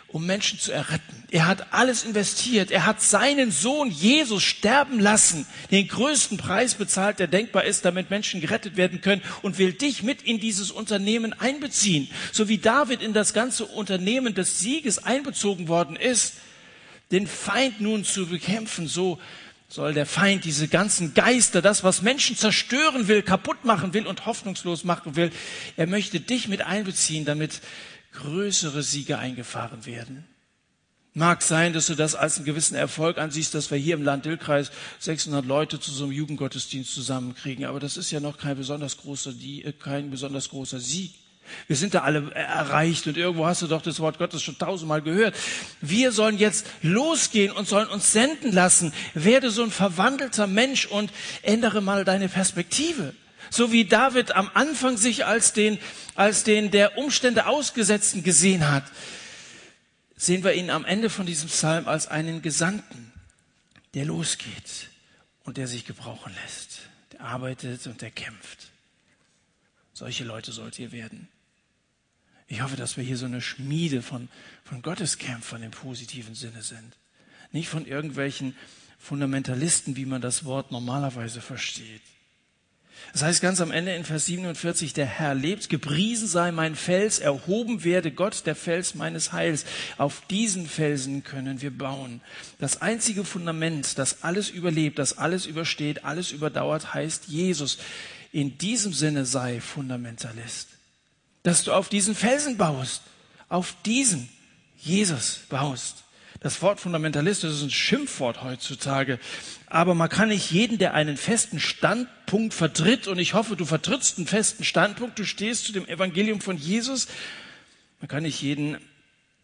um 0.09 0.27
Menschen 0.27 0.59
zu 0.59 0.73
erretten. 0.73 1.25
Er 1.31 1.47
hat 1.47 1.73
alles 1.73 2.05
investiert. 2.05 2.71
Er 2.71 2.87
hat 2.87 3.01
seinen 3.01 3.51
Sohn 3.51 3.91
Jesus 3.91 4.43
sterben 4.43 5.01
lassen, 5.01 5.47
den 5.71 5.89
größten 5.89 6.37
Preis 6.37 6.75
bezahlt, 6.75 7.19
der 7.19 7.27
denkbar 7.27 7.65
ist, 7.65 7.85
damit 7.85 8.11
Menschen 8.11 8.41
gerettet 8.41 8.77
werden 8.77 9.01
können 9.01 9.23
und 9.41 9.59
will 9.59 9.73
dich 9.73 10.03
mit 10.03 10.23
in 10.23 10.39
dieses 10.39 10.71
Unternehmen 10.71 11.33
einbeziehen. 11.33 12.09
So 12.33 12.49
wie 12.49 12.59
David 12.59 13.03
in 13.03 13.13
das 13.13 13.33
ganze 13.33 13.65
Unternehmen 13.65 14.35
des 14.35 14.61
Sieges 14.61 15.03
einbezogen 15.03 15.69
worden 15.69 15.97
ist 15.97 16.35
den 17.13 17.27
Feind 17.27 17.81
nun 17.81 18.05
zu 18.05 18.27
bekämpfen, 18.27 18.89
so 18.89 19.21
soll 19.69 19.95
der 19.95 20.07
Feind 20.07 20.45
diese 20.45 20.69
ganzen 20.69 21.15
Geister, 21.15 21.63
das, 21.63 21.85
was 21.85 22.03
Menschen 22.03 22.37
zerstören 22.37 23.09
will, 23.09 23.23
kaputt 23.23 23.65
machen 23.65 23.95
will 23.95 24.07
und 24.07 24.27
hoffnungslos 24.27 24.85
machen 24.85 25.17
will, 25.17 25.31
er 25.77 25.87
möchte 25.87 26.21
dich 26.21 26.49
mit 26.49 26.63
einbeziehen, 26.63 27.25
damit 27.25 27.61
größere 28.13 28.83
Siege 28.83 29.19
eingefahren 29.19 29.87
werden. 29.87 30.27
Mag 31.15 31.43
sein, 31.43 31.75
dass 31.75 31.87
du 31.87 31.95
das 31.95 32.15
als 32.15 32.37
einen 32.37 32.47
gewissen 32.47 32.75
Erfolg 32.75 33.19
ansiehst, 33.19 33.55
dass 33.55 33.71
wir 33.71 33.77
hier 33.77 33.95
im 33.95 34.03
Land 34.03 34.25
Dillkreis 34.25 34.71
600 34.99 35.45
Leute 35.45 35.79
zu 35.79 35.91
so 35.91 36.05
einem 36.05 36.13
Jugendgottesdienst 36.13 36.95
zusammenkriegen. 36.95 37.67
Aber 37.67 37.81
das 37.81 37.99
ist 37.99 38.11
ja 38.11 38.21
noch 38.21 38.39
kein 38.39 38.57
besonders 38.57 38.97
großer, 38.97 39.35
kein 39.79 40.11
besonders 40.11 40.49
großer 40.49 40.81
Sieg. 40.81 41.13
Wir 41.67 41.77
sind 41.77 41.95
da 41.95 42.01
alle 42.03 42.31
erreicht 42.33 43.07
und 43.07 43.17
irgendwo 43.17 43.47
hast 43.47 43.63
du 43.63 43.67
doch 43.67 43.83
das 43.83 44.01
Wort 44.01 44.19
Gottes 44.19 44.43
schon 44.43 44.59
tausendmal 44.59 45.03
gehört. 45.03 45.35
Wir 45.81 46.13
sollen 46.13 46.39
jetzt 46.39 46.67
losgehen 46.83 47.53
und 47.53 47.69
sollen 47.69 47.89
uns 47.89 48.13
senden 48.13 48.53
lassen. 48.53 48.93
Werde 49.15 49.51
so 49.51 49.63
ein 49.63 49.71
verwandelter 49.71 50.47
Mensch 50.47 50.87
und 50.87 51.13
ändere 51.43 51.81
mal 51.81 52.05
deine 52.05 52.29
Perspektive. 52.29 53.15
So 53.51 53.71
wie 53.71 53.85
David 53.85 54.33
am 54.33 54.51
Anfang 54.55 54.97
sich 54.97 55.27
als 55.27 55.53
den, 55.53 55.79
als 56.15 56.43
den 56.43 56.71
der 56.71 56.97
Umstände 56.97 57.47
Ausgesetzten 57.47 58.23
gesehen 58.23 58.71
hat, 58.71 58.85
sehen 60.17 60.43
wir 60.43 60.55
ihn 60.55 60.71
am 60.71 60.85
Ende 60.85 61.11
von 61.11 61.27
diesem 61.27 61.49
Psalm 61.49 61.87
als 61.87 62.07
einen 62.07 62.41
Gesandten, 62.41 63.13
der 63.95 64.07
losgeht 64.07 64.89
und 65.45 65.59
der 65.59 65.67
sich 65.67 65.85
gebrauchen 65.85 66.33
lässt, 66.43 66.81
der 67.13 67.23
arbeitet 67.23 67.87
und 67.87 68.01
der 68.01 68.11
kämpft. 68.11 68.72
Solche 69.93 70.25
Leute 70.25 70.53
sollt 70.53 70.79
ihr 70.79 70.93
werden. 70.93 71.29
Ich 72.49 72.63
hoffe, 72.63 72.77
dass 72.77 72.97
wir 72.97 73.05
hier 73.05 73.17
so 73.17 73.27
eine 73.27 73.41
Schmiede 73.41 74.03
von, 74.03 74.29
von 74.65 74.83
Gotteskämpfern 74.83 75.63
im 75.63 75.71
positiven 75.71 76.35
Sinne 76.35 76.63
sind. 76.63 76.97
Nicht 77.51 77.69
von 77.69 77.87
irgendwelchen 77.87 78.57
Fundamentalisten, 78.99 79.97
wie 79.97 80.07
man 80.07 80.23
das 80.23 80.45
Wort 80.45 80.71
normalerweise 80.71 81.41
versteht. 81.41 82.03
Das 83.13 83.23
heißt 83.23 83.43
ganz 83.43 83.61
am 83.61 83.71
Ende 83.71 83.95
in 83.95 84.05
Vers 84.05 84.27
47, 84.27 84.95
der 84.95 85.07
Herr 85.07 85.35
lebt, 85.35 85.69
gepriesen 85.69 86.29
sei 86.29 86.53
mein 86.53 86.77
Fels, 86.77 87.19
erhoben 87.19 87.85
werde 87.85 88.11
Gott, 88.11 88.47
der 88.47 88.55
Fels 88.55 88.95
meines 88.95 89.33
Heils. 89.33 89.67
Auf 89.99 90.23
diesen 90.31 90.67
Felsen 90.67 91.23
können 91.25 91.61
wir 91.61 91.77
bauen. 91.77 92.21
Das 92.59 92.81
einzige 92.81 93.25
Fundament, 93.25 93.99
das 93.99 94.23
alles 94.23 94.49
überlebt, 94.49 94.99
das 94.99 95.19
alles 95.19 95.47
übersteht, 95.47 96.05
alles 96.05 96.33
überdauert, 96.33 96.95
heißt 96.95 97.27
Jesus. 97.29 97.79
In 98.33 98.59
diesem 98.59 98.93
Sinne 98.93 99.27
sei 99.27 99.61
Fundamentalist 99.61 100.69
dass 101.43 101.65
du 101.65 101.73
auf 101.73 101.89
diesen 101.89 102.15
Felsen 102.15 102.57
baust, 102.57 103.03
auf 103.49 103.75
diesen 103.85 104.29
Jesus 104.77 105.41
baust. 105.49 106.05
Das 106.41 106.61
Wort 106.63 106.81
Fundamentalist 106.81 107.45
das 107.45 107.55
ist 107.55 107.63
ein 107.63 107.71
Schimpfwort 107.71 108.43
heutzutage. 108.43 109.21
Aber 109.67 109.95
man 109.95 110.09
kann 110.09 110.31
nicht 110.31 110.51
jeden, 110.51 110.79
der 110.79 110.95
einen 110.95 111.17
festen 111.17 111.61
Standpunkt 111.61 112.53
vertritt, 112.53 113.07
und 113.07 113.19
ich 113.19 113.35
hoffe, 113.35 113.55
du 113.55 113.65
vertrittst 113.65 114.19
einen 114.19 114.27
festen 114.27 114.65
Standpunkt, 114.65 115.19
du 115.19 115.25
stehst 115.25 115.67
zu 115.67 115.73
dem 115.73 115.87
Evangelium 115.87 116.41
von 116.41 116.57
Jesus, 116.57 117.07
man 118.01 118.09
kann 118.09 118.25
nicht 118.25 118.43
jeden, 118.43 118.79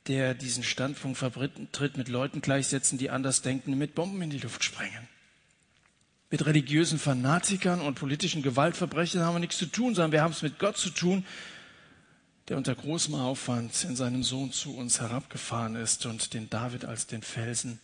der 0.09 0.35
diesen 0.35 0.65
Standpunkt 0.65 1.19
vertritt, 1.19 1.97
mit 1.97 2.09
Leuten 2.09 2.41
gleichsetzen, 2.41 2.99
die 2.99 3.11
anders 3.11 3.43
denken, 3.43 3.79
mit 3.79 3.95
Bomben 3.95 4.23
in 4.23 4.31
die 4.31 4.39
Luft 4.39 4.65
sprengen. 4.65 5.07
Mit 6.31 6.45
religiösen 6.45 6.99
Fanatikern 6.99 7.81
und 7.81 7.95
politischen 7.95 8.43
Gewaltverbrechern 8.43 9.23
haben 9.23 9.37
wir 9.37 9.41
nichts 9.41 9.59
zu 9.59 9.67
tun, 9.67 9.95
sondern 9.95 10.13
wir 10.13 10.23
haben 10.23 10.33
es 10.33 10.43
mit 10.43 10.59
Gott 10.59 10.77
zu 10.77 10.91
tun, 10.91 11.25
der 12.49 12.57
unter 12.57 12.75
großem 12.75 13.15
Aufwand 13.15 13.85
in 13.85 13.97
seinen 13.97 14.23
Sohn 14.23 14.53
zu 14.53 14.77
uns 14.77 15.01
herabgefahren 15.01 15.77
ist 15.77 16.05
und 16.07 16.35
den 16.35 16.51
David 16.51 16.85
als 16.85 17.07
den 17.07 17.23
Felsen 17.23 17.81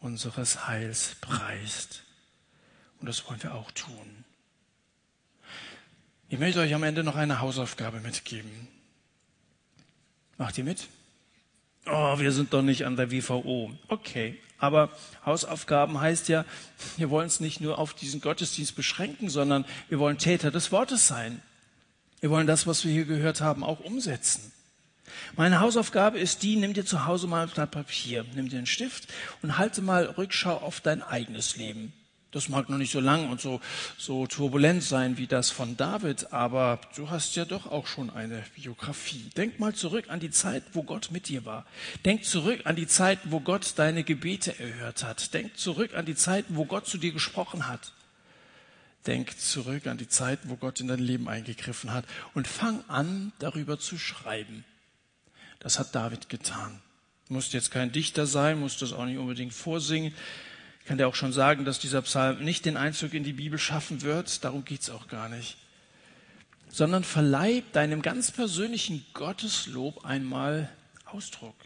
unseres 0.00 0.66
Heils 0.66 1.16
preist. 1.20 2.02
Und 3.00 3.08
das 3.08 3.28
wollen 3.28 3.42
wir 3.42 3.54
auch 3.54 3.70
tun. 3.72 4.24
Ich 6.28 6.38
möchte 6.38 6.60
euch 6.60 6.74
am 6.74 6.82
Ende 6.82 7.04
noch 7.04 7.14
eine 7.14 7.40
Hausaufgabe 7.40 8.00
mitgeben. 8.00 8.68
Macht 10.38 10.58
ihr 10.58 10.64
mit? 10.64 10.88
Oh, 11.86 12.18
wir 12.18 12.32
sind 12.32 12.52
doch 12.52 12.62
nicht 12.62 12.84
an 12.84 12.96
der 12.96 13.10
WVO. 13.10 13.70
Okay, 13.88 14.38
aber 14.58 14.90
Hausaufgaben 15.24 16.00
heißt 16.00 16.28
ja, 16.28 16.44
wir 16.96 17.10
wollen 17.10 17.28
es 17.28 17.40
nicht 17.40 17.60
nur 17.60 17.78
auf 17.78 17.94
diesen 17.94 18.20
Gottesdienst 18.20 18.74
beschränken, 18.74 19.28
sondern 19.28 19.64
wir 19.88 19.98
wollen 19.98 20.18
Täter 20.18 20.50
des 20.50 20.72
Wortes 20.72 21.06
sein. 21.06 21.42
Wir 22.20 22.30
wollen 22.30 22.46
das, 22.46 22.66
was 22.66 22.84
wir 22.84 22.92
hier 22.92 23.04
gehört 23.04 23.40
haben, 23.40 23.62
auch 23.62 23.80
umsetzen. 23.80 24.52
Meine 25.36 25.60
Hausaufgabe 25.60 26.18
ist 26.18 26.42
die, 26.42 26.56
nimm 26.56 26.72
dir 26.74 26.84
zu 26.84 27.06
Hause 27.06 27.28
mal 27.28 27.44
ein 27.44 27.48
Blatt 27.50 27.70
Papier, 27.70 28.24
nimm 28.34 28.48
dir 28.48 28.58
einen 28.58 28.66
Stift 28.66 29.08
und 29.42 29.58
halte 29.58 29.82
mal 29.82 30.06
Rückschau 30.06 30.56
auf 30.56 30.80
dein 30.80 31.02
eigenes 31.02 31.56
Leben. 31.56 31.92
Das 32.32 32.48
mag 32.48 32.68
noch 32.68 32.76
nicht 32.76 32.92
so 32.92 33.00
lang 33.00 33.30
und 33.30 33.40
so, 33.40 33.60
so 33.96 34.26
turbulent 34.26 34.82
sein 34.82 35.16
wie 35.16 35.26
das 35.26 35.50
von 35.50 35.76
David, 35.76 36.32
aber 36.32 36.80
du 36.96 37.08
hast 37.08 37.36
ja 37.36 37.44
doch 37.44 37.66
auch 37.66 37.86
schon 37.86 38.10
eine 38.10 38.44
Biografie. 38.54 39.30
Denk 39.36 39.60
mal 39.60 39.74
zurück 39.74 40.06
an 40.08 40.20
die 40.20 40.30
Zeit, 40.30 40.62
wo 40.72 40.82
Gott 40.82 41.10
mit 41.12 41.28
dir 41.28 41.44
war. 41.44 41.64
Denk 42.04 42.24
zurück 42.24 42.62
an 42.64 42.76
die 42.76 42.88
Zeit, 42.88 43.20
wo 43.24 43.40
Gott 43.40 43.74
deine 43.76 44.02
Gebete 44.02 44.58
erhört 44.58 45.04
hat. 45.04 45.32
Denk 45.34 45.56
zurück 45.56 45.94
an 45.94 46.04
die 46.04 46.16
Zeit, 46.16 46.46
wo 46.48 46.64
Gott 46.64 46.86
zu 46.86 46.98
dir 46.98 47.12
gesprochen 47.12 47.68
hat. 47.68 47.92
Denk 49.06 49.38
zurück 49.38 49.86
an 49.86 49.98
die 49.98 50.08
Zeit, 50.08 50.40
wo 50.44 50.56
Gott 50.56 50.80
in 50.80 50.88
dein 50.88 50.98
Leben 50.98 51.28
eingegriffen 51.28 51.92
hat 51.92 52.04
und 52.34 52.48
fang 52.48 52.82
an, 52.88 53.32
darüber 53.38 53.78
zu 53.78 53.98
schreiben. 53.98 54.64
Das 55.60 55.78
hat 55.78 55.94
David 55.94 56.28
getan. 56.28 56.80
Musst 57.28 57.52
jetzt 57.52 57.70
kein 57.70 57.92
Dichter 57.92 58.26
sein, 58.26 58.58
musst 58.58 58.82
das 58.82 58.92
auch 58.92 59.04
nicht 59.04 59.18
unbedingt 59.18 59.54
vorsingen. 59.54 60.12
Ich 60.86 60.88
kann 60.88 60.98
dir 60.98 61.08
auch 61.08 61.16
schon 61.16 61.32
sagen, 61.32 61.64
dass 61.64 61.80
dieser 61.80 62.00
Psalm 62.02 62.44
nicht 62.44 62.64
den 62.64 62.76
Einzug 62.76 63.12
in 63.12 63.24
die 63.24 63.32
Bibel 63.32 63.58
schaffen 63.58 64.02
wird. 64.02 64.44
Darum 64.44 64.64
geht's 64.64 64.88
auch 64.88 65.08
gar 65.08 65.28
nicht. 65.28 65.56
Sondern 66.68 67.02
verleih 67.02 67.64
deinem 67.72 68.02
ganz 68.02 68.30
persönlichen 68.30 69.04
Gotteslob 69.12 70.04
einmal 70.04 70.70
Ausdruck. 71.04 71.56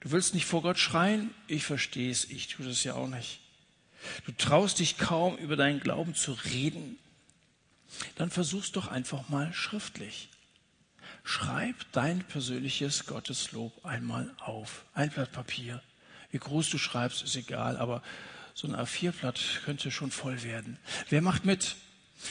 Du 0.00 0.10
willst 0.10 0.34
nicht 0.34 0.46
vor 0.46 0.62
Gott 0.62 0.80
schreien? 0.80 1.30
Ich 1.46 1.62
verstehe 1.62 2.10
es. 2.10 2.24
Ich 2.24 2.48
tue 2.48 2.66
das 2.66 2.82
ja 2.82 2.94
auch 2.94 3.06
nicht. 3.06 3.38
Du 4.26 4.32
traust 4.32 4.80
dich 4.80 4.98
kaum, 4.98 5.36
über 5.36 5.54
deinen 5.54 5.78
Glauben 5.78 6.16
zu 6.16 6.32
reden. 6.32 6.98
Dann 8.16 8.30
versuch's 8.30 8.72
doch 8.72 8.88
einfach 8.88 9.28
mal 9.28 9.52
schriftlich. 9.52 10.28
Schreib 11.22 11.76
dein 11.92 12.24
persönliches 12.24 13.06
Gotteslob 13.06 13.84
einmal 13.84 14.34
auf. 14.40 14.86
Ein 14.92 15.10
Blatt 15.10 15.30
Papier. 15.30 15.80
Wie 16.32 16.38
groß 16.38 16.70
du 16.70 16.78
schreibst, 16.78 17.22
ist 17.22 17.36
egal, 17.36 17.76
aber 17.76 18.02
so 18.54 18.66
ein 18.66 18.74
A4-Blatt 18.74 19.60
könnte 19.64 19.90
schon 19.90 20.10
voll 20.10 20.42
werden. 20.42 20.78
Wer 21.08 21.22
macht 21.22 21.44
mit? 21.44 21.76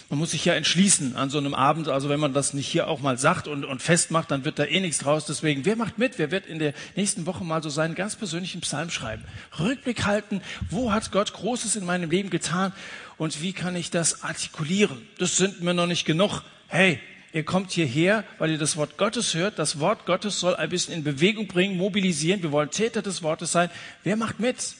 Man 0.09 0.19
muss 0.19 0.31
sich 0.31 0.45
ja 0.45 0.53
entschließen 0.53 1.15
an 1.15 1.29
so 1.29 1.37
einem 1.37 1.53
Abend, 1.53 1.87
also 1.87 2.09
wenn 2.09 2.19
man 2.19 2.33
das 2.33 2.53
nicht 2.53 2.67
hier 2.67 2.87
auch 2.87 3.01
mal 3.01 3.17
sagt 3.17 3.47
und, 3.47 3.65
und 3.65 3.81
festmacht, 3.81 4.31
dann 4.31 4.45
wird 4.45 4.57
da 4.57 4.63
eh 4.63 4.79
nichts 4.79 4.99
draus. 4.99 5.25
Deswegen, 5.25 5.65
wer 5.65 5.75
macht 5.75 5.97
mit? 5.97 6.17
Wer 6.17 6.31
wird 6.31 6.45
in 6.45 6.59
der 6.59 6.73
nächsten 6.95 7.25
Woche 7.25 7.43
mal 7.43 7.61
so 7.61 7.69
seinen 7.69 7.93
ganz 7.93 8.15
persönlichen 8.15 8.61
Psalm 8.61 8.89
schreiben? 8.89 9.23
Rückblick 9.59 10.05
halten, 10.05 10.41
wo 10.69 10.91
hat 10.91 11.11
Gott 11.11 11.33
Großes 11.33 11.75
in 11.75 11.85
meinem 11.85 12.09
Leben 12.09 12.29
getan 12.29 12.73
und 13.17 13.41
wie 13.41 13.53
kann 13.53 13.75
ich 13.75 13.91
das 13.91 14.23
artikulieren? 14.23 15.05
Das 15.17 15.37
sind 15.37 15.61
mir 15.61 15.73
noch 15.73 15.87
nicht 15.87 16.05
genug. 16.05 16.41
Hey, 16.67 16.99
Ihr 17.33 17.45
kommt 17.45 17.71
hierher, 17.71 18.25
weil 18.37 18.51
ihr 18.51 18.57
das 18.57 18.75
Wort 18.75 18.97
Gottes 18.97 19.33
hört. 19.33 19.57
Das 19.57 19.79
Wort 19.79 20.05
Gottes 20.05 20.39
soll 20.39 20.55
ein 20.55 20.69
bisschen 20.69 20.93
in 20.93 21.03
Bewegung 21.03 21.47
bringen, 21.47 21.77
mobilisieren. 21.77 22.41
Wir 22.43 22.51
wollen 22.51 22.71
Täter 22.71 23.01
des 23.01 23.23
Wortes 23.23 23.51
sein. 23.51 23.69
Wer 24.03 24.17
macht 24.17 24.39
mit? 24.39 24.75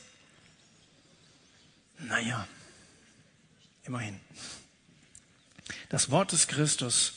Naja, 1.99 2.47
immerhin. 3.83 4.19
Das 5.89 6.09
Wort 6.11 6.31
des 6.31 6.47
Christus 6.47 7.13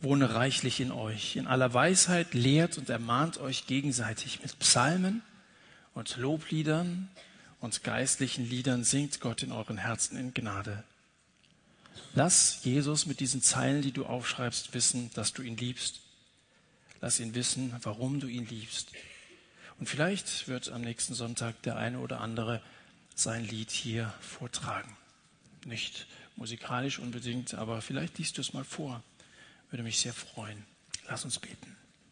wohne 0.00 0.34
reichlich 0.34 0.80
in 0.80 0.92
euch. 0.92 1.36
In 1.36 1.46
aller 1.46 1.74
Weisheit 1.74 2.34
lehrt 2.34 2.78
und 2.78 2.88
ermahnt 2.90 3.38
euch 3.38 3.66
gegenseitig 3.66 4.40
mit 4.42 4.58
Psalmen 4.58 5.22
und 5.94 6.16
Lobliedern 6.16 7.08
und 7.60 7.82
geistlichen 7.82 8.48
Liedern 8.48 8.84
singt 8.84 9.20
Gott 9.20 9.42
in 9.42 9.52
euren 9.52 9.78
Herzen 9.78 10.16
in 10.16 10.34
Gnade. 10.34 10.84
Lass 12.18 12.64
Jesus 12.64 13.06
mit 13.06 13.20
diesen 13.20 13.42
Zeilen, 13.42 13.80
die 13.80 13.92
du 13.92 14.04
aufschreibst, 14.04 14.74
wissen, 14.74 15.08
dass 15.14 15.32
du 15.34 15.42
ihn 15.42 15.56
liebst. 15.56 16.00
Lass 17.00 17.20
ihn 17.20 17.32
wissen, 17.36 17.72
warum 17.82 18.18
du 18.18 18.26
ihn 18.26 18.44
liebst. 18.44 18.90
Und 19.78 19.88
vielleicht 19.88 20.48
wird 20.48 20.68
am 20.72 20.80
nächsten 20.80 21.14
Sonntag 21.14 21.62
der 21.62 21.76
eine 21.76 22.00
oder 22.00 22.20
andere 22.20 22.60
sein 23.14 23.46
Lied 23.46 23.70
hier 23.70 24.12
vortragen. 24.20 24.96
Nicht 25.64 26.08
musikalisch 26.34 26.98
unbedingt, 26.98 27.54
aber 27.54 27.82
vielleicht 27.82 28.18
liest 28.18 28.36
du 28.36 28.40
es 28.40 28.52
mal 28.52 28.64
vor. 28.64 29.00
Würde 29.70 29.84
mich 29.84 30.00
sehr 30.00 30.12
freuen. 30.12 30.64
Lass 31.06 31.24
uns 31.24 31.38
beten. 31.38 31.77